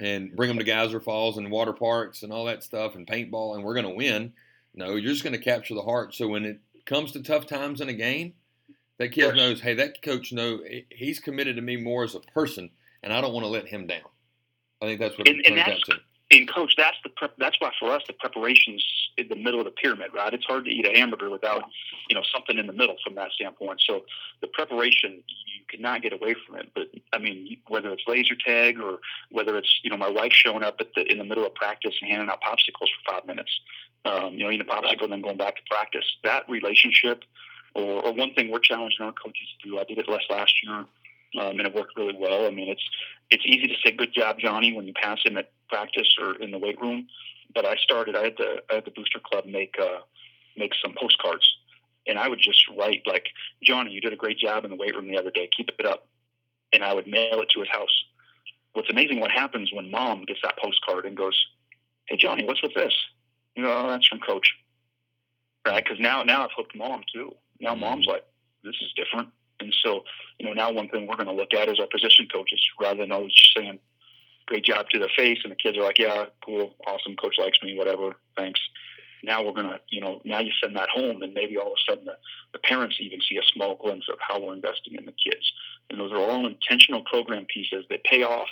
and 0.00 0.34
bring 0.34 0.48
them 0.48 0.58
to 0.58 0.64
Geyser 0.64 1.00
Falls 1.00 1.38
and 1.38 1.50
water 1.50 1.72
parks 1.72 2.22
and 2.22 2.32
all 2.32 2.46
that 2.46 2.62
stuff 2.62 2.94
and 2.94 3.06
paintball, 3.06 3.54
and 3.54 3.64
we're 3.64 3.74
going 3.74 3.86
to 3.86 3.94
win. 3.94 4.32
No, 4.74 4.96
you're 4.96 5.12
just 5.12 5.22
going 5.22 5.36
to 5.36 5.42
capture 5.42 5.74
the 5.74 5.82
heart. 5.82 6.14
So 6.14 6.28
when 6.28 6.44
it 6.44 6.60
comes 6.84 7.12
to 7.12 7.22
tough 7.22 7.46
times 7.46 7.80
in 7.80 7.88
a 7.88 7.94
game, 7.94 8.34
that 8.98 9.12
kid 9.12 9.26
yes. 9.26 9.36
knows. 9.36 9.60
Hey, 9.60 9.74
that 9.74 10.02
coach 10.02 10.32
know 10.32 10.60
he's 10.90 11.20
committed 11.20 11.56
to 11.56 11.62
me 11.62 11.76
more 11.76 12.04
as 12.04 12.14
a 12.14 12.20
person 12.20 12.70
and 13.04 13.12
I 13.12 13.20
don't 13.20 13.32
want 13.32 13.44
to 13.44 13.48
let 13.48 13.68
him 13.68 13.86
down. 13.86 14.00
I 14.82 14.86
think 14.86 14.98
that's 14.98 15.16
what 15.16 15.28
and, 15.28 15.40
and 15.46 15.58
that's, 15.58 15.80
to. 15.84 15.94
And 16.30 16.50
coach, 16.50 16.74
that's 16.76 16.96
the 17.02 17.10
prep, 17.10 17.34
that's 17.38 17.60
why 17.60 17.70
for 17.78 17.92
us 17.92 18.02
the 18.06 18.14
preparations 18.14 18.84
in 19.18 19.28
the 19.28 19.36
middle 19.36 19.60
of 19.60 19.66
the 19.66 19.70
pyramid, 19.70 20.08
right? 20.14 20.32
It's 20.32 20.46
hard 20.46 20.64
to 20.64 20.70
eat 20.70 20.86
a 20.86 20.98
hamburger 20.98 21.30
without 21.30 21.64
you 22.08 22.16
know 22.16 22.22
something 22.32 22.58
in 22.58 22.66
the 22.66 22.72
middle 22.72 22.96
from 23.04 23.14
that 23.16 23.30
standpoint. 23.32 23.82
So 23.86 24.04
the 24.40 24.48
preparation 24.48 25.22
you 25.28 25.62
cannot 25.68 26.02
get 26.02 26.12
away 26.12 26.34
from 26.46 26.56
it. 26.56 26.70
But 26.74 26.88
I 27.12 27.18
mean, 27.18 27.58
whether 27.68 27.92
it's 27.92 28.04
laser 28.06 28.34
tag 28.34 28.80
or 28.80 28.98
whether 29.30 29.56
it's 29.58 29.80
you 29.82 29.90
know 29.90 29.98
my 29.98 30.08
wife 30.08 30.32
showing 30.32 30.62
up 30.62 30.76
at 30.80 30.88
the 30.96 31.10
in 31.10 31.18
the 31.18 31.24
middle 31.24 31.44
of 31.44 31.54
practice 31.54 31.94
and 32.00 32.10
handing 32.10 32.30
out 32.30 32.40
popsicles 32.42 32.88
for 32.88 33.12
five 33.12 33.26
minutes, 33.26 33.60
um, 34.06 34.32
you 34.32 34.44
know, 34.44 34.50
eating 34.50 34.66
a 34.66 34.70
popsicle 34.70 35.04
and 35.04 35.12
then 35.12 35.20
going 35.20 35.36
back 35.36 35.56
to 35.56 35.62
practice. 35.70 36.04
That 36.24 36.48
relationship, 36.48 37.22
or, 37.74 38.02
or 38.02 38.12
one 38.14 38.32
thing 38.32 38.50
we're 38.50 38.60
challenging 38.60 39.04
our 39.04 39.12
coaches 39.12 39.48
to 39.62 39.68
do. 39.68 39.78
I 39.78 39.84
did 39.84 39.98
it 39.98 40.08
less 40.08 40.24
last 40.30 40.54
year 40.64 40.86
um, 41.40 41.58
and 41.58 41.62
it 41.62 41.74
worked 41.74 41.96
really 41.96 42.16
well. 42.18 42.46
I 42.46 42.50
mean, 42.50 42.68
it's 42.68 42.82
it's 43.30 43.44
easy 43.46 43.66
to 43.66 43.74
say 43.84 43.92
"Good 43.92 44.12
job, 44.12 44.38
Johnny" 44.38 44.72
when 44.72 44.86
you 44.86 44.92
pass 44.94 45.18
him 45.24 45.36
at 45.36 45.50
practice 45.68 46.14
or 46.20 46.34
in 46.36 46.50
the 46.50 46.58
weight 46.58 46.80
room. 46.80 47.06
But 47.54 47.66
I 47.66 47.76
started. 47.76 48.16
I 48.16 48.24
had 48.24 48.36
the 48.36 48.62
I 48.70 48.76
had 48.76 48.84
the 48.84 48.90
booster 48.90 49.20
club 49.20 49.46
make 49.46 49.74
uh, 49.80 50.00
make 50.56 50.72
some 50.82 50.94
postcards, 50.98 51.46
and 52.06 52.18
I 52.18 52.28
would 52.28 52.40
just 52.40 52.64
write 52.76 53.02
like, 53.06 53.28
"Johnny, 53.62 53.92
you 53.92 54.00
did 54.00 54.12
a 54.12 54.16
great 54.16 54.38
job 54.38 54.64
in 54.64 54.70
the 54.70 54.76
weight 54.76 54.94
room 54.94 55.08
the 55.08 55.18
other 55.18 55.30
day. 55.30 55.48
Keep 55.56 55.70
it 55.78 55.86
up." 55.86 56.08
And 56.72 56.82
I 56.82 56.92
would 56.92 57.06
mail 57.06 57.40
it 57.40 57.50
to 57.50 57.60
his 57.60 57.68
house. 57.68 58.04
What's 58.72 58.90
amazing? 58.90 59.20
What 59.20 59.30
happens 59.30 59.72
when 59.72 59.90
mom 59.90 60.24
gets 60.24 60.40
that 60.42 60.58
postcard 60.58 61.04
and 61.04 61.16
goes, 61.16 61.38
"Hey, 62.06 62.16
Johnny, 62.16 62.44
what's 62.44 62.62
with 62.62 62.74
this?" 62.74 62.94
You 63.54 63.62
know, 63.62 63.72
oh, 63.72 63.88
that's 63.88 64.08
from 64.08 64.18
coach, 64.18 64.52
right? 65.66 65.84
Because 65.84 66.00
now 66.00 66.22
now 66.24 66.44
I've 66.44 66.50
hooked 66.56 66.74
mom 66.74 67.02
too. 67.12 67.34
Now 67.60 67.72
mm-hmm. 67.72 67.80
mom's 67.80 68.06
like, 68.06 68.24
"This 68.64 68.76
is 68.80 68.92
different." 68.96 69.28
And 69.60 69.74
so, 69.82 70.04
you 70.38 70.46
know, 70.46 70.52
now 70.52 70.72
one 70.72 70.88
thing 70.88 71.06
we're 71.06 71.16
going 71.16 71.28
to 71.28 71.32
look 71.32 71.54
at 71.54 71.68
is 71.68 71.78
our 71.78 71.86
position 71.86 72.26
coaches 72.32 72.60
rather 72.80 73.00
than 73.00 73.12
always 73.12 73.32
just 73.32 73.54
saying, 73.56 73.78
great 74.46 74.64
job 74.64 74.88
to 74.90 74.98
the 74.98 75.08
face. 75.16 75.38
And 75.42 75.52
the 75.52 75.56
kids 75.56 75.76
are 75.78 75.82
like, 75.82 75.98
yeah, 75.98 76.26
cool, 76.44 76.74
awesome, 76.86 77.16
coach 77.16 77.36
likes 77.38 77.58
me, 77.62 77.76
whatever, 77.76 78.16
thanks. 78.36 78.60
Now 79.22 79.42
we're 79.42 79.52
going 79.52 79.68
to, 79.68 79.80
you 79.88 80.00
know, 80.00 80.20
now 80.24 80.40
you 80.40 80.50
send 80.62 80.76
that 80.76 80.90
home 80.90 81.22
and 81.22 81.32
maybe 81.32 81.56
all 81.56 81.68
of 81.68 81.72
a 81.72 81.90
sudden 81.90 82.04
the, 82.04 82.16
the 82.52 82.58
parents 82.58 82.96
even 83.00 83.20
see 83.26 83.38
a 83.38 83.42
small 83.54 83.74
glimpse 83.76 84.06
of 84.10 84.18
how 84.20 84.38
we're 84.40 84.52
investing 84.52 84.96
in 84.96 85.06
the 85.06 85.12
kids. 85.12 85.50
And 85.88 85.98
those 85.98 86.12
are 86.12 86.18
all 86.18 86.46
intentional 86.46 87.02
program 87.02 87.46
pieces 87.46 87.86
that 87.88 88.04
pay 88.04 88.22
off 88.22 88.48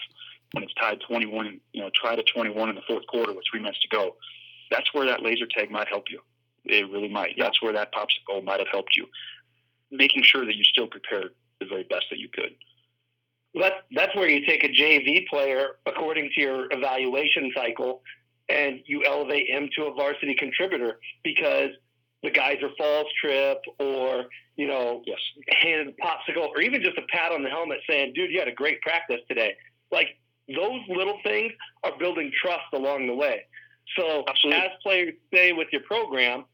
when 0.53 0.65
it's 0.65 0.75
tied 0.75 1.01
21, 1.07 1.61
you 1.73 1.83
know, 1.83 1.91
try 1.95 2.17
to 2.17 2.23
21 2.23 2.71
in 2.71 2.75
the 2.75 2.83
fourth 2.89 3.07
quarter 3.07 3.33
with 3.33 3.45
three 3.51 3.61
minutes 3.61 3.81
to 3.81 3.89
go. 3.89 4.17
That's 4.71 4.93
where 4.95 5.07
that 5.07 5.23
laser 5.23 5.47
tag 5.47 5.71
might 5.71 5.89
help 5.89 6.05
you. 6.11 6.21
It 6.65 6.91
really 6.91 7.09
might. 7.09 7.35
That's 7.37 7.61
where 7.61 7.73
that 7.73 7.93
popsicle 7.93 8.43
might 8.45 8.61
have 8.61 8.69
helped 8.71 8.97
you 8.97 9.07
making 9.93 10.23
sure 10.25 10.45
that 10.45 10.57
you 10.57 10.65
still 10.65 10.87
prepared 10.87 11.31
the 11.61 11.67
very 11.67 11.85
best 11.85 12.07
that 12.11 12.19
you 12.19 12.29
could. 12.29 12.55
That's 13.55 13.77
that's 13.95 14.15
where 14.17 14.29
you 14.29 14.47
take 14.47 14.65
a 14.65 14.69
JV 14.69 15.27
player 15.27 15.77
according 15.87 16.31
to 16.35 16.41
your 16.41 16.67
evaluation 16.71 17.53
cycle, 17.55 18.03
and 18.49 18.81
you 18.87 19.05
elevate 19.05 19.49
him 19.49 19.69
to 19.77 19.85
a 19.87 19.95
varsity 19.95 20.35
contributor 20.35 20.99
because 21.23 21.71
the 22.23 22.31
guys 22.31 22.57
Geyser 22.61 22.73
Falls 22.79 23.07
trip, 23.21 23.59
or 23.79 24.27
you 24.57 24.67
know, 24.67 25.03
yes. 25.07 25.19
handed 25.49 25.89
a 25.89 25.93
popsicle, 26.03 26.49
or 26.49 26.61
even 26.61 26.83
just 26.83 26.97
a 26.97 27.03
pat 27.09 27.33
on 27.33 27.43
the 27.43 27.51
helmet 27.51 27.79
saying, 27.89 28.13
"Dude, 28.15 28.31
you 28.31 28.39
had 28.39 28.49
a 28.49 28.55
great 28.55 28.81
practice 28.81 29.21
today." 29.29 29.55
Like 29.91 30.19
those 30.49 30.81
little 30.89 31.19
things 31.23 31.53
are 31.85 31.93
building 31.99 32.31
trust 32.41 32.73
along 32.73 33.07
the 33.07 33.15
way. 33.15 33.43
So 33.99 34.25
Absolutely. 34.29 34.63
as 34.63 34.71
players 34.83 35.15
stay 35.29 35.53
with 35.53 35.69
your 35.73 35.83
program, 35.83 36.45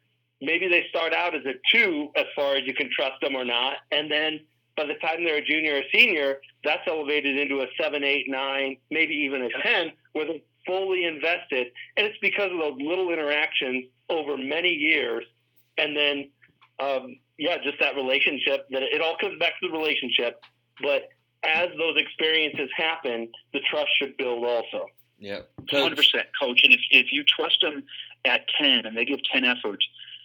maybe 0.41 0.69
they 0.69 0.87
start 0.89 1.13
out 1.13 1.35
as 1.35 1.45
a 1.47 1.55
two 1.73 2.11
as 2.17 2.25
far 2.35 2.57
as 2.57 2.63
you 2.65 2.75
can 2.75 2.91
trust 2.93 3.21
them 3.21 3.35
or 3.35 3.45
not. 3.45 3.79
And 3.93 4.11
then 4.11 4.41
by 4.79 4.87
the 4.87 4.95
time 4.95 5.25
they're 5.25 5.39
a 5.39 5.45
junior 5.45 5.79
or 5.79 5.83
senior, 5.93 6.39
that's 6.65 6.83
elevated 6.87 7.37
into 7.37 7.63
a 7.63 7.67
seven, 7.79 8.05
eight, 8.05 8.27
nine, 8.29 8.77
maybe 8.91 9.13
even 9.13 9.43
a 9.43 9.49
10, 9.63 9.93
where 10.13 10.27
they're 10.27 10.37
fully 10.65 11.05
invested. 11.05 11.67
And 11.97 12.07
it's 12.07 12.17
because 12.23 12.53
of 12.53 12.59
those 12.59 12.79
little 12.81 13.11
interactions 13.11 13.87
over 14.09 14.37
many 14.37 14.71
years. 14.71 15.25
And 15.79 15.97
then, 15.97 16.31
um, 16.79 17.17
yeah, 17.39 17.57
just 17.63 17.81
that 17.81 17.97
relationship 17.97 18.69
that 18.71 18.83
it 18.83 19.03
all 19.03 19.17
comes 19.21 19.39
back 19.41 19.53
to 19.61 19.69
the 19.69 19.77
relationship. 19.77 20.41
But 20.81 21.09
as 21.43 21.69
those 21.77 21.97
experiences 21.97 22.71
happen, 22.77 23.29
the 23.53 23.61
trust 23.61 23.89
should 23.99 24.17
build 24.17 24.45
also. 24.45 24.87
Yeah, 25.19 25.41
hundred 25.69 25.97
percent, 25.97 26.27
coach. 26.41 26.61
And 26.63 26.73
if 26.73 26.81
if 26.93 27.13
you 27.13 27.25
trust 27.25 27.61
them 27.61 27.83
at 28.25 28.43
ten 28.61 28.87
and 28.87 28.97
they 28.97 29.05
give 29.05 29.19
ten 29.25 29.45
efforts, 29.45 29.85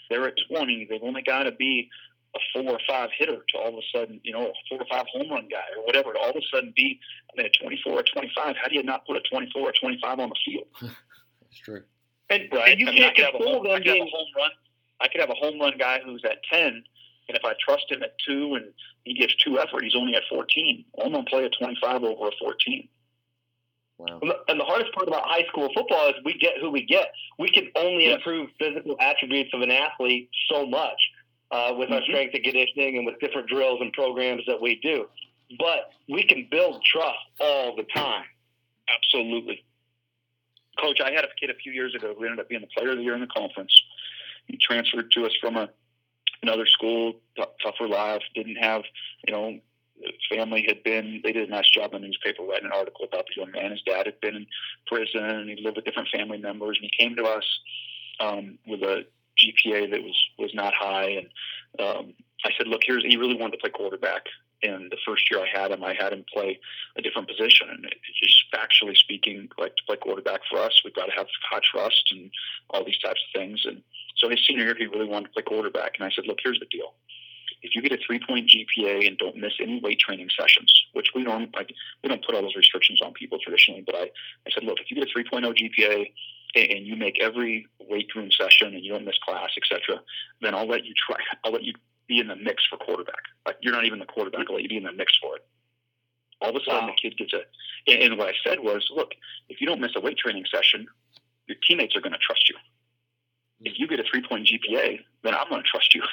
they're 0.09 0.27
at 0.27 0.35
20. 0.47 0.85
They've 0.87 1.01
only 1.01 1.23
got 1.23 1.43
to 1.43 1.51
be 1.51 1.89
a 2.35 2.39
four 2.53 2.73
or 2.73 2.79
five 2.87 3.09
hitter 3.17 3.37
to 3.49 3.57
all 3.57 3.69
of 3.69 3.75
a 3.75 3.97
sudden, 3.97 4.19
you 4.23 4.33
know, 4.33 4.47
a 4.47 4.53
four 4.69 4.79
or 4.79 4.85
five 4.89 5.05
home 5.13 5.29
run 5.29 5.47
guy 5.49 5.63
or 5.77 5.85
whatever, 5.85 6.13
to 6.13 6.19
all 6.19 6.29
of 6.29 6.35
a 6.35 6.41
sudden 6.53 6.73
be 6.75 6.99
I 7.31 7.41
mean, 7.41 7.47
a 7.47 7.63
24 7.63 7.93
or 7.93 8.03
25. 8.03 8.55
How 8.61 8.67
do 8.67 8.75
you 8.75 8.83
not 8.83 9.05
put 9.05 9.17
a 9.17 9.21
24 9.21 9.61
or 9.61 9.71
25 9.71 10.19
on 10.19 10.29
the 10.29 10.35
field? 10.45 10.67
That's 10.81 11.59
true. 11.63 11.83
And, 12.29 12.43
right? 12.51 12.71
and 12.71 12.79
you 12.79 12.87
I 12.87 12.91
mean, 12.91 13.13
can't 13.13 13.15
control 13.15 13.63
them 13.63 13.71
I 13.73 13.79
could 13.79 13.87
have 13.87 13.97
a 13.97 14.09
home 14.09 14.27
run. 14.35 14.51
I 15.01 15.07
could 15.07 15.21
have 15.21 15.29
a 15.29 15.35
home 15.35 15.59
run 15.59 15.73
guy 15.77 15.99
who's 16.03 16.23
at 16.23 16.37
10, 16.51 16.83
and 17.27 17.37
if 17.37 17.43
I 17.43 17.53
trust 17.63 17.91
him 17.91 18.03
at 18.03 18.15
two 18.25 18.55
and 18.55 18.65
he 19.03 19.13
gives 19.13 19.35
two 19.35 19.59
effort, 19.59 19.83
he's 19.83 19.95
only 19.95 20.15
at 20.15 20.23
14. 20.29 20.85
I'm 21.03 21.11
going 21.11 21.25
to 21.25 21.29
play 21.29 21.45
a 21.45 21.49
25 21.49 22.03
over 22.03 22.27
a 22.27 22.31
14. 22.39 22.87
Wow. 23.97 24.19
And 24.47 24.59
the 24.59 24.65
hardest 24.65 24.93
part 24.93 25.07
about 25.07 25.23
high 25.25 25.45
school 25.47 25.69
football 25.73 26.09
is 26.09 26.15
we 26.25 26.33
get 26.33 26.53
who 26.59 26.71
we 26.71 26.85
get. 26.85 27.11
We 27.37 27.49
can 27.49 27.69
only 27.75 28.05
yes. 28.05 28.17
improve 28.17 28.49
physical 28.59 28.97
attributes 28.99 29.51
of 29.53 29.61
an 29.61 29.71
athlete 29.71 30.29
so 30.49 30.65
much 30.65 30.97
uh, 31.53 31.73
with 31.77 31.89
mm-hmm. 31.89 31.95
our 31.95 32.01
strength 32.01 32.33
and 32.33 32.43
conditioning 32.43 32.97
and 32.97 33.05
with 33.05 33.19
different 33.19 33.47
drills 33.47 33.79
and 33.81 33.93
programs 33.93 34.41
that 34.47 34.61
we 34.61 34.79
do. 34.81 35.05
But 35.59 35.91
we 36.09 36.23
can 36.23 36.47
build 36.49 36.83
trust 36.83 37.19
all 37.39 37.75
the 37.75 37.85
time. 37.95 38.25
Absolutely. 38.89 39.63
Coach, 40.81 40.99
I 40.99 41.11
had 41.11 41.23
a 41.23 41.29
kid 41.39 41.51
a 41.51 41.55
few 41.55 41.71
years 41.71 41.93
ago 41.93 42.15
who 42.17 42.25
ended 42.25 42.39
up 42.39 42.49
being 42.49 42.61
the 42.61 42.67
player 42.67 42.91
of 42.91 42.97
the 42.97 43.03
year 43.03 43.13
in 43.13 43.21
the 43.21 43.27
conference. 43.27 43.71
He 44.47 44.57
transferred 44.57 45.11
to 45.11 45.25
us 45.25 45.31
from 45.39 45.55
a 45.55 45.69
another 46.43 46.65
school, 46.65 47.13
t- 47.37 47.43
tougher 47.63 47.87
life, 47.87 48.21
didn't 48.35 48.57
have, 48.57 48.83
you 49.25 49.33
know, 49.33 49.59
family 50.29 50.65
had 50.67 50.83
been, 50.83 51.21
they 51.23 51.31
did 51.31 51.47
a 51.47 51.51
nice 51.51 51.69
job 51.69 51.93
in 51.93 52.01
the 52.01 52.07
newspaper 52.07 52.43
writing 52.43 52.65
an 52.65 52.71
article 52.73 53.05
about 53.05 53.25
the 53.27 53.41
young 53.41 53.51
man. 53.51 53.71
His 53.71 53.81
dad 53.83 54.05
had 54.05 54.19
been 54.19 54.35
in 54.35 54.47
prison 54.85 55.23
and 55.23 55.49
he 55.49 55.63
lived 55.63 55.77
with 55.77 55.85
different 55.85 56.09
family 56.09 56.37
members. 56.37 56.77
And 56.81 56.89
he 56.91 57.03
came 57.03 57.15
to 57.15 57.23
us 57.23 57.59
um, 58.19 58.59
with 58.67 58.81
a 58.81 59.05
GPA 59.39 59.91
that 59.91 60.03
was, 60.03 60.15
was 60.37 60.53
not 60.53 60.73
high. 60.73 61.11
And 61.11 61.27
um, 61.79 62.13
I 62.45 62.51
said, 62.57 62.67
look, 62.67 62.81
here's, 62.85 63.03
he 63.03 63.17
really 63.17 63.35
wanted 63.35 63.53
to 63.53 63.57
play 63.57 63.69
quarterback. 63.69 64.25
And 64.63 64.89
the 64.91 64.97
first 65.05 65.29
year 65.29 65.41
I 65.41 65.59
had 65.59 65.71
him, 65.71 65.83
I 65.83 65.93
had 65.93 66.13
him 66.13 66.23
play 66.33 66.59
a 66.97 67.01
different 67.01 67.27
position. 67.27 67.67
And 67.69 67.85
it, 67.85 67.95
just 68.21 68.45
factually 68.53 68.95
speaking, 68.95 69.49
like 69.57 69.75
to 69.75 69.83
play 69.85 69.97
quarterback 69.97 70.41
for 70.49 70.59
us, 70.59 70.81
we've 70.85 70.95
got 70.95 71.05
to 71.05 71.11
have 71.11 71.27
high 71.49 71.61
trust 71.63 72.11
and 72.11 72.31
all 72.69 72.85
these 72.85 72.99
types 72.99 73.21
of 73.27 73.39
things. 73.39 73.65
And 73.65 73.81
so 74.15 74.29
his 74.29 74.45
senior 74.47 74.65
year, 74.65 74.75
he 74.77 74.85
really 74.85 75.07
wanted 75.07 75.27
to 75.27 75.33
play 75.33 75.43
quarterback. 75.43 75.93
And 75.97 76.05
I 76.05 76.11
said, 76.11 76.27
look, 76.27 76.39
here's 76.43 76.59
the 76.59 76.65
deal 76.67 76.93
if 77.63 77.73
you 77.73 77.81
get 77.81 77.93
a 77.93 77.97
three 78.05 78.19
point 78.19 78.49
GPA 78.49 79.07
and 79.07 79.17
don't 79.17 79.37
miss 79.37 79.53
any 79.59 79.79
weight 79.79 79.99
training 79.99 80.29
sessions, 80.37 80.71
which 80.93 81.09
we 81.15 81.23
don't 81.23 81.53
like, 81.55 81.73
we 82.03 82.09
don't 82.09 82.23
put 82.23 82.35
all 82.35 82.41
those 82.41 82.55
restrictions 82.55 83.01
on 83.01 83.13
people 83.13 83.39
traditionally, 83.39 83.83
but 83.85 83.95
I, 83.95 84.11
I 84.45 84.51
said, 84.53 84.63
look, 84.63 84.79
if 84.79 84.91
you 84.91 84.97
get 84.97 85.09
a 85.09 85.17
3.0 85.17 85.71
GPA 85.79 86.11
and 86.55 86.85
you 86.85 86.95
make 86.95 87.19
every 87.21 87.67
weight 87.79 88.13
room 88.15 88.29
session 88.31 88.73
and 88.73 88.83
you 88.83 88.91
don't 88.91 89.05
miss 89.05 89.17
class, 89.19 89.49
etc., 89.57 90.01
then 90.41 90.53
I'll 90.53 90.67
let 90.67 90.85
you 90.85 90.93
try. 90.95 91.17
I'll 91.43 91.51
let 91.51 91.63
you 91.63 91.73
be 92.07 92.19
in 92.19 92.27
the 92.27 92.35
mix 92.35 92.63
for 92.69 92.77
quarterback. 92.77 93.23
Like 93.45 93.57
you're 93.61 93.73
not 93.73 93.85
even 93.85 93.99
the 93.99 94.05
quarterback. 94.05 94.45
I'll 94.49 94.55
let 94.55 94.63
you 94.63 94.69
be 94.69 94.77
in 94.77 94.83
the 94.83 94.91
mix 94.91 95.17
for 95.21 95.35
it. 95.35 95.45
All 96.41 96.49
of 96.49 96.55
a 96.55 96.59
sudden, 96.65 96.87
wow. 96.87 96.93
the 96.93 97.09
kid 97.09 97.17
gets 97.17 97.33
a. 97.33 97.41
And 97.87 98.17
what 98.17 98.29
I 98.29 98.33
said 98.45 98.59
was, 98.59 98.87
look, 98.93 99.11
if 99.49 99.61
you 99.61 99.67
don't 99.67 99.81
miss 99.81 99.91
a 99.95 100.01
weight 100.01 100.17
training 100.17 100.45
session, 100.53 100.85
your 101.47 101.57
teammates 101.67 101.95
are 101.95 102.01
going 102.01 102.13
to 102.13 102.19
trust 102.19 102.49
you. 102.49 102.55
If 103.61 103.79
you 103.79 103.87
get 103.87 103.99
a 103.99 104.03
three 104.03 104.21
point 104.27 104.47
GPA, 104.47 104.99
then 105.23 105.33
I'm 105.33 105.49
going 105.49 105.61
to 105.61 105.67
trust 105.67 105.95
you. 105.95 106.03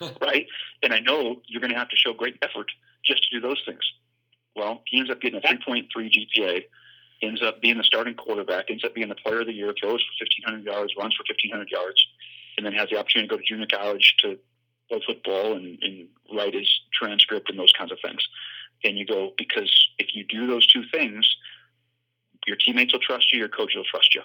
right? 0.20 0.46
And 0.82 0.92
I 0.92 1.00
know 1.00 1.40
you're 1.46 1.60
going 1.60 1.72
to 1.72 1.78
have 1.78 1.88
to 1.88 1.96
show 1.96 2.12
great 2.12 2.36
effort 2.42 2.70
just 3.04 3.28
to 3.28 3.40
do 3.40 3.46
those 3.46 3.62
things. 3.64 3.80
Well, 4.54 4.82
he 4.86 4.98
ends 4.98 5.10
up 5.10 5.20
getting 5.20 5.38
a 5.38 5.46
3.3 5.46 5.86
GPA, 5.94 6.64
ends 7.22 7.42
up 7.42 7.60
being 7.60 7.78
the 7.78 7.84
starting 7.84 8.14
quarterback, 8.14 8.70
ends 8.70 8.84
up 8.84 8.94
being 8.94 9.08
the 9.08 9.14
player 9.14 9.40
of 9.40 9.46
the 9.46 9.52
year, 9.52 9.72
throws 9.78 10.02
for 10.02 10.24
1,500 10.24 10.64
yards, 10.64 10.94
runs 10.98 11.14
for 11.14 11.24
1,500 11.28 11.70
yards, 11.70 12.06
and 12.56 12.66
then 12.66 12.72
has 12.72 12.88
the 12.90 12.98
opportunity 12.98 13.28
to 13.28 13.34
go 13.34 13.38
to 13.38 13.46
junior 13.46 13.66
college 13.66 14.14
to 14.22 14.38
play 14.88 15.00
football 15.06 15.54
and, 15.54 15.78
and 15.82 16.08
write 16.34 16.54
his 16.54 16.68
transcript 16.92 17.50
and 17.50 17.58
those 17.58 17.72
kinds 17.76 17.92
of 17.92 17.98
things. 18.04 18.26
And 18.84 18.98
you 18.98 19.06
go, 19.06 19.32
because 19.38 19.72
if 19.98 20.14
you 20.14 20.24
do 20.24 20.46
those 20.46 20.66
two 20.66 20.84
things, 20.92 21.26
your 22.46 22.56
teammates 22.56 22.92
will 22.92 23.00
trust 23.00 23.32
you, 23.32 23.38
your 23.38 23.48
coach 23.48 23.72
will 23.74 23.84
trust 23.84 24.14
you. 24.14 24.22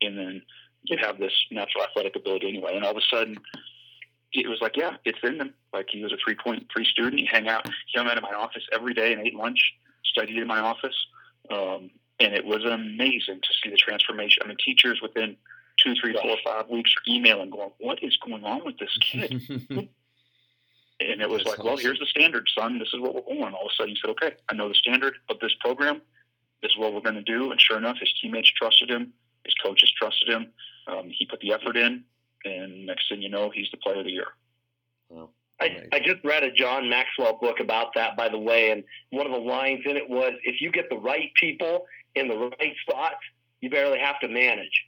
And 0.00 0.16
then 0.16 0.42
you 0.84 0.96
have 0.98 1.18
this 1.18 1.32
natural 1.50 1.84
athletic 1.84 2.16
ability 2.16 2.48
anyway. 2.48 2.76
And 2.76 2.84
all 2.84 2.92
of 2.92 2.96
a 2.96 3.14
sudden, 3.14 3.36
it 4.32 4.48
was 4.48 4.60
like, 4.60 4.76
yeah, 4.76 4.96
it's 5.04 5.18
in 5.22 5.38
them. 5.38 5.54
Like 5.72 5.88
he 5.90 6.02
was 6.02 6.12
a 6.12 6.30
3.3 6.30 6.64
student. 6.86 7.20
He 7.20 7.26
hung 7.26 7.48
out, 7.48 7.66
he 7.66 7.98
hung 7.98 8.08
out 8.08 8.16
in 8.16 8.22
my 8.22 8.32
office 8.32 8.62
every 8.72 8.94
day 8.94 9.12
and 9.12 9.26
ate 9.26 9.34
lunch, 9.34 9.58
studied 10.04 10.38
in 10.38 10.46
my 10.46 10.60
office. 10.60 10.94
Um, 11.50 11.90
and 12.20 12.34
it 12.34 12.44
was 12.44 12.64
amazing 12.64 13.40
to 13.40 13.48
see 13.62 13.70
the 13.70 13.76
transformation. 13.76 14.42
I 14.44 14.48
mean, 14.48 14.56
teachers 14.64 15.00
within 15.02 15.36
two, 15.82 15.94
three, 16.00 16.12
four, 16.22 16.36
five 16.44 16.68
weeks 16.68 16.92
are 16.96 17.12
emailing 17.12 17.50
going, 17.50 17.70
what 17.78 18.02
is 18.02 18.16
going 18.18 18.44
on 18.44 18.64
with 18.64 18.78
this 18.78 18.96
kid? 19.00 19.32
and 19.70 19.88
it 21.00 21.28
was 21.28 21.38
That's 21.38 21.50
like, 21.50 21.58
awesome. 21.60 21.66
well, 21.66 21.76
here's 21.76 21.98
the 21.98 22.06
standard, 22.06 22.48
son. 22.56 22.78
This 22.78 22.88
is 22.92 23.00
what 23.00 23.14
we're 23.14 23.22
going. 23.22 23.54
All 23.54 23.66
of 23.66 23.70
a 23.72 23.74
sudden, 23.76 23.94
he 23.94 23.98
said, 24.00 24.10
okay, 24.10 24.32
I 24.48 24.54
know 24.54 24.68
the 24.68 24.74
standard 24.74 25.14
of 25.28 25.40
this 25.40 25.54
program. 25.60 26.02
This 26.62 26.72
is 26.72 26.78
what 26.78 26.92
we're 26.92 27.00
going 27.00 27.14
to 27.14 27.22
do. 27.22 27.50
And 27.50 27.60
sure 27.60 27.78
enough, 27.78 27.96
his 27.98 28.12
teammates 28.20 28.50
trusted 28.50 28.90
him. 28.90 29.12
His 29.44 29.54
coaches 29.54 29.90
trusted 29.96 30.28
him. 30.28 30.48
Um, 30.86 31.08
he 31.10 31.24
put 31.26 31.40
the 31.40 31.54
effort 31.54 31.76
in 31.76 32.04
and 32.44 32.86
next 32.86 33.08
thing 33.08 33.22
you 33.22 33.28
know, 33.28 33.50
he's 33.50 33.70
the 33.70 33.76
player 33.76 33.98
of 33.98 34.04
the 34.04 34.12
year. 34.12 34.28
Wow. 35.08 35.30
I, 35.60 35.82
I 35.92 36.00
just 36.00 36.24
read 36.24 36.42
a 36.42 36.50
John 36.50 36.88
Maxwell 36.88 37.38
book 37.40 37.60
about 37.60 37.94
that, 37.94 38.16
by 38.16 38.28
the 38.28 38.38
way, 38.38 38.70
and 38.70 38.82
one 39.10 39.26
of 39.26 39.32
the 39.32 39.38
lines 39.38 39.80
in 39.84 39.96
it 39.96 40.08
was, 40.08 40.32
"If 40.44 40.60
you 40.60 40.70
get 40.72 40.88
the 40.88 40.96
right 40.96 41.30
people 41.34 41.86
in 42.14 42.28
the 42.28 42.36
right 42.36 42.74
spots, 42.82 43.18
you 43.60 43.68
barely 43.68 43.98
have 43.98 44.18
to 44.20 44.28
manage. 44.28 44.86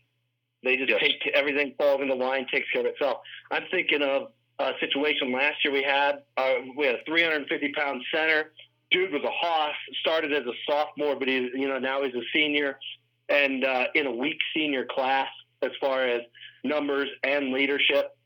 They 0.63 0.77
just 0.77 0.91
yes. 0.91 1.01
take 1.01 1.27
everything 1.35 1.75
falls 1.77 2.01
into 2.01 2.15
line, 2.15 2.47
takes 2.51 2.71
care 2.71 2.81
of 2.81 2.87
itself." 2.87 3.19
I'm 3.51 3.65
thinking 3.71 4.03
of 4.03 4.33
a 4.59 4.73
situation 4.81 5.33
last 5.33 5.65
year 5.65 5.73
we 5.75 5.83
had. 5.83 6.23
Uh, 6.37 6.55
we 6.77 6.87
had 6.87 6.97
a 6.97 7.05
350 7.05 7.73
pound 7.73 8.03
center. 8.13 8.53
Dude 8.91 9.13
was 9.13 9.23
a 9.25 9.31
hoss. 9.31 9.75
Started 10.01 10.33
as 10.33 10.47
a 10.47 10.55
sophomore, 10.67 11.17
but 11.17 11.29
he's 11.29 11.51
you 11.55 11.69
know 11.69 11.79
now 11.79 12.03
he's 12.03 12.15
a 12.15 12.25
senior, 12.33 12.79
and 13.29 13.65
uh, 13.65 13.87
in 13.95 14.07
a 14.07 14.13
weak 14.13 14.39
senior 14.55 14.87
class 14.87 15.29
as 15.63 15.71
far 15.81 16.05
as 16.05 16.23
numbers 16.65 17.09
and 17.25 17.53
leadership. 17.53 18.17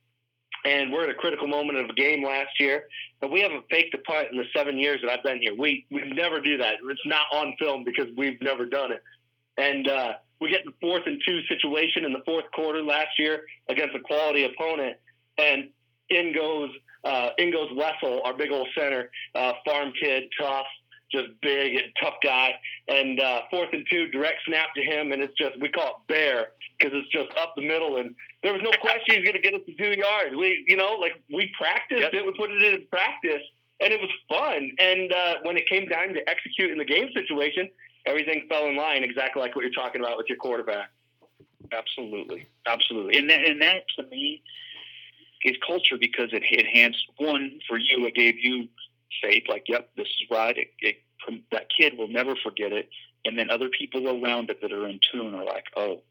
And 0.67 0.93
we're 0.93 1.05
at 1.05 1.11
a 1.11 1.15
critical 1.15 1.47
moment 1.47 1.79
of 1.79 1.89
a 1.89 1.93
game 1.93 2.25
last 2.25 2.59
year, 2.59 2.87
and 3.23 3.31
we 3.31 3.41
haven't 3.41 3.65
faked 3.71 3.95
a 3.95 3.99
punt 3.99 4.29
in 4.33 4.37
the 4.37 4.47
seven 4.55 4.77
years 4.77 5.01
that 5.01 5.11
I've 5.11 5.23
been 5.23 5.41
here. 5.41 5.55
We 5.55 5.87
we 5.93 6.03
never 6.13 6.41
do 6.41 6.57
that. 6.59 6.75
It's 6.83 7.07
not 7.07 7.27
on 7.33 7.55
film 7.57 7.85
because 7.85 8.09
we've 8.17 8.41
never 8.43 8.67
done 8.67 8.91
it. 8.91 9.03
And 9.59 9.87
uh, 9.89 10.15
we 10.41 10.51
get 10.51 10.65
the 10.65 10.73
fourth 10.81 11.05
and 11.07 11.23
two 11.25 11.41
situation 11.49 12.05
in 12.05 12.13
the 12.13 12.23
fourth 12.27 12.47
quarter 12.53 12.83
last 12.83 13.17
year 13.17 13.45
against 13.69 13.95
a 13.95 14.01
quality 14.01 14.45
opponent, 14.45 14.97
and 15.39 15.69
in 16.11 16.35
goes 16.35 16.71
uh, 17.05 17.31
in 17.39 17.53
goes 17.53 17.71
Wessel, 17.77 18.21
our 18.25 18.35
big 18.35 18.51
old 18.51 18.67
center, 18.77 19.11
uh, 19.37 19.53
farm 19.65 19.93
kid, 20.01 20.25
tough, 20.41 20.67
just 21.11 21.29
big 21.43 21.77
and 21.77 21.93
tough 22.01 22.15
guy. 22.23 22.55
And 22.89 23.21
uh, 23.21 23.43
fourth 23.51 23.71
and 23.73 23.87
two, 23.91 24.09
direct 24.09 24.39
snap 24.47 24.69
to 24.75 24.83
him, 24.83 25.13
and 25.13 25.23
it's 25.23 25.35
just 25.39 25.59
we 25.61 25.69
call 25.69 25.89
it 25.89 26.13
bear 26.13 26.49
because 26.79 26.93
it's 26.95 27.09
just 27.09 27.37
up 27.39 27.55
the 27.57 27.67
middle, 27.67 27.97
and 27.99 28.15
there 28.43 28.53
was 28.53 28.63
no 28.63 28.71
question 28.81 29.17
he's 29.17 29.25
going 29.25 29.35
to 29.35 29.41
get 29.41 29.55
us 29.55 29.61
to 29.67 29.75
two 29.75 29.99
yards. 29.99 30.35
We, 30.37 30.65
you 30.67 30.77
know, 30.77 30.97
like 31.01 31.21
we 31.33 31.51
practiced 31.59 32.01
yep. 32.01 32.15
it, 32.15 32.25
we 32.25 32.33
put 32.33 32.51
it 32.51 32.63
in 32.63 32.87
practice, 32.91 33.43
and 33.81 33.93
it 33.93 34.01
was 34.01 34.11
fun. 34.29 34.71
And 34.79 35.13
uh, 35.13 35.35
when 35.43 35.57
it 35.57 35.69
came 35.69 35.89
time 35.89 36.15
to 36.15 36.29
execute 36.29 36.71
in 36.71 36.79
the 36.79 36.85
game 36.85 37.09
situation, 37.15 37.69
everything 38.07 38.47
fell 38.49 38.67
in 38.67 38.77
line 38.77 39.03
exactly 39.03 39.43
like 39.43 39.55
what 39.57 39.63
you're 39.63 39.73
talking 39.73 40.01
about 40.01 40.17
with 40.17 40.27
your 40.29 40.39
quarterback. 40.39 40.91
Absolutely, 41.73 42.47
absolutely, 42.67 43.19
and 43.19 43.29
that, 43.29 43.45
and 43.45 43.61
that 43.61 43.83
to 43.97 44.05
me 44.05 44.43
is 45.45 45.57
culture 45.67 45.97
because 45.99 46.31
it 46.33 46.43
enhanced 46.43 47.05
one 47.19 47.59
for 47.69 47.79
you. 47.79 48.07
It 48.07 48.15
gave 48.15 48.39
you 48.39 48.69
faith, 49.23 49.45
like, 49.49 49.65
yep, 49.69 49.91
this 49.97 50.07
is 50.07 50.27
right. 50.31 50.57
It, 50.57 50.69
it, 50.81 50.97
that 51.53 51.69
kid 51.77 51.97
will 51.97 52.09
never 52.09 52.35
forget 52.43 52.73
it. 52.73 52.89
And 53.25 53.39
then 53.39 53.51
other 53.51 53.69
people 53.69 54.09
around 54.09 54.51
it 54.51 54.61
that 54.63 54.73
are 54.73 54.87
in 54.87 55.01
tune 55.13 55.35
are 55.35 55.45
like, 55.45 55.65
oh, 55.77 56.03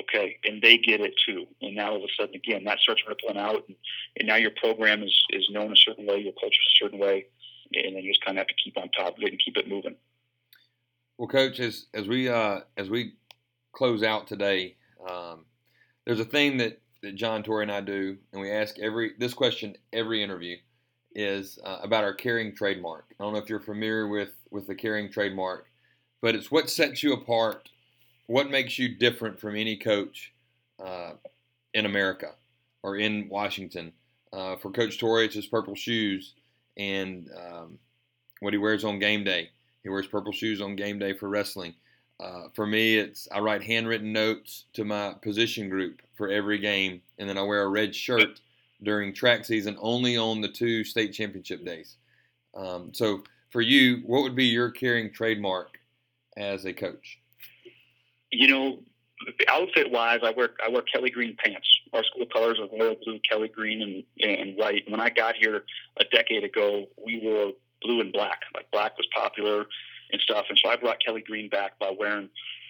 okay, 0.00 0.38
and 0.44 0.62
they 0.62 0.78
get 0.78 1.00
it 1.00 1.14
too. 1.26 1.46
And 1.60 1.76
now 1.76 1.90
all 1.90 1.96
of 1.96 2.02
a 2.02 2.06
sudden, 2.18 2.34
again, 2.34 2.64
that 2.64 2.78
starts 2.78 3.02
rippling 3.06 3.36
out, 3.36 3.64
and, 3.68 3.76
and 4.18 4.28
now 4.28 4.36
your 4.36 4.52
program 4.52 5.02
is 5.02 5.14
is 5.30 5.48
known 5.50 5.72
a 5.72 5.76
certain 5.76 6.06
way, 6.06 6.18
your 6.18 6.32
culture 6.32 6.48
is 6.48 6.72
a 6.74 6.84
certain 6.84 6.98
way, 6.98 7.26
and 7.74 7.96
then 7.96 8.02
you 8.02 8.10
just 8.10 8.24
kind 8.24 8.38
of 8.38 8.42
have 8.42 8.48
to 8.48 8.62
keep 8.62 8.76
on 8.78 8.88
top 8.90 9.16
of 9.16 9.22
it 9.22 9.30
and 9.30 9.40
keep 9.44 9.56
it 9.56 9.68
moving. 9.68 9.96
Well, 11.18 11.28
coach, 11.28 11.60
as 11.60 11.86
as 11.94 12.08
we 12.08 12.28
uh, 12.28 12.60
as 12.76 12.88
we 12.88 13.14
close 13.72 14.02
out 14.02 14.26
today, 14.26 14.76
um, 15.08 15.44
there's 16.06 16.20
a 16.20 16.24
thing 16.24 16.56
that 16.58 16.80
that 17.02 17.14
John 17.14 17.42
Torrey 17.42 17.64
and 17.64 17.72
I 17.72 17.80
do, 17.80 18.16
and 18.32 18.40
we 18.40 18.50
ask 18.50 18.78
every 18.78 19.12
this 19.18 19.34
question 19.34 19.76
every 19.92 20.22
interview 20.22 20.56
is 21.14 21.58
uh, 21.64 21.78
about 21.82 22.04
our 22.04 22.14
caring 22.14 22.54
trademark. 22.54 23.06
I 23.18 23.24
don't 23.24 23.32
know 23.32 23.38
if 23.38 23.48
you're 23.48 23.60
familiar 23.60 24.08
with 24.08 24.30
with 24.50 24.66
the 24.66 24.74
caring 24.74 25.10
trademark, 25.10 25.66
but 26.20 26.34
it's 26.34 26.50
what 26.50 26.70
sets 26.70 27.02
you 27.02 27.12
apart. 27.12 27.68
What 28.26 28.50
makes 28.50 28.78
you 28.78 28.88
different 28.88 29.38
from 29.40 29.56
any 29.56 29.76
coach 29.76 30.32
uh, 30.82 31.12
in 31.74 31.86
America 31.86 32.32
or 32.82 32.96
in 32.96 33.28
Washington? 33.28 33.92
Uh, 34.32 34.56
for 34.56 34.70
Coach 34.70 34.98
Torrey, 34.98 35.26
it's 35.26 35.34
his 35.34 35.46
purple 35.46 35.74
shoes 35.74 36.34
and 36.78 37.28
um, 37.36 37.78
what 38.40 38.54
he 38.54 38.58
wears 38.58 38.84
on 38.84 38.98
game 38.98 39.24
day. 39.24 39.50
He 39.82 39.88
wears 39.88 40.06
purple 40.06 40.32
shoes 40.32 40.60
on 40.60 40.76
game 40.76 40.98
day 40.98 41.12
for 41.12 41.28
wrestling. 41.28 41.74
Uh, 42.20 42.44
for 42.54 42.66
me, 42.66 42.98
it's 42.98 43.28
I 43.32 43.40
write 43.40 43.62
handwritten 43.62 44.12
notes 44.12 44.66
to 44.74 44.84
my 44.84 45.14
position 45.22 45.68
group 45.68 46.02
for 46.14 46.28
every 46.28 46.58
game, 46.58 47.02
and 47.18 47.28
then 47.28 47.36
I 47.36 47.42
wear 47.42 47.62
a 47.62 47.68
red 47.68 47.94
shirt 47.94 48.40
during 48.82 49.12
track 49.12 49.44
season 49.44 49.76
only 49.80 50.16
on 50.16 50.40
the 50.40 50.48
two 50.48 50.84
state 50.84 51.12
championship 51.12 51.64
days. 51.64 51.96
Um, 52.54 52.90
so 52.92 53.22
for 53.50 53.60
you, 53.60 54.02
what 54.06 54.22
would 54.22 54.34
be 54.34 54.46
your 54.46 54.70
carrying 54.70 55.12
trademark 55.12 55.78
as 56.36 56.64
a 56.64 56.72
coach? 56.72 57.18
You 58.30 58.48
know, 58.48 58.78
outfit 59.48 59.90
wise, 59.90 60.20
I 60.22 60.30
wear 60.30 60.50
I 60.64 60.68
wear 60.68 60.82
Kelly 60.82 61.10
green 61.10 61.36
pants. 61.36 61.68
Our 61.92 62.02
school 62.04 62.26
colors 62.32 62.58
are 62.58 62.68
royal 62.76 62.96
blue, 63.04 63.20
Kelly 63.28 63.48
green, 63.48 63.82
and 63.82 64.30
and 64.30 64.56
white. 64.56 64.84
When 64.88 65.00
I 65.00 65.10
got 65.10 65.36
here 65.36 65.64
a 65.98 66.04
decade 66.04 66.44
ago, 66.44 66.86
we 67.04 67.20
wore 67.22 67.52
blue 67.82 68.00
and 68.00 68.12
black. 68.12 68.40
Like 68.54 68.70
black 68.70 68.96
was 68.96 69.06
popular 69.14 69.66
and 70.12 70.20
stuff, 70.20 70.46
and 70.48 70.58
so 70.58 70.70
I 70.70 70.76
brought 70.76 71.04
Kelly 71.04 71.22
green 71.26 71.48
back 71.48 71.78
by 71.78 71.92
wearing 71.96 72.28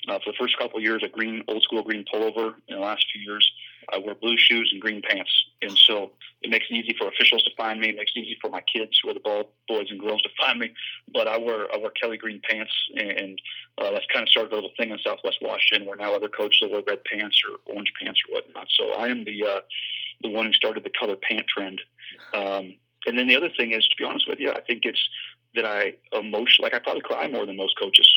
uh, 0.09 0.19
for 0.25 0.33
the 0.33 0.39
first 0.39 0.59
couple 0.59 0.79
of 0.79 0.83
years 0.83 1.03
a 1.05 1.09
green 1.09 1.43
old 1.49 1.63
school 1.63 1.83
green 1.83 2.05
pullover. 2.13 2.55
In 2.69 2.77
the 2.77 2.83
last 2.83 3.07
few 3.13 3.23
years, 3.23 3.51
I 3.93 3.99
wear 3.99 4.15
blue 4.15 4.37
shoes 4.37 4.71
and 4.73 4.81
green 4.81 5.03
pants, 5.03 5.31
and 5.63 5.77
so 5.77 6.13
it 6.43 6.51
makes 6.51 6.67
it 6.71 6.75
easy 6.75 6.95
for 6.99 7.09
officials 7.09 7.43
to 7.45 7.51
find 7.57 7.81
me. 7.81 7.89
It 7.89 7.97
makes 7.97 8.13
it 8.15 8.21
easy 8.21 8.37
for 8.41 8.51
my 8.51 8.61
kids, 8.61 8.99
who 9.03 9.11
are 9.11 9.15
the 9.15 9.21
ball 9.21 9.53
boys 9.69 9.87
and 9.91 10.01
girls, 10.01 10.23
to 10.23 10.29
find 10.39 10.59
me. 10.59 10.73
But 11.13 11.29
I 11.29 11.39
wear 11.39 11.67
I 11.73 11.79
wear 11.79 11.91
Kelly 11.91 12.17
green 12.17 12.41
pants, 12.49 12.73
and 12.97 13.41
uh, 13.79 13.91
that's 13.91 14.07
kind 14.13 14.23
of 14.23 14.29
started 14.29 14.53
a 14.53 14.55
little 14.57 14.73
thing 14.77 14.91
in 14.91 14.99
Southwest 14.99 15.39
Washington, 15.41 15.87
where 15.87 15.97
now 15.97 16.15
other 16.15 16.29
coaches 16.29 16.59
will 16.63 16.71
wear 16.73 16.83
red 16.87 17.05
pants 17.05 17.41
or 17.49 17.73
orange 17.73 17.93
pants 18.01 18.21
or 18.29 18.35
whatnot. 18.35 18.69
So 18.79 18.93
I 18.93 19.09
am 19.09 19.25
the 19.25 19.45
uh, 19.45 19.61
the 20.23 20.31
one 20.31 20.47
who 20.47 20.53
started 20.53 20.85
the 20.85 20.91
color 20.99 21.17
pant 21.17 21.47
trend. 21.47 21.81
Um, 22.35 22.75
and 23.07 23.19
then 23.19 23.27
the 23.27 23.37
other 23.37 23.51
thing 23.57 23.73
is, 23.73 23.87
to 23.89 23.97
be 23.99 24.05
honest 24.05 24.29
with 24.29 24.39
you, 24.39 24.51
I 24.51 24.61
think 24.61 24.85
it's 24.85 25.09
that 25.55 25.65
I 25.65 25.95
emotion 26.13 26.63
like 26.63 26.75
I 26.75 26.79
probably 26.79 27.03
cry 27.03 27.29
more 27.29 27.47
than 27.47 27.57
most 27.57 27.79
coaches. 27.79 28.09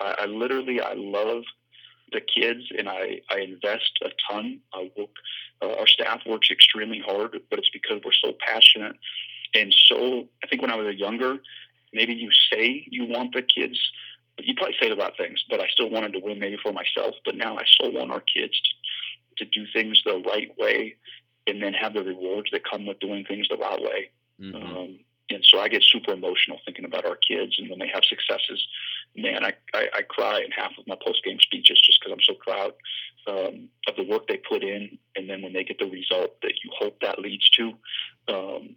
I, 0.00 0.14
I 0.20 0.26
literally 0.26 0.80
I 0.80 0.94
love 0.94 1.42
the 2.14 2.20
kids 2.22 2.62
and 2.76 2.88
I, 2.88 3.20
I 3.30 3.40
invest 3.40 3.98
a 4.02 4.10
ton. 4.30 4.60
I 4.72 4.90
work, 4.96 5.10
uh, 5.60 5.74
our 5.78 5.86
staff 5.86 6.20
works 6.26 6.50
extremely 6.50 7.02
hard, 7.04 7.38
but 7.50 7.58
it's 7.58 7.70
because 7.70 8.00
we're 8.04 8.12
so 8.12 8.32
passionate 8.46 8.96
and 9.54 9.74
so. 9.88 10.28
I 10.42 10.46
think 10.46 10.62
when 10.62 10.70
I 10.70 10.76
was 10.76 10.96
younger, 10.96 11.36
maybe 11.92 12.14
you 12.14 12.30
say 12.52 12.86
you 12.90 13.06
want 13.06 13.34
the 13.34 13.42
kids, 13.42 13.78
but 14.36 14.44
you 14.44 14.54
probably 14.54 14.76
say 14.80 14.90
a 14.90 14.94
lot 14.94 15.12
of 15.12 15.16
things. 15.16 15.44
But 15.48 15.60
I 15.60 15.68
still 15.68 15.90
wanted 15.90 16.12
to 16.14 16.20
win 16.20 16.38
maybe 16.38 16.58
for 16.62 16.72
myself. 16.72 17.14
But 17.24 17.36
now 17.36 17.56
I 17.56 17.64
still 17.66 17.92
want 17.92 18.10
our 18.10 18.20
kids 18.20 18.60
to, 19.38 19.44
to 19.44 19.50
do 19.50 19.66
things 19.72 20.02
the 20.04 20.22
right 20.26 20.50
way 20.58 20.96
and 21.46 21.62
then 21.62 21.74
have 21.74 21.94
the 21.94 22.02
rewards 22.02 22.50
that 22.52 22.62
come 22.68 22.86
with 22.86 22.98
doing 23.00 23.24
things 23.24 23.48
the 23.48 23.56
right 23.56 23.80
way. 23.80 24.10
Mm-hmm. 24.40 24.56
Um, 24.56 24.98
and 25.30 25.44
so 25.44 25.58
I 25.58 25.68
get 25.68 25.82
super 25.82 26.12
emotional 26.12 26.58
thinking 26.64 26.84
about 26.84 27.06
our 27.06 27.16
kids, 27.16 27.58
and 27.58 27.70
when 27.70 27.78
they 27.78 27.88
have 27.92 28.04
successes, 28.04 28.63
I, 29.74 29.78
I, 29.78 29.98
I 29.98 30.02
cry 30.02 30.40
in 30.40 30.50
half 30.50 30.72
of 30.78 30.86
my 30.86 30.96
post 31.04 31.24
game 31.24 31.38
speeches 31.40 31.80
just 31.80 32.00
because 32.00 32.12
I'm 32.12 32.22
so 32.22 32.34
proud 32.34 32.72
um, 33.26 33.68
of 33.88 33.96
the 33.96 34.04
work 34.04 34.28
they 34.28 34.36
put 34.36 34.62
in, 34.62 34.98
and 35.16 35.28
then 35.28 35.42
when 35.42 35.52
they 35.52 35.64
get 35.64 35.78
the 35.78 35.86
result 35.86 36.40
that 36.42 36.52
you 36.62 36.70
hope 36.78 37.00
that 37.00 37.18
leads 37.18 37.48
to, 37.50 37.72
um, 38.28 38.76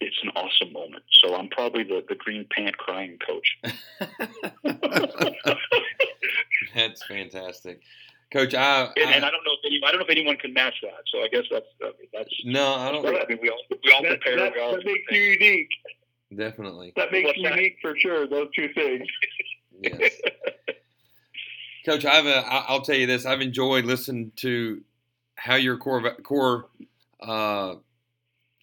it's 0.00 0.16
an 0.22 0.30
awesome 0.36 0.72
moment. 0.72 1.02
So 1.10 1.34
I'm 1.34 1.48
probably 1.48 1.82
the, 1.84 2.04
the 2.08 2.14
green 2.14 2.46
pant 2.50 2.76
crying 2.76 3.18
coach. 3.26 3.58
That's 6.74 7.04
fantastic. 7.04 7.80
Coach, 8.30 8.54
I 8.54 8.92
and, 8.96 9.08
I 9.08 9.12
and, 9.14 9.24
I 9.24 9.30
don't 9.30 9.42
know 9.44 9.52
if 9.52 9.60
any, 9.64 9.80
I 9.84 9.90
don't 9.90 10.00
know 10.00 10.04
if 10.04 10.10
anyone 10.10 10.36
can 10.36 10.52
match 10.52 10.74
that. 10.82 11.02
So 11.06 11.22
I 11.22 11.28
guess 11.28 11.44
that's 11.50 11.64
I 11.82 11.86
mean, 11.86 12.08
that's 12.12 12.28
no, 12.44 12.74
I 12.74 12.92
don't. 12.92 13.06
I 13.06 13.24
mean, 13.26 13.38
we 13.40 13.48
all 13.48 13.58
we 13.70 13.92
all 13.92 14.02
that, 14.02 14.20
prepare. 14.20 14.36
That, 14.38 14.52
we 14.54 14.60
all 14.60 14.72
that 14.72 14.84
makes 14.84 15.10
you 15.10 15.20
unique. 15.20 15.70
Definitely. 16.36 16.92
That 16.96 17.10
makes 17.10 17.34
you 17.36 17.48
unique 17.48 17.78
for 17.80 17.96
sure. 17.96 18.26
Those 18.26 18.48
two 18.54 18.68
things. 18.74 19.06
yes. 19.80 20.12
Coach, 21.88 22.04
I've 22.04 22.26
a, 22.26 22.44
I'll 22.46 22.82
tell 22.82 22.96
you 22.96 23.06
this. 23.06 23.24
I've 23.26 23.40
enjoyed 23.40 23.84
listening 23.84 24.32
to 24.36 24.82
how 25.36 25.54
your 25.54 25.76
core 25.76 26.14
core 26.22 26.68
uh, 27.20 27.76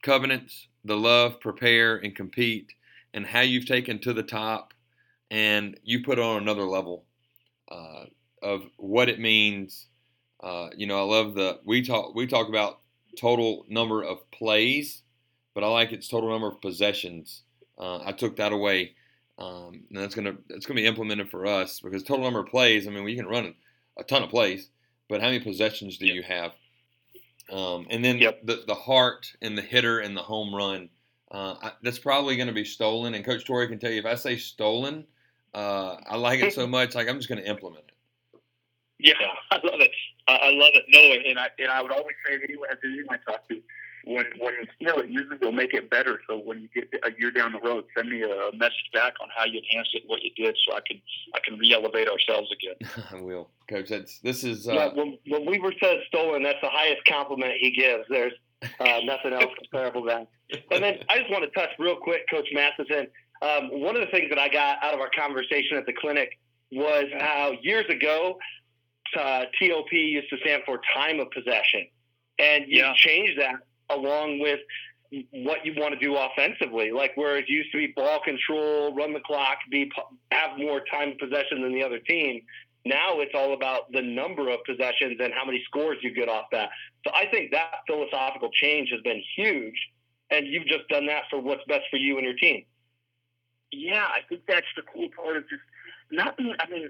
covenants, 0.03 0.67
the 0.83 0.95
love, 0.95 1.39
prepare, 1.39 1.97
and 1.97 2.15
compete, 2.15 2.73
and 3.13 3.25
how 3.25 3.41
you've 3.41 3.65
taken 3.65 3.99
to 3.99 4.13
the 4.13 4.23
top, 4.23 4.73
and 5.31 5.79
you 5.83 6.03
put 6.03 6.19
on 6.19 6.41
another 6.41 6.65
level. 6.65 7.05
Uh, 7.69 8.05
of 8.45 8.61
what 8.77 9.09
it 9.09 9.19
means. 9.19 9.87
Uh, 10.41 10.69
you 10.77 10.85
know, 10.85 10.99
I 10.99 11.01
love 11.01 11.33
the 11.33 11.59
we 11.65 11.81
talk 11.81 12.13
we 12.13 12.27
talk 12.27 12.47
about 12.47 12.79
total 13.19 13.65
number 13.67 14.03
of 14.03 14.29
plays, 14.29 15.01
but 15.55 15.63
I 15.63 15.67
like 15.67 15.91
its 15.91 16.07
total 16.07 16.29
number 16.29 16.47
of 16.47 16.61
possessions. 16.61 17.41
Uh, 17.77 17.99
I 18.05 18.11
took 18.11 18.35
that 18.37 18.53
away, 18.53 18.93
um, 19.37 19.83
and 19.89 19.97
that's 19.97 20.15
gonna 20.15 20.35
that's 20.49 20.65
gonna 20.65 20.79
be 20.79 20.85
implemented 20.85 21.29
for 21.29 21.45
us 21.45 21.79
because 21.79 22.03
total 22.03 22.23
number 22.23 22.39
of 22.39 22.47
plays. 22.47 22.87
I 22.87 22.91
mean, 22.91 23.03
we 23.03 23.15
can 23.15 23.27
run 23.27 23.53
a 23.97 24.03
ton 24.03 24.23
of 24.23 24.29
plays, 24.29 24.69
but 25.09 25.21
how 25.21 25.27
many 25.27 25.39
possessions 25.39 25.97
do 25.97 26.07
yep. 26.07 26.15
you 26.15 26.23
have? 26.23 26.51
Um, 27.51 27.87
and 27.89 28.03
then 28.03 28.17
yep. 28.17 28.45
the 28.45 28.63
the 28.67 28.75
heart 28.75 29.33
and 29.41 29.57
the 29.57 29.61
hitter 29.61 29.99
and 29.99 30.15
the 30.15 30.21
home 30.21 30.53
run. 30.53 30.89
Uh, 31.31 31.55
I, 31.61 31.71
that's 31.81 31.99
probably 31.99 32.37
going 32.37 32.47
to 32.47 32.53
be 32.53 32.63
stolen. 32.63 33.13
And 33.13 33.25
Coach 33.25 33.45
Torrey 33.45 33.67
can 33.67 33.79
tell 33.79 33.91
you 33.91 33.99
if 33.99 34.05
I 34.05 34.15
say 34.15 34.37
stolen, 34.37 35.05
uh, 35.53 35.97
I 36.07 36.17
like 36.17 36.39
it 36.39 36.53
so 36.53 36.67
much, 36.67 36.95
like 36.95 37.09
I'm 37.09 37.17
just 37.17 37.27
going 37.27 37.41
to 37.41 37.49
implement 37.49 37.85
it. 37.87 38.39
Yeah, 38.99 39.13
I 39.51 39.55
love 39.55 39.81
it. 39.81 39.91
I 40.27 40.49
love 40.51 40.71
it. 40.73 40.85
No, 40.89 40.99
and 40.99 41.37
I 41.37 41.49
and 41.59 41.69
I 41.69 41.81
would 41.81 41.91
always 41.91 42.15
say 42.25 42.37
to 42.37 42.43
anyone, 42.43 42.69
to 42.69 42.87
anyone 42.87 43.19
I 43.27 43.31
talk 43.31 43.47
to, 43.49 43.61
when 44.05 44.25
when 44.39 44.53
you 44.53 44.67
steal 44.75 44.99
it, 44.99 45.09
usually 45.09 45.37
will 45.41 45.51
make 45.51 45.73
it 45.73 45.89
better. 45.89 46.19
So 46.29 46.37
when 46.37 46.61
you 46.61 46.69
get 46.73 46.89
a 47.03 47.09
year 47.19 47.31
down 47.31 47.51
the 47.51 47.59
road, 47.59 47.85
send 47.95 48.09
me 48.09 48.21
a 48.21 48.55
message 48.55 48.89
back 48.93 49.13
on 49.21 49.29
how 49.35 49.45
you 49.45 49.59
enhanced 49.59 49.95
it, 49.95 50.03
what 50.05 50.21
you 50.21 50.31
did, 50.35 50.55
so 50.67 50.75
I 50.75 50.79
can 50.87 51.01
I 51.33 51.39
can 51.43 51.57
re-elevate 51.57 52.07
ourselves 52.07 52.49
again. 52.51 53.05
I 53.11 53.21
will, 53.21 53.49
Coach. 53.67 53.89
That's 53.89 54.19
this 54.19 54.43
is. 54.43 54.67
Uh... 54.67 54.73
Yeah, 54.73 54.93
when, 54.93 55.17
when 55.27 55.45
Weaver 55.45 55.73
says 55.81 55.97
stolen, 56.07 56.43
that's 56.43 56.61
the 56.61 56.69
highest 56.69 57.03
compliment 57.05 57.53
he 57.59 57.71
gives. 57.71 58.05
There's 58.09 58.33
uh, 58.79 58.99
nothing 59.03 59.33
else 59.33 59.51
comparable 59.57 60.01
to 60.03 60.07
that. 60.07 60.27
And 60.71 60.83
then 60.83 60.99
I 61.09 61.17
just 61.17 61.31
want 61.31 61.43
to 61.43 61.49
touch 61.49 61.69
real 61.79 61.95
quick, 61.95 62.29
Coach 62.29 62.47
Matheson. 62.53 63.07
Um, 63.41 63.81
one 63.81 63.95
of 63.95 64.01
the 64.01 64.11
things 64.11 64.29
that 64.29 64.39
I 64.39 64.47
got 64.47 64.83
out 64.83 64.93
of 64.93 64.99
our 64.99 65.09
conversation 65.17 65.77
at 65.77 65.85
the 65.85 65.93
clinic 65.93 66.37
was 66.71 67.05
how 67.19 67.53
years 67.61 67.85
ago 67.89 68.37
uh, 69.19 69.45
TOP 69.59 69.91
used 69.91 70.29
to 70.29 70.37
stand 70.37 70.63
for 70.65 70.79
time 70.95 71.19
of 71.19 71.29
possession, 71.31 71.87
and 72.39 72.65
you 72.67 72.79
yeah. 72.79 72.93
change 72.95 73.31
that 73.37 73.55
along 73.89 74.39
with 74.39 74.59
what 75.31 75.65
you 75.65 75.73
want 75.77 75.93
to 75.93 75.99
do 75.99 76.15
offensively. 76.15 76.91
Like 76.91 77.15
where 77.15 77.37
it 77.37 77.45
used 77.47 77.71
to 77.71 77.77
be 77.77 77.93
ball 77.95 78.19
control, 78.23 78.93
run 78.93 79.13
the 79.13 79.19
clock, 79.19 79.57
be 79.69 79.91
have 80.31 80.57
more 80.57 80.81
time 80.91 81.13
possession 81.19 81.61
than 81.61 81.73
the 81.73 81.83
other 81.83 81.99
team. 81.99 82.41
Now 82.85 83.19
it's 83.19 83.33
all 83.33 83.53
about 83.53 83.91
the 83.91 84.01
number 84.01 84.49
of 84.49 84.59
possessions 84.63 85.17
and 85.19 85.33
how 85.33 85.45
many 85.45 85.63
scores 85.65 85.97
you 86.01 86.13
get 86.13 86.29
off 86.29 86.45
that. 86.51 86.69
So 87.05 87.11
I 87.15 87.25
think 87.27 87.51
that 87.51 87.71
philosophical 87.87 88.49
change 88.53 88.89
has 88.91 89.01
been 89.01 89.21
huge, 89.35 89.75
and 90.29 90.45
you've 90.45 90.67
just 90.67 90.87
done 90.89 91.07
that 91.07 91.23
for 91.29 91.39
what's 91.39 91.63
best 91.67 91.83
for 91.89 91.97
you 91.97 92.17
and 92.17 92.25
your 92.25 92.35
team. 92.35 92.63
Yeah, 93.71 94.05
I 94.05 94.19
think 94.29 94.41
that's 94.47 94.67
the 94.75 94.83
cool 94.93 95.09
part 95.15 95.37
of 95.37 95.49
just 95.49 95.61
not. 96.11 96.35
I 96.39 96.69
mean, 96.69 96.89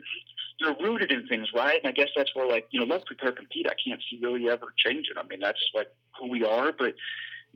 you're 0.60 0.76
rooted 0.80 1.12
in 1.12 1.28
things, 1.28 1.50
right? 1.54 1.80
And 1.84 1.88
I 1.88 1.92
guess 1.92 2.10
that's 2.16 2.36
where, 2.36 2.48
like, 2.48 2.68
you 2.72 2.80
know, 2.80 2.86
love, 2.86 3.06
prepare, 3.06 3.32
compete. 3.32 3.68
I 3.70 3.76
can't 3.88 4.02
see 4.10 4.20
really 4.22 4.50
ever 4.50 4.74
changing. 4.78 5.18
I 5.18 5.24
mean, 5.24 5.40
that's 5.40 5.60
like 5.74 5.88
who 6.20 6.30
we 6.30 6.44
are. 6.44 6.72
But 6.78 6.96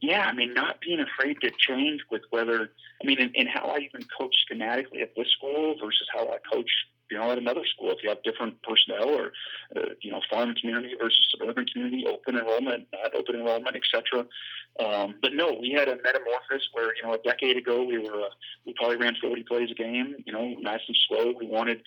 yeah, 0.01 0.25
I 0.25 0.33
mean, 0.33 0.53
not 0.53 0.81
being 0.81 0.99
afraid 0.99 1.41
to 1.41 1.51
change 1.57 2.01
with 2.11 2.21
whether, 2.29 2.71
I 3.01 3.07
mean, 3.07 3.19
and, 3.19 3.35
and 3.35 3.47
how 3.49 3.67
I 3.67 3.79
even 3.79 4.05
coach 4.17 4.35
schematically 4.49 5.01
at 5.01 5.15
this 5.15 5.27
school 5.37 5.75
versus 5.81 6.07
how 6.13 6.27
I 6.27 6.37
coach, 6.51 6.71
you 7.09 7.17
know, 7.17 7.31
at 7.31 7.37
another 7.37 7.65
school. 7.65 7.91
If 7.91 8.03
you 8.03 8.09
have 8.09 8.23
different 8.23 8.61
personnel 8.63 9.09
or, 9.09 9.31
uh, 9.75 9.93
you 10.01 10.11
know, 10.11 10.21
farm 10.29 10.53
community 10.55 10.93
versus 10.99 11.19
suburban 11.31 11.65
community, 11.65 12.05
open 12.07 12.37
enrollment, 12.37 12.87
not 12.93 13.15
open 13.15 13.35
enrollment, 13.35 13.75
etc. 13.75 14.25
Um, 14.79 15.15
but 15.21 15.33
no, 15.33 15.57
we 15.59 15.71
had 15.71 15.87
a 15.87 15.97
metamorphosis 15.97 16.69
where, 16.73 16.95
you 16.95 17.03
know, 17.03 17.13
a 17.13 17.17
decade 17.17 17.57
ago 17.57 17.83
we 17.83 17.97
were, 17.97 18.21
uh, 18.21 18.29
we 18.65 18.73
probably 18.73 18.97
ran 18.97 19.15
40 19.21 19.43
plays 19.43 19.69
a 19.71 19.75
game, 19.75 20.15
you 20.25 20.33
know, 20.33 20.55
nice 20.59 20.81
and 20.87 20.97
slow. 21.07 21.33
We 21.37 21.47
wanted 21.47 21.81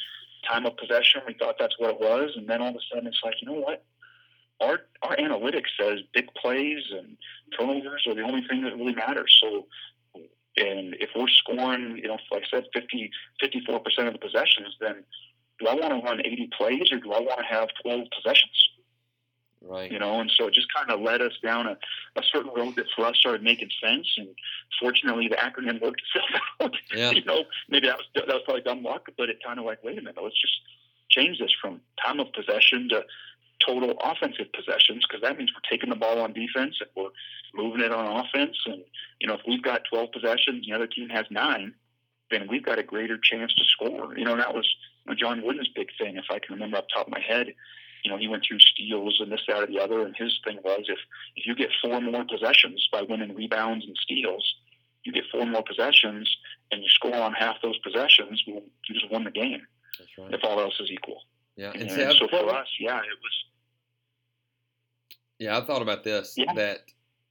time 0.48 0.66
of 0.66 0.76
possession. 0.76 1.22
We 1.26 1.34
thought 1.34 1.56
that's 1.58 1.78
what 1.78 1.90
it 1.90 2.00
was, 2.00 2.32
and 2.36 2.48
then 2.48 2.60
all 2.60 2.70
of 2.70 2.76
a 2.76 2.78
sudden 2.92 3.06
it's 3.06 3.20
like, 3.24 3.34
you 3.40 3.48
know 3.48 3.60
what? 3.60 3.84
Our 4.60 4.80
our 5.02 5.16
analytics 5.16 5.70
says 5.80 6.00
big 6.14 6.32
plays 6.34 6.82
and 6.92 7.16
turnovers 7.58 8.04
are 8.06 8.14
the 8.14 8.22
only 8.22 8.46
thing 8.46 8.62
that 8.62 8.76
really 8.76 8.94
matters. 8.94 9.36
So, 9.42 9.66
and 10.56 10.94
if 11.00 11.10
we're 11.16 11.28
scoring, 11.28 11.98
you 12.02 12.08
know, 12.08 12.18
like 12.30 12.42
I 12.44 12.56
said, 12.56 12.64
50, 12.74 13.10
54 13.40 13.80
percent 13.80 14.08
of 14.08 14.14
the 14.14 14.18
possessions, 14.18 14.76
then 14.80 15.04
do 15.58 15.68
I 15.68 15.74
want 15.74 15.90
to 15.90 16.06
run 16.06 16.20
80 16.20 16.50
plays 16.56 16.92
or 16.92 16.98
do 16.98 17.12
I 17.12 17.20
want 17.20 17.38
to 17.38 17.46
have 17.46 17.68
12 17.82 18.06
possessions? 18.14 18.68
Right. 19.64 19.92
You 19.92 19.98
know, 19.98 20.20
and 20.20 20.30
so 20.36 20.48
it 20.48 20.54
just 20.54 20.66
kind 20.74 20.90
of 20.90 21.00
led 21.00 21.22
us 21.22 21.32
down 21.42 21.66
a, 21.66 21.78
a 22.16 22.22
certain 22.32 22.50
road 22.54 22.74
that 22.76 22.86
for 22.96 23.06
us 23.06 23.16
started 23.16 23.42
making 23.42 23.70
sense. 23.82 24.08
And 24.16 24.28
fortunately, 24.80 25.28
the 25.28 25.36
acronym 25.36 25.80
worked 25.80 26.02
itself 26.02 26.42
out. 26.60 26.76
Yeah. 26.92 27.12
you 27.12 27.24
know, 27.24 27.44
maybe 27.68 27.86
that 27.86 27.96
was 27.96 28.06
that 28.14 28.26
was 28.26 28.42
probably 28.44 28.62
dumb 28.62 28.82
luck, 28.82 29.08
but 29.16 29.28
it 29.28 29.38
kind 29.44 29.58
of 29.58 29.64
like, 29.64 29.82
wait 29.84 29.98
a 29.98 30.02
minute, 30.02 30.22
let's 30.22 30.40
just 30.40 30.54
change 31.10 31.38
this 31.38 31.52
from 31.60 31.80
time 32.04 32.18
of 32.18 32.32
possession 32.32 32.88
to 32.88 33.04
total 33.64 33.96
offensive 34.02 34.46
possessions 34.52 35.04
because 35.08 35.22
that 35.22 35.38
means 35.38 35.52
we're 35.54 35.68
taking 35.70 35.90
the 35.90 35.96
ball 35.96 36.20
on 36.20 36.32
defense 36.32 36.76
and 36.80 36.90
we're 36.96 37.10
moving 37.54 37.80
it 37.80 37.92
on 37.92 38.24
offense. 38.24 38.56
And 38.66 38.82
you 39.20 39.26
know, 39.26 39.34
if 39.34 39.40
we've 39.46 39.62
got 39.62 39.82
12 39.90 40.12
possessions, 40.12 40.64
and 40.64 40.64
the 40.64 40.74
other 40.74 40.86
team 40.86 41.08
has 41.08 41.26
nine, 41.30 41.74
then 42.30 42.48
we've 42.48 42.64
got 42.64 42.78
a 42.78 42.82
greater 42.82 43.18
chance 43.18 43.54
to 43.54 43.64
score. 43.64 44.16
You 44.16 44.24
know, 44.24 44.32
and 44.32 44.40
that 44.40 44.54
was 44.54 44.68
you 45.04 45.10
know, 45.12 45.16
John 45.16 45.42
Wooden's 45.42 45.68
big 45.74 45.88
thing, 45.98 46.16
if 46.16 46.26
I 46.30 46.38
can 46.38 46.54
remember 46.54 46.78
off 46.78 46.84
the 46.88 46.94
top 46.94 47.06
of 47.06 47.12
my 47.12 47.20
head 47.20 47.48
you 48.02 48.10
know, 48.10 48.18
he 48.18 48.28
went 48.28 48.44
through 48.46 48.58
steals 48.58 49.18
and 49.20 49.30
this, 49.30 49.42
that, 49.46 49.62
or 49.62 49.66
the 49.66 49.78
other. 49.78 50.04
And 50.04 50.14
his 50.16 50.38
thing 50.44 50.58
was 50.64 50.84
if, 50.88 50.98
if 51.36 51.46
you 51.46 51.54
get 51.54 51.70
four 51.80 52.00
more 52.00 52.24
possessions 52.24 52.88
by 52.92 53.02
winning 53.02 53.34
rebounds 53.34 53.86
and 53.86 53.96
steals, 53.96 54.54
you 55.04 55.12
get 55.12 55.24
four 55.30 55.46
more 55.46 55.62
possessions 55.62 56.36
and 56.70 56.82
you 56.82 56.88
score 56.88 57.14
on 57.14 57.32
half 57.32 57.56
those 57.62 57.78
possessions, 57.78 58.42
well, 58.46 58.62
you 58.88 58.94
just 58.94 59.10
won 59.10 59.24
the 59.24 59.30
game. 59.30 59.62
That's 59.98 60.10
right. 60.18 60.34
If 60.34 60.40
all 60.44 60.60
else 60.60 60.78
is 60.80 60.90
equal. 60.90 61.22
Yeah. 61.56 61.72
And, 61.74 61.88
and 61.90 62.16
so 62.16 62.26
for 62.28 62.48
us, 62.54 62.68
yeah, 62.80 62.98
it 62.98 63.18
was. 63.22 63.44
Yeah, 65.42 65.58
I 65.58 65.60
thought 65.62 65.82
about 65.82 66.04
this 66.04 66.34
yeah. 66.36 66.52
that 66.54 66.80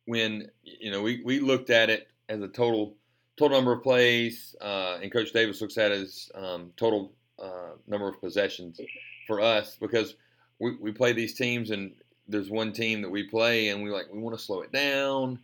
when, 0.06 0.50
you 0.64 0.92
know, 0.92 1.02
we, 1.02 1.22
we 1.24 1.40
looked 1.40 1.70
at 1.70 1.90
it 1.90 2.08
as 2.30 2.42
a 2.42 2.48
total 2.48 2.96
total 3.38 3.58
number 3.58 3.72
of 3.72 3.82
plays, 3.82 4.56
uh, 4.62 5.00
and 5.02 5.12
Coach 5.12 5.32
Davis 5.32 5.62
looks 5.62 5.78
at 5.78 5.92
it 5.92 6.02
as 6.02 6.30
um, 6.36 6.72
total 6.78 7.14
uh, 7.42 7.72
number 7.88 8.08
of 8.08 8.20
possessions 8.22 8.80
for 9.28 9.42
us 9.42 9.78
because– 9.80 10.16
we, 10.62 10.76
we 10.80 10.92
play 10.92 11.12
these 11.12 11.34
teams 11.34 11.72
and 11.72 11.92
there's 12.28 12.50
one 12.50 12.72
team 12.72 13.02
that 13.02 13.10
we 13.10 13.24
play 13.24 13.70
and 13.70 13.84
we 13.84 13.90
like 13.90 14.06
we 14.14 14.20
want 14.20 14.38
to 14.38 14.42
slow 14.42 14.62
it 14.62 14.72
down 14.72 15.40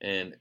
and 0.00 0.34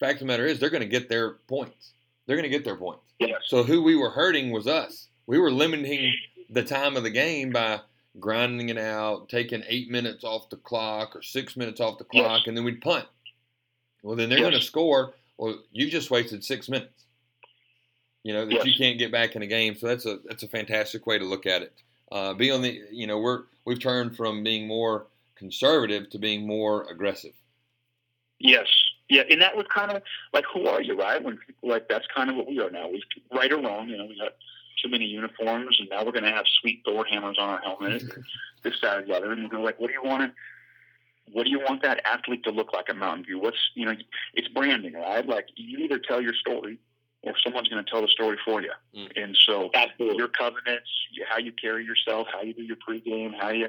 fact 0.00 0.14
of 0.14 0.20
the 0.20 0.24
matter 0.24 0.46
is 0.46 0.58
they're 0.58 0.70
going 0.70 0.80
to 0.80 0.88
get 0.88 1.08
their 1.08 1.34
points 1.46 1.92
they're 2.26 2.36
going 2.36 2.50
to 2.50 2.56
get 2.56 2.64
their 2.64 2.76
points 2.76 3.04
yeah. 3.20 3.36
so 3.46 3.62
who 3.62 3.82
we 3.82 3.94
were 3.94 4.10
hurting 4.10 4.50
was 4.50 4.66
us 4.66 5.08
we 5.26 5.38
were 5.38 5.52
limiting 5.52 6.12
the 6.50 6.64
time 6.64 6.96
of 6.96 7.02
the 7.02 7.10
game 7.10 7.50
by 7.50 7.78
grinding 8.20 8.68
it 8.68 8.78
out, 8.78 9.28
taking 9.28 9.62
eight 9.68 9.90
minutes 9.90 10.24
off 10.24 10.50
the 10.50 10.56
clock 10.56 11.14
or 11.16 11.22
six 11.22 11.56
minutes 11.56 11.80
off 11.80 11.98
the 11.98 12.04
clock, 12.04 12.40
Yes. 12.40 12.46
and 12.46 12.56
then 12.56 12.64
we'd 12.64 12.80
punt. 12.80 13.06
Well, 14.02 14.16
then 14.16 14.28
they're 14.28 14.38
Yes. 14.38 14.44
going 14.50 14.60
to 14.60 14.66
score. 14.66 15.14
Well, 15.36 15.62
you 15.72 15.90
just 15.90 16.10
wasted 16.10 16.44
six 16.44 16.68
minutes. 16.68 17.04
You 18.24 18.32
know 18.34 18.44
that 18.46 18.52
Yes. 18.52 18.64
you 18.66 18.74
can't 18.74 18.98
get 18.98 19.12
back 19.12 19.36
in 19.36 19.42
a 19.42 19.46
game. 19.46 19.76
So 19.76 19.86
that's 19.86 20.04
a 20.06 20.18
that's 20.24 20.42
a 20.42 20.48
fantastic 20.48 21.06
way 21.06 21.18
to 21.18 21.24
look 21.24 21.46
at 21.46 21.62
it. 21.62 21.72
Uh, 22.10 22.34
be 22.34 22.50
on 22.50 22.62
the 22.62 22.82
you 22.90 23.06
know 23.06 23.18
we're 23.18 23.44
we've 23.64 23.80
turned 23.80 24.16
from 24.16 24.42
being 24.42 24.66
more 24.66 25.06
conservative 25.36 26.10
to 26.10 26.18
being 26.18 26.46
more 26.46 26.90
aggressive. 26.90 27.32
Yes. 28.38 28.66
Yeah, 29.08 29.22
and 29.30 29.40
that 29.40 29.56
was 29.56 29.66
kind 29.74 29.90
of 29.90 30.02
like, 30.34 30.44
who 30.52 30.66
are 30.66 30.82
you, 30.82 30.94
right? 30.94 31.22
When 31.22 31.38
people 31.38 31.68
like 31.70 31.88
that's 31.88 32.06
kind 32.14 32.28
of 32.28 32.36
what 32.36 32.46
we 32.46 32.60
are 32.60 32.70
now. 32.70 32.88
We 32.88 33.02
right 33.32 33.50
or 33.50 33.58
wrong, 33.62 33.88
you 33.88 33.96
know, 33.96 34.04
we 34.06 34.18
got 34.18 34.34
too 34.82 34.90
many 34.90 35.04
uniforms, 35.04 35.78
and 35.80 35.88
now 35.88 36.04
we're 36.04 36.12
going 36.12 36.24
to 36.24 36.30
have 36.30 36.46
sweet 36.60 36.82
Thor 36.84 37.04
hammers 37.04 37.36
on 37.38 37.48
our 37.48 37.60
helmet, 37.60 38.02
this, 38.62 38.74
that, 38.82 38.98
or 38.98 39.06
the 39.06 39.14
other, 39.14 39.32
and 39.32 39.50
we're 39.50 39.60
like, 39.60 39.78
what 39.80 39.88
do 39.88 39.94
you 39.94 40.02
want 40.02 40.22
to? 40.22 40.32
What 41.32 41.44
do 41.44 41.50
you 41.50 41.60
want 41.60 41.82
that 41.82 42.00
athlete 42.06 42.44
to 42.44 42.50
look 42.50 42.72
like 42.72 42.88
at 42.88 42.96
Mountain 42.96 43.26
View? 43.26 43.38
What's 43.38 43.58
you 43.74 43.84
know, 43.84 43.94
it's 44.32 44.48
branding, 44.48 44.94
right? 44.94 45.26
Like 45.26 45.46
you 45.56 45.78
either 45.84 45.98
tell 45.98 46.22
your 46.22 46.32
story, 46.32 46.78
or 47.22 47.34
someone's 47.44 47.68
going 47.68 47.84
to 47.84 47.90
tell 47.90 48.00
the 48.00 48.08
story 48.08 48.38
for 48.44 48.62
you. 48.62 48.72
Mm. 48.96 49.22
And 49.22 49.38
so, 49.46 49.70
Absolutely. 49.74 50.16
your 50.16 50.28
covenants, 50.28 50.88
how 51.28 51.38
you 51.38 51.52
carry 51.52 51.84
yourself, 51.84 52.28
how 52.32 52.42
you 52.42 52.54
do 52.54 52.62
your 52.62 52.76
pregame, 52.76 53.34
how 53.38 53.50
you 53.50 53.68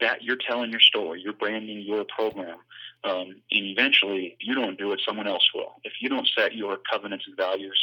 that 0.00 0.22
you're 0.22 0.38
telling 0.48 0.70
your 0.70 0.80
story, 0.80 1.20
you're 1.22 1.34
branding 1.34 1.80
your 1.80 2.04
program, 2.04 2.56
um, 3.04 3.36
and 3.50 3.64
eventually, 3.64 4.36
if 4.38 4.46
you 4.46 4.54
don't 4.54 4.78
do 4.78 4.92
it, 4.92 5.00
someone 5.06 5.26
else 5.26 5.48
will. 5.54 5.76
If 5.84 5.92
you 6.00 6.08
don't 6.08 6.28
set 6.36 6.54
your 6.54 6.78
covenants 6.90 7.24
and 7.26 7.36
values, 7.36 7.78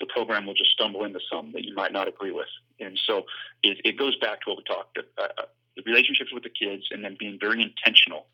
the 0.00 0.06
program 0.06 0.46
will 0.46 0.54
just 0.54 0.70
stumble 0.70 1.04
into 1.04 1.20
some 1.30 1.52
that 1.52 1.64
you 1.64 1.74
might 1.74 1.92
not 1.92 2.08
agree 2.08 2.32
with. 2.32 2.48
And 2.80 2.98
so, 3.06 3.24
it, 3.62 3.78
it 3.84 3.98
goes 3.98 4.16
back 4.18 4.40
to 4.42 4.50
what 4.50 4.58
we 4.58 4.64
talked 4.64 4.98
uh, 4.98 5.22
uh, 5.22 5.42
the 5.76 5.82
relationships 5.86 6.32
with 6.32 6.42
the 6.42 6.50
kids, 6.50 6.84
and 6.90 7.04
then 7.04 7.16
being 7.18 7.38
very 7.40 7.62
intentional 7.62 8.26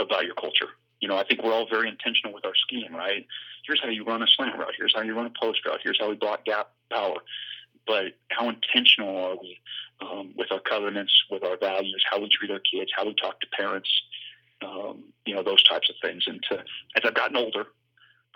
about 0.00 0.24
your 0.24 0.34
culture. 0.34 0.68
You 1.00 1.08
know, 1.08 1.16
I 1.16 1.24
think 1.24 1.42
we're 1.42 1.52
all 1.52 1.66
very 1.68 1.88
intentional 1.88 2.32
with 2.34 2.44
our 2.44 2.54
scheme, 2.54 2.94
right? 2.94 3.26
Here's 3.66 3.80
how 3.80 3.88
you 3.88 4.04
run 4.04 4.22
a 4.22 4.26
slant 4.26 4.58
route. 4.58 4.74
Here's 4.76 4.92
how 4.94 5.02
you 5.02 5.14
run 5.14 5.26
a 5.26 5.32
post 5.40 5.64
route. 5.66 5.80
Here's 5.82 5.98
how 6.00 6.08
we 6.08 6.16
block 6.16 6.44
gap 6.44 6.70
power. 6.90 7.18
But 7.86 8.14
how 8.30 8.48
intentional 8.48 9.16
are 9.16 9.36
we 9.36 9.60
um, 10.00 10.34
with 10.36 10.52
our 10.52 10.60
covenants, 10.60 11.12
with 11.30 11.42
our 11.42 11.56
values, 11.56 12.04
how 12.08 12.20
we 12.20 12.28
treat 12.28 12.50
our 12.50 12.60
kids, 12.60 12.90
how 12.96 13.06
we 13.06 13.14
talk 13.14 13.40
to 13.40 13.46
parents, 13.48 13.90
um, 14.64 15.04
you 15.26 15.34
know, 15.34 15.42
those 15.42 15.62
types 15.64 15.90
of 15.90 15.96
things. 16.00 16.24
And 16.26 16.40
to, 16.50 16.58
as 16.96 17.02
I've 17.04 17.14
gotten 17.14 17.36
older, 17.36 17.66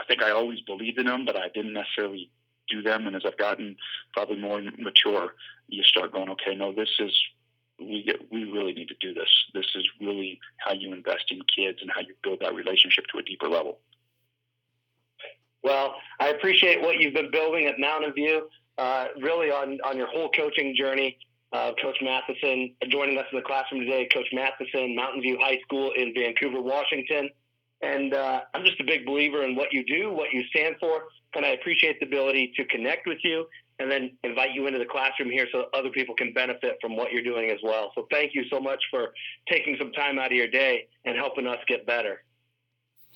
I 0.00 0.04
think 0.04 0.22
I 0.22 0.30
always 0.30 0.60
believed 0.60 0.98
in 0.98 1.06
them, 1.06 1.24
but 1.24 1.36
I 1.36 1.48
didn't 1.54 1.72
necessarily 1.72 2.30
do 2.68 2.82
them. 2.82 3.06
And 3.06 3.16
as 3.16 3.22
I've 3.26 3.38
gotten 3.38 3.76
probably 4.12 4.38
more 4.38 4.60
mature, 4.78 5.34
you 5.68 5.82
start 5.82 6.12
going, 6.12 6.30
okay, 6.30 6.54
no, 6.54 6.72
this 6.72 6.90
is 6.98 7.12
we 7.78 8.02
get, 8.04 8.32
we 8.32 8.44
really 8.44 8.72
need 8.72 8.88
to 8.88 8.94
do 9.00 9.12
this. 9.12 9.28
This 9.52 9.66
is 9.74 9.86
really 10.00 10.40
how 10.58 10.72
you 10.72 10.92
invest 10.92 11.24
in 11.30 11.40
kids 11.54 11.78
and 11.82 11.90
how 11.90 12.00
you 12.00 12.14
build 12.22 12.40
that 12.40 12.54
relationship 12.54 13.04
to 13.12 13.18
a 13.18 13.22
deeper 13.22 13.48
level. 13.48 13.78
Well, 15.62 15.96
I 16.20 16.28
appreciate 16.28 16.80
what 16.80 17.00
you've 17.00 17.14
been 17.14 17.30
building 17.30 17.66
at 17.66 17.78
Mountain 17.78 18.14
View, 18.14 18.48
uh, 18.78 19.08
really 19.20 19.50
on, 19.50 19.78
on 19.84 19.96
your 19.96 20.06
whole 20.06 20.30
coaching 20.30 20.74
journey. 20.76 21.18
Uh, 21.52 21.72
Coach 21.80 21.96
Matheson 22.02 22.74
joining 22.88 23.18
us 23.18 23.24
in 23.32 23.38
the 23.38 23.42
classroom 23.42 23.82
today, 23.82 24.08
Coach 24.12 24.26
Matheson, 24.32 24.94
Mountain 24.94 25.22
View 25.22 25.38
High 25.40 25.58
School 25.62 25.92
in 25.96 26.12
Vancouver, 26.14 26.60
Washington. 26.60 27.30
And 27.82 28.14
uh, 28.14 28.40
I'm 28.54 28.64
just 28.64 28.80
a 28.80 28.84
big 28.84 29.04
believer 29.04 29.44
in 29.44 29.54
what 29.54 29.72
you 29.72 29.84
do, 29.84 30.10
what 30.10 30.32
you 30.32 30.42
stand 30.44 30.76
for, 30.80 31.04
and 31.34 31.44
I 31.44 31.50
appreciate 31.50 32.00
the 32.00 32.06
ability 32.06 32.52
to 32.56 32.64
connect 32.64 33.06
with 33.06 33.18
you 33.22 33.46
and 33.78 33.90
then 33.90 34.16
invite 34.24 34.52
you 34.52 34.66
into 34.66 34.78
the 34.78 34.86
classroom 34.86 35.30
here 35.30 35.46
so 35.52 35.66
other 35.74 35.90
people 35.90 36.14
can 36.14 36.32
benefit 36.32 36.78
from 36.80 36.96
what 36.96 37.12
you're 37.12 37.22
doing 37.22 37.50
as 37.50 37.58
well. 37.62 37.92
So 37.94 38.06
thank 38.10 38.34
you 38.34 38.44
so 38.50 38.58
much 38.58 38.82
for 38.90 39.12
taking 39.50 39.76
some 39.78 39.92
time 39.92 40.18
out 40.18 40.26
of 40.26 40.32
your 40.32 40.48
day 40.48 40.88
and 41.04 41.16
helping 41.16 41.46
us 41.46 41.58
get 41.68 41.86
better. 41.86 42.22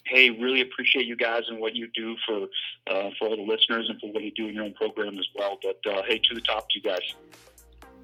Hey, 0.04 0.30
really 0.30 0.61
appreciate 0.61 1.06
you 1.06 1.16
guys 1.16 1.42
and 1.48 1.61
what 1.61 1.74
you 1.74 1.88
do 1.94 2.16
for 2.26 2.42
uh, 2.90 3.11
for 3.18 3.28
all 3.28 3.36
the 3.36 3.42
listeners 3.42 3.86
and 3.88 4.00
for 4.00 4.12
what 4.12 4.22
you 4.22 4.32
do 4.32 4.48
in 4.48 4.54
your 4.54 4.64
own 4.64 4.74
program 4.74 5.18
as 5.18 5.26
well. 5.34 5.58
But 5.62 5.90
uh, 5.90 6.02
hey, 6.06 6.18
to 6.18 6.34
the 6.34 6.40
top 6.40 6.68
to 6.70 6.78
you 6.78 6.82
guys. 6.82 7.14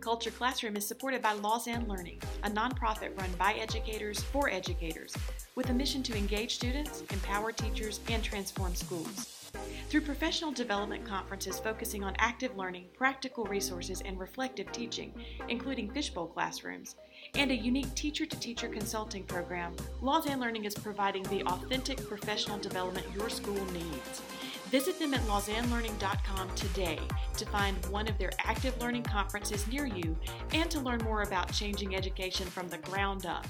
Culture 0.07 0.31
Classroom 0.31 0.77
is 0.77 0.87
supported 0.87 1.21
by 1.21 1.33
Lausanne 1.33 1.89
Learning, 1.89 2.23
a 2.45 2.49
nonprofit 2.51 3.19
run 3.19 3.31
by 3.41 3.55
educators 3.55 4.23
for 4.23 4.49
educators, 4.49 5.13
with 5.57 5.69
a 5.71 5.73
mission 5.73 6.01
to 6.05 6.17
engage 6.17 6.55
students, 6.55 7.03
empower 7.11 7.51
teachers, 7.51 7.99
and 8.09 8.23
transform 8.23 8.73
schools. 8.77 9.51
Through 9.89 10.03
professional 10.03 10.53
development 10.53 11.05
conferences 11.05 11.59
focusing 11.59 12.05
on 12.05 12.15
active 12.21 12.57
learning, 12.57 12.87
practical 12.97 13.47
resources, 13.47 14.01
and 14.03 14.17
reflective 14.17 14.71
teaching, 14.71 15.13
including 15.49 15.91
fishbowl 15.91 16.29
classrooms, 16.29 16.95
and 17.35 17.51
a 17.51 17.57
unique 17.57 17.93
teacher 17.97 18.27
to 18.27 18.39
teacher 18.39 18.69
consulting 18.69 19.25
program, 19.25 19.75
Lausanne 20.03 20.39
Learning 20.39 20.67
is 20.67 20.77
providing 20.77 21.25
the 21.25 21.43
authentic 21.47 21.99
professional 22.07 22.59
development 22.59 23.07
your 23.13 23.29
school 23.29 23.65
needs. 23.73 24.23
Visit 24.71 24.99
them 24.99 25.15
at 25.15 25.21
lausannelearning.com 25.23 26.51
today 26.57 26.99
to 27.37 27.47
find 27.47 27.77
one 27.87 28.09
of 28.09 28.19
their 28.19 28.33
active 28.41 28.77
learning 28.81 29.05
conferences 29.05 29.67
near 29.69 29.87
you 29.87 30.17
and 30.53 30.69
to 30.71 30.81
learn 30.81 31.03
more 31.05 31.23
about 31.23 31.53
changing 31.53 31.95
education 31.95 32.47
from 32.47 32.69
the 32.69 32.79
ground 32.79 33.27
up. 33.27 33.47